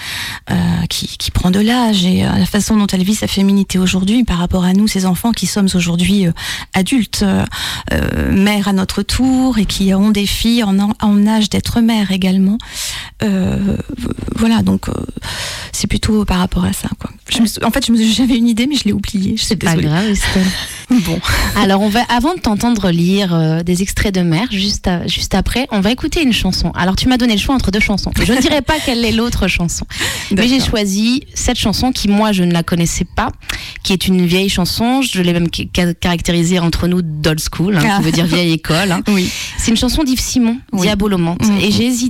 euh, 0.51 0.55
qui, 0.89 1.07
qui 1.18 1.31
prend 1.31 1.51
de 1.51 1.61
l'âge 1.61 2.05
et 2.05 2.24
à 2.24 2.39
la 2.39 2.47
façon 2.47 2.77
dont 2.77 2.87
elle 2.89 3.03
vit 3.05 3.14
sa 3.14 3.27
féminité 3.29 3.79
aujourd'hui 3.79 4.24
par 4.24 4.39
rapport 4.39 4.64
à 4.64 4.72
nous, 4.72 4.89
ces 4.89 5.07
enfants 5.07 5.33
qui 5.33 5.47
sommes 5.47 5.68
aujourd'hui 5.74 6.27
euh, 6.27 6.33
adultes, 6.74 7.20
euh, 7.22 7.45
euh, 7.93 8.33
mères 8.33 8.68
à 8.68 8.72
notre 8.72 9.03
tour 9.03 9.59
et 9.59 9.64
qui 9.66 9.95
ont 9.95 10.11
des 10.11 10.27
filles 10.27 10.64
en, 10.64 10.77
en 11.01 11.27
âge 11.27 11.51
d'être 11.51 11.81
mères 11.81 12.11
également. 12.17 12.59
Euh, 13.23 13.77
voilà, 14.37 14.62
donc 14.62 14.89
euh, 14.89 14.93
c'est 15.73 15.87
plutôt 15.87 16.25
par 16.25 16.39
rapport 16.39 16.64
à 16.64 16.73
ça. 16.73 16.89
Quoi. 16.99 17.11
Je 17.29 17.41
me 17.41 17.47
sou- 17.47 17.61
en 17.64 17.71
fait, 17.71 17.87
j'avais 17.87 18.37
une 18.37 18.49
idée, 18.49 18.67
mais 18.67 18.77
je 18.77 18.85
l'ai 18.85 18.93
oubliée. 18.93 19.37
C'est 19.39 19.57
pas 19.57 19.77
grave, 19.77 20.09
Estelle. 20.11 20.43
Bon. 20.89 21.19
Alors, 21.57 21.83
on 21.83 21.89
va, 21.89 22.03
avant 22.09 22.35
de 22.35 22.39
t'entendre 22.41 22.91
lire 22.93 23.35
euh, 23.35 23.64
des 23.64 23.83
extraits 23.83 24.14
de 24.14 24.21
mère, 24.21 24.47
juste, 24.53 24.87
à- 24.87 25.05
juste 25.09 25.35
après, 25.35 25.67
on 25.73 25.81
va 25.81 25.91
écouter 25.91 26.23
une 26.23 26.33
chanson. 26.33 26.71
Alors, 26.77 26.95
tu 26.95 27.09
m'as 27.09 27.17
donné 27.17 27.35
le 27.35 27.41
choix 27.41 27.57
entre 27.57 27.73
deux 27.73 27.81
chansons. 27.81 28.12
Je 28.25 28.33
ne 28.33 28.41
dirai 28.41 28.62
pas 28.62 28.75
quelle 28.85 29.05
est 29.05 29.11
l'autre 29.11 29.49
chanson. 29.49 29.85
Mais 30.31 30.47
j'ai 30.47 30.61
choisi 30.61 31.25
cette 31.35 31.59
chanson 31.59 31.91
qui, 31.91 32.07
moi, 32.07 32.31
je 32.31 32.45
ne 32.45 32.53
la 32.53 32.62
connaissais 32.62 33.05
pas, 33.05 33.33
qui 33.83 33.93
est 33.95 34.07
une 34.07 34.25
vieille 34.27 34.49
chanson. 34.49 35.03
Je 35.03 35.21
l'ai 35.23 35.33
même 35.33 35.49
ca- 35.53 35.93
caractérisée 35.95 36.61
entre 36.61 36.87
nous 36.87 37.03
d'old 37.03 37.41
school, 37.53 37.77
hein, 37.77 37.83
Ah. 37.85 37.97
qui 37.99 38.05
veut 38.05 38.12
dire 38.12 38.27
vieille 38.27 38.53
école. 38.53 38.93
hein. 38.93 39.01
Oui. 39.09 39.29
C'est 39.59 39.73
une 39.73 39.77
chanson 39.77 40.05
d'Yves 40.05 40.21
Simon, 40.21 40.59
Diabolomante. 40.73 41.43
Mhm. 41.49 41.59
Et 41.62 41.73
j'ai 41.73 41.87
hésité. 41.87 42.06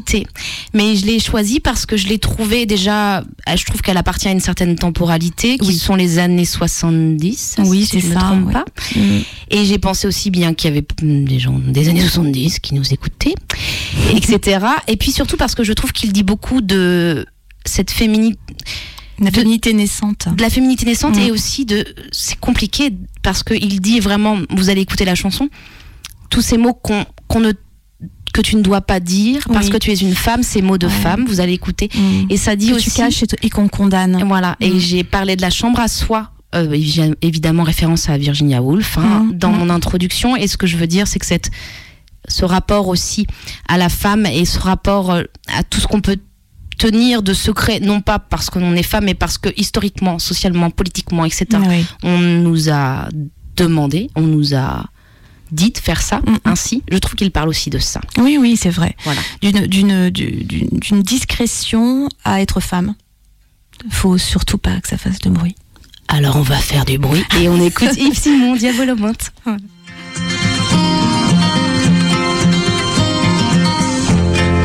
Mais 0.75 0.97
je 0.97 1.07
l'ai 1.07 1.19
choisie 1.19 1.61
parce 1.61 1.87
que 1.87 1.97
je 1.97 2.09
l'ai 2.09 2.19
trouvée 2.19 2.67
déjà, 2.67 3.19
euh, 3.19 3.23
je 3.57 3.65
trouve 3.65 3.83
qu'elle 3.83 3.97
appartient 3.97 4.29
à 4.29 4.33
une 4.33 4.41
certaine 4.41 4.77
temporalité, 4.77 5.59
qui 5.59 5.75
sont 5.75 5.95
les 5.95 6.19
années 6.19 6.45
70. 6.45 7.57
Oui, 7.65 7.87
si 7.87 8.01
c'est 8.01 8.09
me 8.09 8.15
ça, 8.15 8.21
trompe 8.21 8.47
ouais. 8.47 8.53
pas. 8.53 8.65
Mm. 8.95 9.21
Et 9.51 9.65
j'ai 9.65 9.79
pensé 9.79 10.07
aussi 10.07 10.31
bien 10.31 10.55
qu'il 10.55 10.71
y 10.71 10.73
avait 10.73 10.87
mm, 11.03 11.25
des 11.25 11.39
gens 11.39 11.59
des 11.59 11.89
années 11.89 12.01
70 12.01 12.61
qui 12.61 12.75
nous 12.75 12.93
écoutaient, 12.93 13.35
etc. 14.15 14.67
Et 14.89 14.97
puis 14.97 15.13
surtout 15.13 15.37
parce 15.37 15.55
que 15.55 15.65
je 15.65 15.73
trouve 15.73 15.93
qu'il 15.93 16.13
dit 16.13 16.23
beaucoup 16.23 16.61
de 16.61 17.27
cette 17.65 17.91
féminité. 17.91 18.39
La 19.19 19.31
féminité 19.31 19.73
naissante. 19.73 20.29
De 20.37 20.43
la 20.43 20.51
féminité 20.51 20.85
naissante 20.85 21.17
Mm. 21.17 21.21
et 21.21 21.31
aussi 21.31 21.65
de. 21.65 21.85
C'est 22.13 22.39
compliqué 22.39 22.93
parce 23.23 23.43
qu'il 23.43 23.81
dit 23.81 24.01
vraiment. 24.01 24.39
Vous 24.51 24.69
allez 24.69 24.83
écouter 24.83 25.05
la 25.07 25.15
chanson. 25.15 25.49
Tous 26.29 26.43
ces 26.43 26.59
mots 26.59 26.75
qu'on 26.75 27.07
qu'on 27.29 27.41
ne 27.41 27.53
que 28.37 28.43
tu 28.43 28.57
ne 28.57 28.63
dois 28.63 28.81
pas 28.83 29.01
dire 29.01 29.43
parce 29.53 29.67
Oui. 29.67 29.73
que 29.73 29.79
tu 29.79 29.91
es 29.91 29.95
une 29.95 30.15
femme, 30.15 30.43
ces 30.43 30.63
mots 30.63 30.79
de 30.79 30.89
femme, 30.89 31.25
vous 31.27 31.41
allez 31.41 31.53
écouter. 31.55 31.89
Et 32.31 32.37
ça 32.37 32.55
dit 32.57 32.71
Que 32.71 32.75
aussi. 32.77 32.91
tu 32.91 32.97
caches 32.97 33.23
et, 33.23 33.47
et 33.47 33.51
qu'on 33.51 33.69
condamne. 33.69 34.23
Voilà, 34.27 34.57
et 34.61 34.79
j'ai 34.79 35.03
parlé 35.05 35.37
de 35.37 35.43
la 35.43 35.51
chambre 35.51 35.81
à 35.81 35.89
soi. 35.89 36.31
euh, 36.55 36.71
évi- 36.73 37.15
évidemment 37.23 37.65
référence 37.65 38.09
à 38.09 38.17
Virginia 38.17 38.63
Woolf 38.63 38.99
hein, 38.99 39.25
Mm, 39.25 39.33
dans 39.39 39.51
mm. 39.53 39.59
mon 39.59 39.69
introduction 39.71 40.37
et 40.37 40.47
ce 40.47 40.57
que 40.57 40.67
je 40.69 40.77
veux 40.77 40.87
dire 40.87 41.07
c'est 41.09 41.19
que 41.19 41.27
cette 41.27 41.51
ce 42.29 42.45
rapport 42.45 42.87
aussi 42.89 43.27
à 43.69 43.77
la 43.77 43.89
femme 43.89 44.25
et 44.27 44.45
ce 44.45 44.59
rapport 44.61 45.11
euh, 45.11 45.23
à 45.59 45.65
tout 45.65 45.81
ce 45.81 45.87
qu'on 45.89 46.01
peut 46.01 46.19
tenir 46.79 47.23
de 47.23 47.35
secret 47.35 47.81
non 47.81 48.01
pas 48.01 48.19
parce 48.21 48.49
que 48.49 48.59
l'on 48.61 48.75
est 48.75 48.83
femme 48.85 49.05
mais 49.07 49.15
parce 49.15 49.39
que 49.39 49.49
historiquement 49.57 50.19
socialement 50.21 50.71
politiquement 50.71 51.25
etc 51.25 51.47
Oui. 51.69 51.85
on 52.05 52.19
nous 52.19 52.71
a 52.71 53.09
demandé 53.57 54.09
on 54.15 54.23
nous 54.23 54.55
a 54.55 54.85
dit 55.53 55.71
de 55.71 55.79
faire 55.79 56.03
ça 56.03 56.21
ainsi 56.45 56.83
je 56.91 56.99
trouve 56.99 57.15
qu'il 57.15 57.31
parle 57.31 57.49
aussi 57.49 57.71
de 57.71 57.79
ça 57.79 58.01
Oui, 58.19 58.37
oui, 58.41 58.57
c'est 58.57 58.71
vrai. 58.71 58.97
Voilà. 59.05 59.21
D'une, 59.43 59.67
d'une, 59.67 60.11
d'une, 60.11 60.69
d'une 60.73 61.03
discrétion 61.03 62.09
à 62.25 62.41
être 62.41 62.61
femme. 62.61 62.95
Faut 63.91 64.19
surtout 64.19 64.59
pas 64.59 64.81
que 64.81 64.89
ça 64.89 64.97
fasse 64.99 65.19
de 65.21 65.31
bruit. 65.31 65.55
alors 66.09 66.37
on 66.37 66.43
va 66.43 66.57
faire 66.57 66.85
du 66.85 66.99
bruit 66.99 67.25
et 67.41 67.49
on 67.49 67.61
écoute 67.61 67.91
Yves 67.99 68.19
Simon 68.19 68.57
Diabolomante 68.57 69.33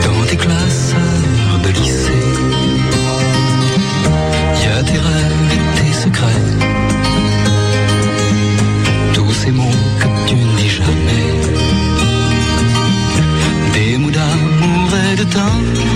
Dans 0.04 0.26
tes 0.28 0.38
classes 0.38 0.61
d'amour 15.34 15.91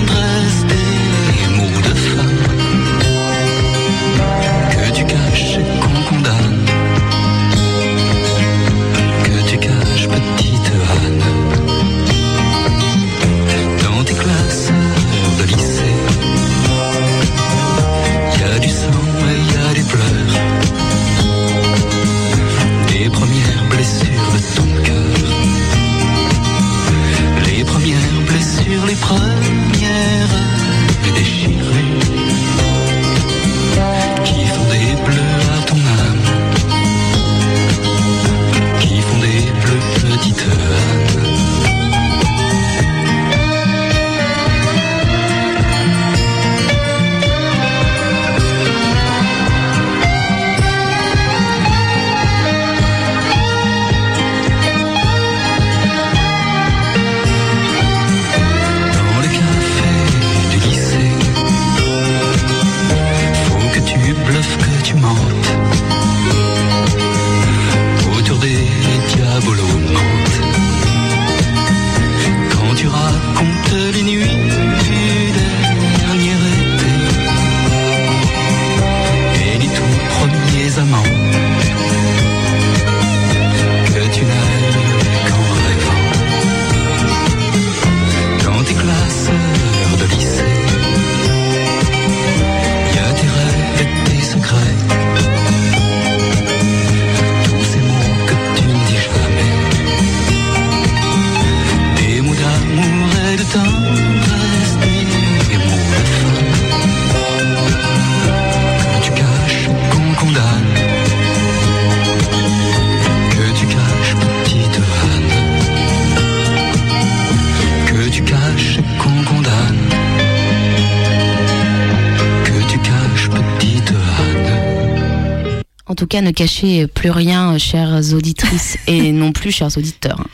cas, 126.16 126.22
ne 126.22 126.32
cachez 126.32 126.88
plus 126.88 127.10
rien, 127.10 127.58
chères 127.58 128.14
auditrices 128.14 128.78
et 128.88 129.12
non 129.12 129.32
plus, 129.32 129.52
chers 129.52 129.78
auditeurs. 129.78 130.26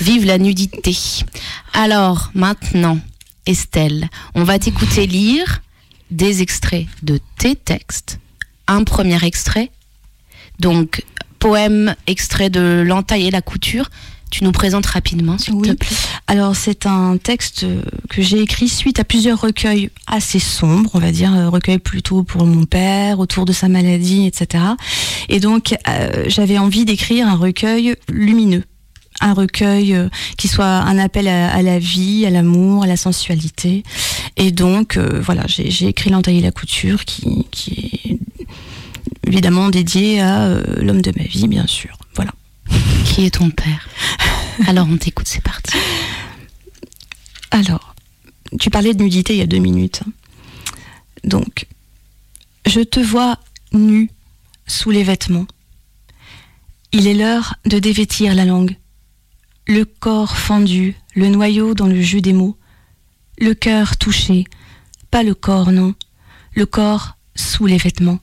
Vive 0.00 0.26
la 0.26 0.38
nudité. 0.38 0.96
Alors, 1.72 2.30
maintenant, 2.34 2.98
Estelle, 3.46 4.08
on 4.34 4.44
va 4.44 4.58
t'écouter 4.58 5.06
lire 5.06 5.62
des 6.10 6.42
extraits 6.42 6.86
de 7.02 7.20
tes 7.38 7.54
textes. 7.54 8.18
Un 8.66 8.84
premier 8.84 9.24
extrait, 9.24 9.70
donc 10.58 11.04
poème 11.38 11.94
extrait 12.06 12.50
de 12.50 12.82
L'entaille 12.84 13.26
et 13.26 13.30
la 13.30 13.42
couture. 13.42 13.90
Tu 14.32 14.44
nous 14.44 14.52
présentes 14.52 14.86
rapidement, 14.86 15.36
s'il 15.36 15.60
te 15.60 15.72
plaît. 15.72 15.96
Alors 16.26 16.56
c'est 16.56 16.86
un 16.86 17.18
texte 17.18 17.66
que 18.08 18.22
j'ai 18.22 18.40
écrit 18.40 18.66
suite 18.66 18.98
à 18.98 19.04
plusieurs 19.04 19.38
recueils 19.38 19.90
assez 20.06 20.38
sombres, 20.38 20.88
on 20.94 20.98
va 20.98 21.12
dire, 21.12 21.34
euh, 21.34 21.50
recueils 21.50 21.78
plutôt 21.78 22.22
pour 22.22 22.46
mon 22.46 22.64
père, 22.64 23.18
autour 23.18 23.44
de 23.44 23.52
sa 23.52 23.68
maladie, 23.68 24.26
etc. 24.26 24.64
Et 25.28 25.38
donc 25.38 25.74
euh, 25.86 26.24
j'avais 26.28 26.56
envie 26.56 26.86
d'écrire 26.86 27.28
un 27.28 27.36
recueil 27.36 27.94
lumineux, 28.08 28.64
un 29.20 29.34
recueil 29.34 29.94
euh, 29.94 30.08
qui 30.38 30.48
soit 30.48 30.64
un 30.64 30.96
appel 30.96 31.28
à, 31.28 31.52
à 31.52 31.60
la 31.60 31.78
vie, 31.78 32.24
à 32.24 32.30
l'amour, 32.30 32.84
à 32.84 32.86
la 32.86 32.96
sensualité. 32.96 33.82
Et 34.38 34.50
donc 34.50 34.96
euh, 34.96 35.20
voilà, 35.22 35.44
j'ai 35.46 35.88
écrit 35.88 36.08
L'entaille 36.08 36.38
et 36.38 36.42
la 36.42 36.52
couture, 36.52 37.04
qui, 37.04 37.46
qui 37.50 38.00
est 38.06 38.48
évidemment 39.28 39.68
dédié 39.68 40.22
à 40.22 40.56
l'homme 40.80 41.02
de 41.02 41.12
ma 41.18 41.24
vie, 41.24 41.48
bien 41.48 41.66
sûr. 41.66 41.98
Qui 43.04 43.26
est 43.26 43.34
ton 43.34 43.50
père 43.50 43.88
Alors 44.66 44.86
on 44.90 44.96
t'écoute, 44.96 45.28
c'est 45.28 45.42
parti. 45.42 45.76
Alors, 47.50 47.94
tu 48.58 48.70
parlais 48.70 48.94
de 48.94 49.02
nudité 49.02 49.34
il 49.34 49.38
y 49.38 49.42
a 49.42 49.46
deux 49.46 49.58
minutes. 49.58 50.02
Donc, 51.24 51.66
je 52.66 52.80
te 52.80 53.00
vois 53.00 53.38
nu 53.72 54.10
sous 54.66 54.90
les 54.90 55.02
vêtements. 55.02 55.46
Il 56.92 57.06
est 57.06 57.14
l'heure 57.14 57.54
de 57.64 57.78
dévêtir 57.78 58.34
la 58.34 58.44
langue. 58.44 58.76
Le 59.66 59.84
corps 59.84 60.36
fendu, 60.36 60.96
le 61.14 61.28
noyau 61.28 61.74
dans 61.74 61.86
le 61.86 62.00
jus 62.00 62.22
des 62.22 62.32
mots. 62.32 62.56
Le 63.38 63.54
cœur 63.54 63.96
touché, 63.96 64.44
pas 65.10 65.22
le 65.22 65.34
corps, 65.34 65.72
non. 65.72 65.94
Le 66.54 66.66
corps 66.66 67.16
sous 67.34 67.66
les 67.66 67.78
vêtements. 67.78 68.18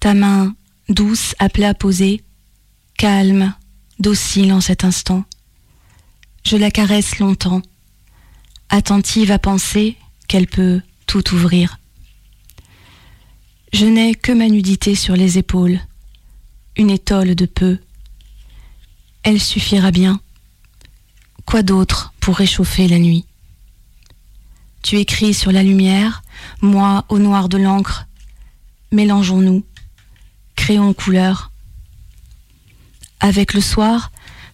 Ta 0.00 0.14
main 0.14 0.54
douce 0.88 1.34
à 1.38 1.48
plat 1.48 1.74
posée, 1.74 2.23
calme, 3.04 3.52
docile 3.98 4.50
en 4.50 4.62
cet 4.62 4.82
instant. 4.82 5.24
Je 6.42 6.56
la 6.56 6.70
caresse 6.70 7.18
longtemps, 7.18 7.60
attentive 8.70 9.30
à 9.30 9.38
penser 9.38 9.98
qu'elle 10.26 10.46
peut 10.46 10.80
tout 11.06 11.34
ouvrir. 11.34 11.76
Je 13.74 13.84
n'ai 13.84 14.14
que 14.14 14.32
ma 14.32 14.48
nudité 14.48 14.94
sur 14.94 15.16
les 15.16 15.36
épaules, 15.36 15.80
une 16.78 16.88
étole 16.88 17.34
de 17.34 17.44
peu. 17.44 17.78
Elle 19.22 19.38
suffira 19.38 19.90
bien. 19.90 20.18
Quoi 21.44 21.62
d'autre 21.62 22.14
pour 22.20 22.36
réchauffer 22.36 22.88
la 22.88 22.98
nuit? 22.98 23.26
Tu 24.82 24.96
écris 24.96 25.34
sur 25.34 25.52
la 25.52 25.62
lumière, 25.62 26.22
moi 26.62 27.04
au 27.10 27.18
noir 27.18 27.50
de 27.50 27.58
l'encre. 27.58 28.06
Mélangeons-nous, 28.92 29.62
créons 30.56 30.94
couleur. 30.94 31.50
Avec 33.24 33.54
le 33.54 33.62
soir, 33.62 34.12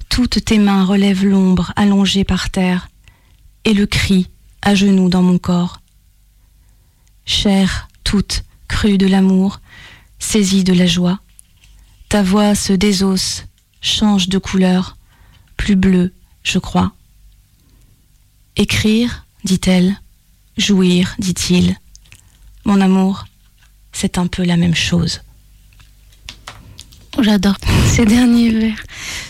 toutes 0.09 0.45
tes 0.45 0.61
mains 0.61 0.85
relèvent 0.85 1.27
l'ombre 1.27 1.73
allongée 1.75 2.23
par 2.23 2.51
terre 2.51 2.89
et 3.64 3.75
le 3.75 3.85
cri 3.85 4.31
à 4.62 4.77
genoux 4.77 5.09
dans 5.09 5.23
mon 5.23 5.39
corps. 5.39 5.81
Chair 7.27 7.89
toute 8.05 8.45
crue 8.68 8.97
de 8.97 9.09
l'amour, 9.09 9.61
saisie 10.21 10.62
de 10.62 10.73
la 10.73 10.87
joie, 10.87 11.18
ta 12.09 12.23
voix 12.23 12.55
se 12.55 12.73
désosse, 12.73 13.45
change 13.81 14.29
de 14.29 14.39
couleur, 14.39 14.97
plus 15.57 15.75
bleue, 15.75 16.14
je 16.45 16.61
crois. 16.61 16.93
Écrire, 18.55 19.27
dit-elle, 19.43 20.01
jouir, 20.57 21.16
dit-il. 21.18 21.77
Mon 22.64 22.81
amour, 22.81 23.25
c'est 23.91 24.16
un 24.16 24.29
peu 24.29 24.45
la 24.45 24.57
même 24.57 24.77
chose. 24.77 25.23
J'adore 27.19 27.57
ces 27.87 28.05
derniers 28.07 28.51
vers. 28.51 28.83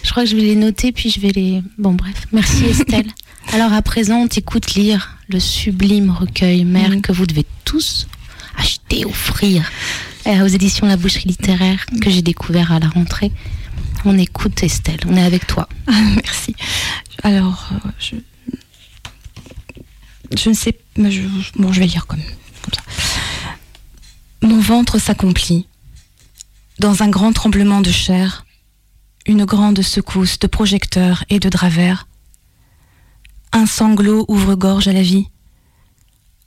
Je 0.03 0.11
crois 0.11 0.24
que 0.24 0.31
je 0.31 0.37
vais 0.37 0.43
les 0.43 0.57
noter, 0.57 0.93
puis 0.93 1.11
je 1.11 1.18
vais 1.20 1.31
les. 1.31 1.62
Bon, 1.78 1.93
bref. 1.93 2.26
Merci 2.33 2.64
Estelle. 2.70 3.07
Alors 3.53 3.72
à 3.72 3.83
présent, 3.83 4.18
on 4.18 4.28
t'écoute 4.28 4.74
lire 4.74 5.16
le 5.28 5.41
sublime 5.41 6.11
recueil 6.11 6.64
Mère 6.64 6.93
que 7.03 7.12
vous 7.12 7.26
devez 7.26 7.45
tous 7.64 8.07
acheter, 8.57 9.05
offrir 9.05 9.68
euh, 10.26 10.45
aux 10.45 10.47
éditions 10.47 10.87
La 10.87 10.97
Boucherie 10.97 11.28
littéraire 11.28 11.85
que 12.01 12.11
j'ai 12.11 12.22
découvert 12.22 12.72
à 12.72 12.78
la 12.78 12.89
rentrée. 12.89 13.33
On 14.05 14.16
écoute 14.18 14.62
Estelle, 14.62 15.01
on 15.09 15.16
est 15.16 15.22
avec 15.22 15.47
toi. 15.47 15.68
Merci. 15.89 16.55
Alors, 17.22 17.70
euh, 17.72 17.89
je, 17.99 18.16
je 20.37 20.49
ne 20.49 20.55
sais, 20.55 20.78
je, 20.97 21.22
bon, 21.57 21.72
je 21.72 21.81
vais 21.81 21.87
lire 21.87 22.07
comme, 22.07 22.22
comme 22.62 22.74
ça. 22.74 22.83
Mon 24.43 24.61
ventre 24.61 24.99
s'accomplit. 24.99 25.66
Dans 26.81 27.03
un 27.03 27.11
grand 27.11 27.35
tremblement 27.35 27.83
de 27.83 27.91
chair, 27.91 28.47
une 29.26 29.45
grande 29.45 29.83
secousse 29.83 30.39
de 30.39 30.47
projecteurs 30.47 31.24
et 31.28 31.39
de 31.39 31.51
draps 31.51 31.74
verts. 31.74 32.09
Un 33.53 33.66
sanglot 33.66 34.24
ouvre 34.28 34.55
gorge 34.55 34.89
à 34.89 34.95
la 34.95 35.03
vie. 35.03 35.28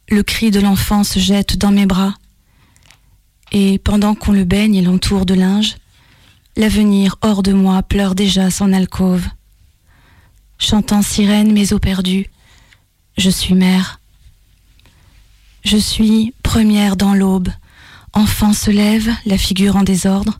Le 0.09 0.23
cri 0.23 0.49
de 0.49 0.59
l'enfant 0.59 1.03
se 1.03 1.19
jette 1.19 1.57
dans 1.57 1.69
mes 1.69 1.85
bras. 1.85 2.15
Et 3.51 3.77
pendant 3.77 4.15
qu'on 4.15 4.31
le 4.31 4.43
baigne 4.43 4.73
et 4.73 4.81
l'entoure 4.81 5.27
de 5.27 5.35
linge, 5.35 5.75
l'avenir 6.57 7.17
hors 7.21 7.43
de 7.43 7.53
moi 7.53 7.83
pleure 7.83 8.15
déjà 8.15 8.49
son 8.49 8.73
alcôve. 8.73 9.27
Chantant 10.57 11.03
sirène 11.03 11.53
mes 11.53 11.73
eaux 11.73 11.79
perdues, 11.79 12.31
je 13.19 13.29
suis 13.29 13.53
mère. 13.53 13.99
Je 15.63 15.77
suis 15.77 16.33
première 16.41 16.97
dans 16.97 17.13
l'aube. 17.13 17.49
Enfant 18.13 18.53
se 18.53 18.69
lève, 18.69 19.11
la 19.25 19.39
figure 19.39 19.75
en 19.75 19.83
désordre. 19.83 20.39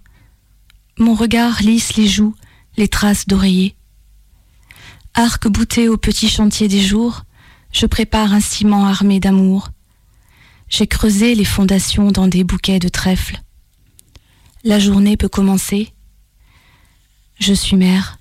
Mon 1.00 1.16
regard 1.16 1.62
lisse 1.62 1.96
les 1.96 2.08
joues, 2.08 2.36
les 2.78 2.88
traces 2.88 3.28
d'oreiller. 3.28 3.76
Arc 5.16 5.48
bouté 5.48 5.90
au 5.90 5.98
petit 5.98 6.30
chantier 6.30 6.68
des 6.68 6.82
jours, 6.82 7.24
je 7.72 7.88
prépare 7.88 8.34
un 8.34 8.40
ciment 8.40 8.86
armé 8.86 9.20
d'amour. 9.20 9.70
J'ai 10.70 10.86
creusé 10.86 11.34
les 11.34 11.46
fondations 11.46 12.12
dans 12.12 12.28
des 12.28 12.44
bouquets 12.44 12.80
de 12.80 12.90
trèfle. 12.90 13.40
La 14.64 14.80
journée 14.80 15.18
peut 15.18 15.30
commencer. 15.30 15.94
Je 17.40 17.54
suis 17.54 17.76
mère. 17.76 18.20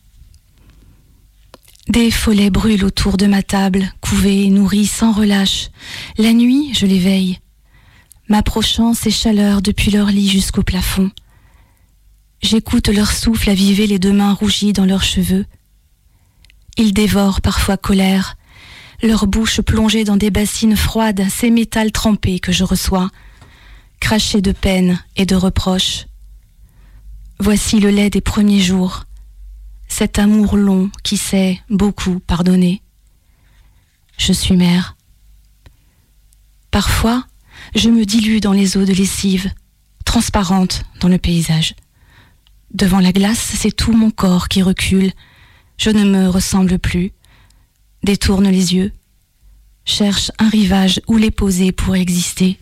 Des 1.88 2.11
follets 2.11 2.50
brûlent 2.50 2.84
autour 2.84 3.18
de 3.18 3.26
ma 3.26 3.42
table, 3.42 3.92
couvés, 4.00 4.48
nourris 4.48 4.86
sans 4.86 5.12
relâche. 5.12 5.68
La 6.16 6.32
nuit, 6.32 6.72
je 6.72 6.86
les 6.86 6.98
veille, 6.98 7.38
m'approchant 8.29 8.95
ces 8.95 9.11
chaleurs 9.11 9.62
depuis 9.62 9.91
leur 9.91 10.07
lit 10.07 10.29
jusqu'au 10.29 10.62
plafond. 10.62 11.11
J'écoute 12.43 12.89
leur 12.89 13.12
souffle 13.12 13.51
aviver 13.51 13.87
les 13.87 13.99
deux 13.99 14.12
mains 14.12 14.33
rougies 14.33 14.73
dans 14.73 14.85
leurs 14.85 15.05
cheveux. 15.05 15.47
Ils 16.77 16.93
dévorent 16.93 17.41
parfois 17.41 17.77
colère, 17.77 18.37
leur 19.03 19.27
bouche 19.27 19.61
plongée 19.61 20.05
dans 20.05 20.16
des 20.16 20.31
bassines 20.31 20.77
froides, 20.77 21.25
ces 21.29 21.51
métals 21.51 21.93
trempés 21.93 22.41
que 22.41 22.53
je 22.53 22.64
reçois, 22.64 23.11
crachés 24.01 24.41
de 24.41 24.53
peine 24.53 25.03
et 25.16 25.27
de 25.27 25.37
reproches. 25.37 26.07
Voici 27.39 27.81
le 27.81 27.91
lait 27.91 28.11
des 28.11 28.20
premiers 28.20 28.61
jours, 28.61 29.05
cet 29.89 30.18
amour 30.18 30.57
long 30.57 30.91
qui 31.03 31.16
sait 31.16 31.61
beaucoup 31.68 32.20
pardonner. 32.20 32.83
Je 34.16 34.33
suis 34.33 34.57
mère. 34.57 34.97
Parfois, 36.70 37.27
je 37.75 37.89
me 37.89 38.05
dilue 38.05 38.41
dans 38.41 38.53
les 38.53 38.77
eaux 38.77 38.85
de 38.85 38.93
lessive, 38.93 39.51
transparente 40.05 40.85
dans 41.01 41.09
le 41.09 41.18
paysage. 41.18 41.75
Devant 42.73 43.01
la 43.01 43.12
glace, 43.12 43.53
c'est 43.57 43.75
tout 43.75 43.93
mon 43.93 44.11
corps 44.11 44.49
qui 44.49 44.62
recule. 44.62 45.12
Je 45.79 45.91
ne 45.91 46.05
me 46.05 46.29
ressemble 46.29 46.79
plus. 46.79 47.12
Détourne 48.03 48.49
les 48.49 48.75
yeux. 48.75 48.93
Cherche 49.85 50.31
un 50.39 50.49
rivage 50.49 51.01
où 51.07 51.16
les 51.16 51.31
poser 51.31 51.73
pour 51.73 51.97
exister. 51.97 52.59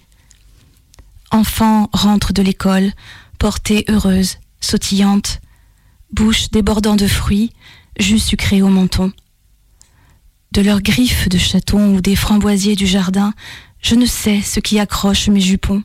Enfant 1.31 1.89
rentre 1.93 2.33
de 2.33 2.43
l'école, 2.43 2.93
portée 3.39 3.85
heureuse, 3.89 4.39
sautillante, 4.61 5.41
bouche 6.13 6.51
débordant 6.51 6.97
de 6.97 7.07
fruits, 7.07 7.53
jus 7.99 8.19
sucré 8.19 8.63
au 8.63 8.69
menton. 8.69 9.13
De 10.53 10.63
leurs 10.63 10.83
griffes 10.83 11.29
de 11.29 11.39
chaton 11.39 11.95
ou 11.95 12.01
des 12.01 12.17
framboisiers 12.17 12.75
du 12.75 12.87
jardin, 12.87 13.33
je 13.83 13.95
ne 13.95 14.07
sais 14.07 14.41
ce 14.43 14.61
qui 14.61 14.79
accroche 14.79 15.29
mes 15.29 15.41
jupons. 15.41 15.83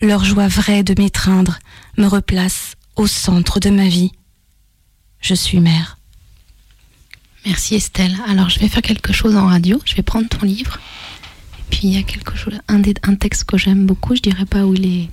Leur 0.00 0.24
joie 0.24 0.48
vraie 0.48 0.82
de 0.82 1.00
m'étreindre 1.00 1.58
me 1.96 2.06
replace 2.06 2.74
au 2.96 3.06
centre 3.06 3.60
de 3.60 3.70
ma 3.70 3.88
vie. 3.88 4.12
Je 5.20 5.34
suis 5.34 5.60
mère. 5.60 5.98
Merci 7.44 7.76
Estelle. 7.76 8.16
Alors 8.26 8.50
je 8.50 8.58
vais 8.58 8.68
faire 8.68 8.82
quelque 8.82 9.12
chose 9.12 9.36
en 9.36 9.46
radio. 9.46 9.80
Je 9.84 9.94
vais 9.94 10.02
prendre 10.02 10.28
ton 10.28 10.44
livre. 10.44 10.78
Et 11.58 11.62
puis 11.70 11.80
il 11.84 11.94
y 11.94 11.98
a 11.98 12.02
quelque 12.02 12.36
chose, 12.36 12.58
un, 12.68 12.78
des- 12.80 12.94
un 13.04 13.14
texte 13.14 13.44
que 13.44 13.56
j'aime 13.56 13.86
beaucoup. 13.86 14.14
Je 14.16 14.20
dirais 14.22 14.44
pas 14.46 14.66
où 14.66 14.74
il 14.74 14.86
est, 15.02 15.08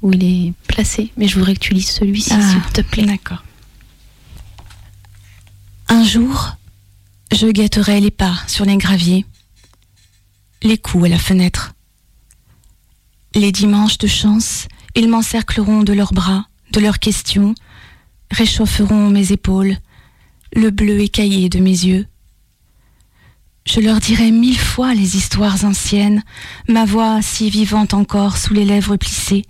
où 0.00 0.12
il 0.12 0.24
est 0.24 0.52
placé, 0.68 1.12
mais 1.16 1.28
je 1.28 1.34
voudrais 1.38 1.54
que 1.54 1.60
tu 1.60 1.74
lises 1.74 1.90
celui-ci, 1.90 2.32
Ah, 2.32 2.40
s'il 2.50 2.72
te 2.72 2.80
plaît. 2.80 3.04
D'accord. 3.04 3.42
Un 5.88 6.04
jour, 6.04 6.56
je 7.32 7.46
guetterai 7.48 8.00
les 8.00 8.10
pas 8.10 8.34
sur 8.46 8.64
les 8.64 8.76
graviers, 8.76 9.26
les 10.62 10.78
coups 10.78 11.06
à 11.06 11.08
la 11.08 11.18
fenêtre. 11.18 11.74
Les 13.34 13.50
dimanches 13.50 13.98
de 13.98 14.06
chance, 14.06 14.68
ils 14.94 15.08
m'encercleront 15.08 15.82
de 15.82 15.92
leurs 15.92 16.12
bras, 16.12 16.46
de 16.72 16.80
leurs 16.80 16.98
questions, 16.98 17.54
réchaufferont 18.30 19.10
mes 19.10 19.32
épaules, 19.32 19.76
le 20.54 20.70
bleu 20.70 21.00
écaillé 21.00 21.48
de 21.48 21.58
mes 21.58 21.70
yeux. 21.70 22.06
Je 23.66 23.80
leur 23.80 24.00
dirai 24.00 24.30
mille 24.30 24.58
fois 24.58 24.94
les 24.94 25.16
histoires 25.16 25.64
anciennes, 25.64 26.22
ma 26.68 26.84
voix 26.84 27.22
si 27.22 27.50
vivante 27.50 27.94
encore 27.94 28.36
sous 28.36 28.54
les 28.54 28.64
lèvres 28.64 28.96
plissées. 28.96 29.44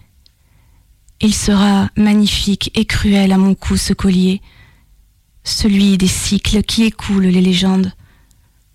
Il 1.20 1.34
sera 1.34 1.88
magnifique 1.96 2.70
et 2.74 2.84
cruel 2.84 3.32
à 3.32 3.38
mon 3.38 3.54
cou 3.54 3.76
ce 3.76 3.92
collier, 3.92 4.40
celui 5.44 5.98
des 5.98 6.08
cycles 6.08 6.62
qui 6.62 6.84
écoulent 6.84 7.26
les 7.26 7.40
légendes, 7.40 7.92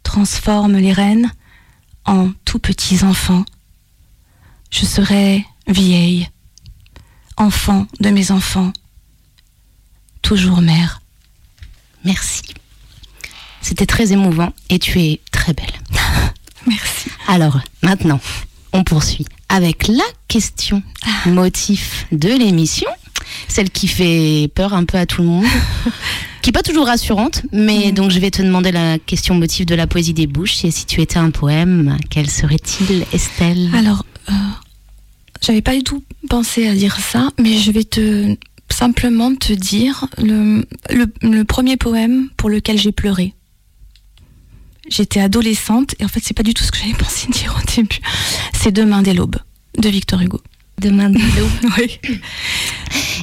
transforme 0.03 0.77
les 0.77 0.93
reines 0.93 1.31
en 2.07 2.31
tout 2.45 2.59
petits 2.59 3.03
enfants. 3.03 3.45
Je 4.71 4.85
serai 4.85 5.45
vieille, 5.67 6.27
enfant 7.37 7.87
de 7.99 8.09
mes 8.09 8.31
enfants, 8.31 8.73
toujours 10.21 10.61
mère. 10.61 11.01
Merci. 12.03 12.41
C'était 13.61 13.85
très 13.85 14.13
émouvant 14.13 14.53
et 14.69 14.79
tu 14.79 14.99
es 15.01 15.19
très 15.31 15.53
belle. 15.53 15.73
Merci. 16.67 17.09
Alors, 17.27 17.59
maintenant, 17.81 18.19
on 18.73 18.83
poursuit 18.83 19.25
avec 19.49 19.87
la 19.87 20.03
question 20.27 20.83
motif 21.25 22.05
de 22.11 22.29
l'émission, 22.29 22.89
celle 23.47 23.69
qui 23.69 23.87
fait 23.87 24.51
peur 24.53 24.73
un 24.73 24.85
peu 24.85 24.97
à 24.97 25.05
tout 25.05 25.21
le 25.21 25.27
monde, 25.27 25.45
qui 26.47 26.51
n'est 26.51 26.59
pas 26.59 26.63
toujours 26.63 26.85
rassurante, 26.85 27.41
mais 27.51 27.91
donc 27.91 28.09
je 28.09 28.19
vais 28.19 28.31
te 28.31 28.41
demander 28.41 28.71
la 28.71 28.99
question 28.99 29.35
motif 29.35 29.65
de 29.65 29.75
la 29.75 29.85
poésie 29.85 30.13
des 30.13 30.27
bouches. 30.27 30.63
Et 30.63 30.71
si 30.71 30.85
tu 30.85 31.01
étais 31.01 31.17
un 31.17 31.29
poème, 31.29 31.97
quel 32.09 32.29
serait-il, 32.29 33.05
Estelle? 33.11 33.69
Alors, 33.73 34.05
euh, 34.29 34.33
j'avais 35.41 35.61
pas 35.61 35.75
du 35.75 35.83
tout 35.83 36.05
pensé 36.29 36.65
à 36.65 36.73
dire 36.73 36.97
ça, 37.01 37.31
mais 37.37 37.57
je 37.57 37.69
vais 37.73 37.83
te 37.83 38.33
simplement 38.69 39.35
te 39.35 39.51
dire 39.51 40.07
le, 40.19 40.65
le, 40.89 41.07
le 41.21 41.43
premier 41.43 41.75
poème 41.75 42.29
pour 42.37 42.49
lequel 42.49 42.77
j'ai 42.77 42.93
pleuré. 42.93 43.33
J'étais 44.87 45.19
adolescente 45.19 45.95
et 45.99 46.05
en 46.05 46.07
fait 46.07 46.21
c'est 46.23 46.33
pas 46.33 46.43
du 46.43 46.53
tout 46.53 46.63
ce 46.63 46.71
que 46.71 46.77
j'avais 46.77 46.93
pensé 46.97 47.27
dire 47.29 47.59
au 47.61 47.75
début. 47.75 47.99
C'est 48.53 48.71
Demain 48.71 49.01
dès 49.01 49.13
l'aube 49.13 49.35
de 49.77 49.89
Victor 49.89 50.21
Hugo. 50.21 50.39
Demain 50.79 51.09
l'aube. 51.09 51.71
oui. 51.79 51.99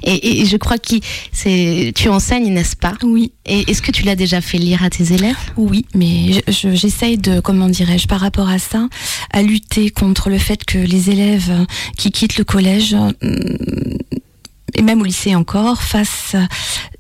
Et, 0.03 0.41
et 0.43 0.45
je 0.47 0.57
crois 0.57 0.77
que 0.77 1.91
tu 1.93 2.09
enseignes, 2.09 2.53
n'est-ce 2.53 2.75
pas? 2.75 2.95
Oui. 3.05 3.33
Et 3.47 3.71
est-ce 3.71 3.81
que 3.81 3.93
tu 3.93 4.03
l'as 4.03 4.17
déjà 4.17 4.41
fait 4.41 4.59
lire 4.59 4.83
à 4.83 4.91
tes 4.91 5.13
élèves? 5.13 5.37
Oui, 5.57 5.87
mais 5.95 6.33
je- 6.33 6.53
je- 6.53 6.75
j'essaye 6.75 7.17
de, 7.17 7.39
comment 7.39 7.69
dirais-je, 7.69 8.09
par 8.09 8.21
rapport 8.21 8.49
à 8.49 8.59
ça, 8.59 8.89
à 9.33 9.43
lutter 9.43 9.91
contre 9.91 10.31
le 10.31 10.39
fait 10.39 10.65
que 10.65 10.79
les 10.79 11.11
élèves 11.11 11.53
qui 11.97 12.11
quittent 12.11 12.39
le 12.39 12.45
collège, 12.45 12.97
euh, 13.23 13.97
et 14.75 14.83
même 14.83 15.01
au 15.01 15.05
lycée 15.05 15.37
encore, 15.37 15.81
fassent, 15.81 16.35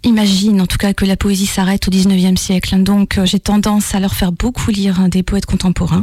imaginent 0.04 0.60
en 0.60 0.66
tout 0.66 0.78
cas 0.78 0.92
que 0.92 1.04
la 1.04 1.16
poésie 1.16 1.46
s'arrête 1.46 1.88
au 1.88 1.90
19e 1.90 2.36
siècle. 2.36 2.82
Donc 2.82 3.18
euh, 3.18 3.26
j'ai 3.26 3.40
tendance 3.40 3.94
à 3.94 4.00
leur 4.00 4.14
faire 4.14 4.32
beaucoup 4.32 4.70
lire 4.70 5.00
hein, 5.00 5.08
des 5.08 5.22
poètes 5.22 5.46
contemporains, 5.46 6.02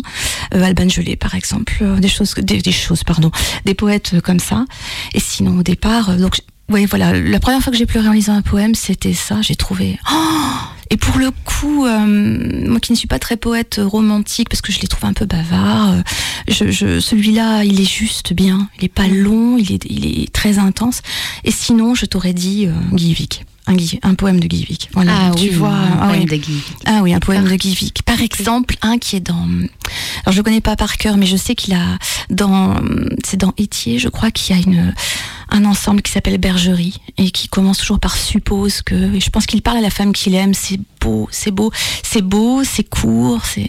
euh, 0.54 0.64
Alban 0.64 0.90
Gelé 0.90 1.16
par 1.16 1.36
exemple, 1.36 1.78
euh, 1.82 1.98
des 1.98 2.08
choses, 2.08 2.34
des, 2.36 2.72
choses, 2.72 3.04
pardon, 3.04 3.32
des 3.66 3.74
poètes 3.74 4.12
euh, 4.16 4.22
comme 4.22 4.40
ça. 4.40 4.66
Et 5.14 5.20
sinon 5.20 5.60
au 5.60 5.64
départ, 5.64 6.18
donc 6.18 6.42
oui, 6.70 6.86
voilà, 6.86 7.20
la 7.20 7.40
première 7.40 7.62
fois 7.62 7.72
que 7.72 7.78
j'ai 7.78 7.86
pleuré 7.86 8.08
en 8.08 8.14
lisant 8.14 8.34
un 8.34 8.42
poème, 8.42 8.76
c'était 8.76 9.14
ça. 9.14 9.42
J'ai 9.42 9.56
trouvé. 9.56 10.00
Oh 10.10 10.16
et 10.92 10.98
pour 10.98 11.18
le 11.20 11.32
coup, 11.32 11.86
euh, 11.86 12.68
moi 12.68 12.82
qui 12.82 12.92
ne 12.92 12.98
suis 12.98 13.08
pas 13.08 13.18
très 13.18 13.38
poète 13.38 13.80
romantique, 13.82 14.50
parce 14.50 14.62
que 14.62 14.74
je 14.74 14.82
les 14.82 14.90
trouve 14.90 15.06
un 15.10 15.14
peu 15.14 15.26
bavard, 15.26 15.94
euh, 15.94 16.02
je, 16.50 16.70
je, 16.70 17.00
celui-là, 17.00 17.64
il 17.64 17.80
est 17.80 17.90
juste 17.90 18.34
bien. 18.34 18.68
Il 18.78 18.84
est 18.84 18.90
pas 18.90 19.08
long, 19.08 19.58
il 19.58 19.72
est, 19.72 19.86
il 19.90 20.24
est 20.24 20.34
très 20.34 20.60
intense. 20.60 21.02
Et 21.46 21.52
sinon, 21.52 21.96
je 21.96 22.06
t'aurais 22.06 22.34
dit 22.34 22.68
euh, 22.68 22.74
Guy 22.92 23.14
Vic. 23.14 23.46
Un, 23.68 24.16
poème 24.16 24.40
de 24.40 24.48
Guy 24.48 24.66
Vic. 24.66 24.90
Voilà, 24.94 25.14
Ah 25.28 25.32
tu 25.36 25.44
oui, 25.44 25.50
vois. 25.50 25.70
un 25.70 26.00
ah 26.02 26.08
poème 26.08 26.22
oui. 26.22 26.26
de 26.26 26.36
Guy 26.36 26.52
Vic. 26.52 26.78
Ah 26.86 27.00
oui, 27.04 27.14
un 27.14 27.20
poème 27.20 27.48
de 27.48 27.56
Guy 27.56 27.74
Vic. 27.74 28.04
Par 28.04 28.22
exemple, 28.22 28.76
un 28.82 28.98
qui 28.98 29.16
est 29.16 29.22
dans. 29.22 29.48
Alors 30.24 30.32
je 30.32 30.38
le 30.38 30.44
connais 30.44 30.62
pas 30.62 30.76
par 30.76 30.98
cœur, 30.98 31.16
mais 31.16 31.26
je 31.26 31.38
sais 31.38 31.56
qu'il 31.56 31.74
a 31.74 31.98
dans. 32.30 32.76
C'est 33.24 33.38
dans 33.38 33.54
Étier, 33.58 34.00
je 34.00 34.10
crois 34.10 34.32
qu'il 34.32 34.56
y 34.56 34.60
a 34.60 34.62
une 34.62 34.94
un 35.52 35.66
ensemble 35.66 36.02
qui 36.02 36.12
s'appelle 36.12 36.38
Bergerie 36.38 37.00
et 37.18 37.30
qui 37.32 37.50
commence 37.50 37.78
toujours 37.78 38.00
par 38.00 38.18
suppose 38.18 38.82
que. 38.82 39.14
Et 39.16 39.20
je 39.20 39.30
pense 39.30 39.46
qu'il 39.46 39.62
parle 39.62 39.78
à 39.78 39.82
la 39.82 39.90
femme 39.90 40.14
qu'il 40.14 40.34
aime. 40.34 40.54
C'est 40.54 40.80
beau, 41.00 41.28
c'est 41.32 41.52
beau, 41.52 41.72
c'est 42.04 42.22
beau, 42.22 42.64
c'est 42.64 42.84
court, 42.90 43.46
c'est. 43.46 43.68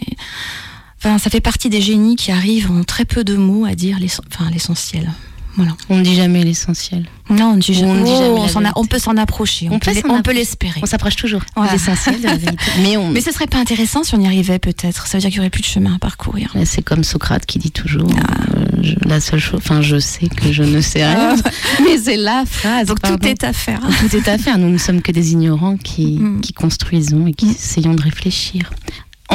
Enfin, 0.97 1.17
ça 1.17 1.29
fait 1.29 1.41
partie 1.41 1.69
des 1.69 1.81
génies 1.81 2.15
qui 2.15 2.31
arrivent 2.31 2.71
en 2.71 2.83
très 2.83 3.03
peu 3.03 3.25
de 3.25 3.35
mots 3.35 3.65
à 3.65 3.75
dire 3.75 3.97
enfin, 4.31 4.49
l'essentiel. 4.49 5.11
Voilà. 5.55 5.71
On 5.89 5.97
ne 5.97 6.03
dit 6.03 6.15
jamais 6.15 6.43
l'essentiel. 6.43 7.07
Non, 7.29 7.51
on 7.51 7.55
ne 7.55 7.59
dit 7.61 7.73
jamais. 7.75 7.91
on 7.91 8.35
Oh, 8.45 8.47
on, 8.55 8.65
a- 8.65 8.87
peut 8.87 8.97
s'en 8.99 9.15
approcher. 9.17 9.67
On, 9.69 9.75
On 9.75 10.21
peut, 10.21 10.33
l'espérer. 10.33 10.79
On 10.81 10.85
s'approche 10.87 11.15
toujours 11.15 11.41
l'essentiel 11.71 12.19
de 12.19 12.25
la 12.25 12.35
vérité. 12.37 12.63
Mais 12.81 12.97
on. 12.97 13.09
Mais 13.11 13.21
ce 13.21 13.31
serait 13.31 13.47
pas 13.47 13.59
intéressant 13.59 14.03
si 14.03 14.15
on 14.15 14.19
y 14.21 14.25
arrivait 14.25 14.59
peut-être. 14.59 15.05
Ça 15.07 15.17
veut 15.17 15.21
dire 15.21 15.29
qu'il 15.29 15.37
y 15.37 15.39
aurait 15.41 15.49
plus 15.51 15.61
de 15.61 15.67
chemin 15.67 15.95
à 15.95 15.99
parcourir. 15.99 16.53
C'est 16.65 16.81
comme 16.81 17.03
Socrate 17.03 17.45
qui 17.45 17.59
dit 17.59 17.71
toujours 17.71 18.09
Ah. 18.17 18.33
euh, 18.55 18.65
je- 18.81 18.95
la 19.07 19.19
seule 19.19 19.39
chose. 19.39 19.59
Enfin, 19.63 19.81
je 19.81 19.99
sais 19.99 20.27
que 20.27 20.51
je 20.51 20.63
ne 20.63 20.81
sais 20.81 21.05
rien, 21.05 21.35
mais 21.83 21.97
c'est 21.97 22.17
la 22.17 22.43
phrase. 22.45 22.87
Donc 22.87 22.99
pardon. 22.99 23.17
tout 23.17 23.27
est 23.27 23.43
à 23.43 23.53
faire. 23.53 23.79
Tout 23.99 24.15
est 24.15 24.27
à 24.27 24.37
faire. 24.37 24.57
Nous 24.57 24.69
ne 24.69 24.77
sommes 24.77 25.01
que 25.01 25.11
des 25.11 25.31
ignorants 25.33 25.77
qui, 25.77 26.17
Mm. 26.19 26.41
qui 26.41 26.53
construisons 26.53 27.27
et 27.27 27.33
qui 27.33 27.49
essayons 27.51 27.93
de 27.93 28.01
réfléchir. 28.01 28.71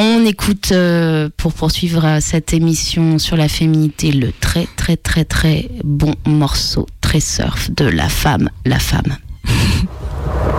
On 0.01 0.23
écoute, 0.23 0.71
euh, 0.71 1.27
pour 1.35 1.51
poursuivre 1.51 2.05
euh, 2.05 2.17
cette 2.21 2.53
émission 2.53 3.19
sur 3.19 3.35
la 3.35 3.49
féminité, 3.49 4.13
le 4.13 4.31
très 4.31 4.65
très 4.77 4.95
très 4.95 5.25
très 5.25 5.69
bon 5.83 6.15
morceau, 6.25 6.87
très 7.01 7.19
surf 7.19 7.69
de 7.69 7.83
La 7.83 8.07
femme, 8.07 8.49
la 8.65 8.79
femme. 8.79 9.17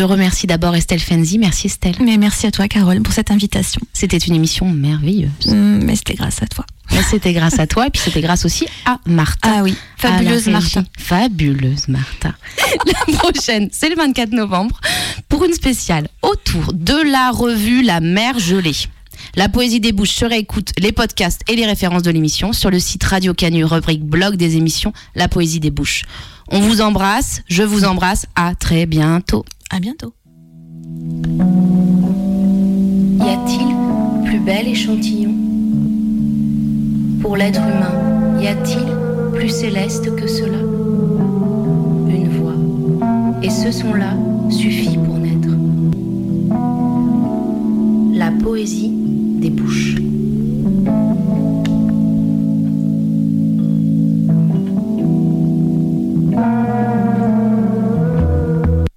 Je- 0.00 0.04
remercie 0.04 0.46
d'abord 0.46 0.74
Estelle 0.74 1.00
Fenzi. 1.00 1.38
Merci 1.38 1.66
Estelle. 1.66 1.94
Mais 2.02 2.16
merci 2.16 2.46
à 2.46 2.50
toi, 2.50 2.68
Carole, 2.68 3.00
pour 3.02 3.12
cette 3.12 3.30
invitation. 3.30 3.80
C'était 3.92 4.16
une 4.18 4.34
émission 4.34 4.70
merveilleuse. 4.70 5.30
Mm, 5.46 5.84
Mais 5.84 5.94
c'était 5.96 6.14
grâce 6.14 6.42
à 6.42 6.46
toi. 6.46 6.64
C'était 7.10 7.32
grâce 7.32 7.58
à 7.58 7.66
toi 7.66 7.86
et 7.86 7.90
puis 7.90 8.00
c'était 8.04 8.20
grâce 8.20 8.44
aussi 8.44 8.66
à 8.84 8.98
Martha. 9.06 9.48
Ah 9.58 9.62
oui, 9.62 9.74
fabuleuse. 9.96 10.48
Martha. 10.48 10.82
Fabuleuse 10.98 11.88
Martha. 11.88 12.34
la 12.86 13.16
prochaine, 13.18 13.68
c'est 13.72 13.88
le 13.88 13.96
24 13.96 14.32
novembre 14.32 14.78
pour 15.28 15.44
une 15.44 15.52
spéciale 15.52 16.08
autour 16.22 16.72
de 16.72 16.94
la 17.10 17.30
revue 17.30 17.82
La 17.82 18.00
Mer 18.00 18.38
Gelée. 18.38 18.74
La 19.36 19.48
poésie 19.48 19.80
des 19.80 19.92
bouches 19.92 20.10
se 20.10 20.24
réécoute 20.24 20.72
les 20.78 20.92
podcasts 20.92 21.42
et 21.48 21.54
les 21.56 21.66
références 21.66 22.02
de 22.02 22.10
l'émission 22.10 22.52
sur 22.52 22.70
le 22.70 22.80
site 22.80 23.04
Radio 23.04 23.34
Canu, 23.34 23.64
rubrique 23.64 24.02
blog 24.04 24.36
des 24.36 24.56
émissions 24.56 24.92
La 25.14 25.28
poésie 25.28 25.60
des 25.60 25.70
bouches. 25.70 26.02
On 26.52 26.58
vous 26.58 26.80
embrasse, 26.80 27.42
je 27.46 27.62
vous 27.62 27.84
embrasse, 27.84 28.26
à 28.34 28.56
très 28.56 28.84
bientôt. 28.84 29.44
À 29.70 29.78
bientôt. 29.78 30.14
Y 33.18 33.28
a-t-il 33.28 34.24
plus 34.24 34.40
bel 34.40 34.66
échantillon 34.66 35.32
Pour 37.20 37.36
l'être 37.36 37.60
humain, 37.60 38.40
y 38.40 38.48
a-t-il 38.48 38.84
plus 39.32 39.48
céleste 39.48 40.12
que 40.16 40.26
cela? 40.26 40.58
Une 42.08 42.28
voix. 42.30 42.56
Et 43.44 43.50
ce 43.50 43.70
son-là 43.70 44.16
suffit 44.50 44.98
pour 44.98 45.18
naître. 45.18 45.54
La 48.12 48.32
poésie 48.32 48.90
des 48.92 49.50
bouches. 49.50 49.94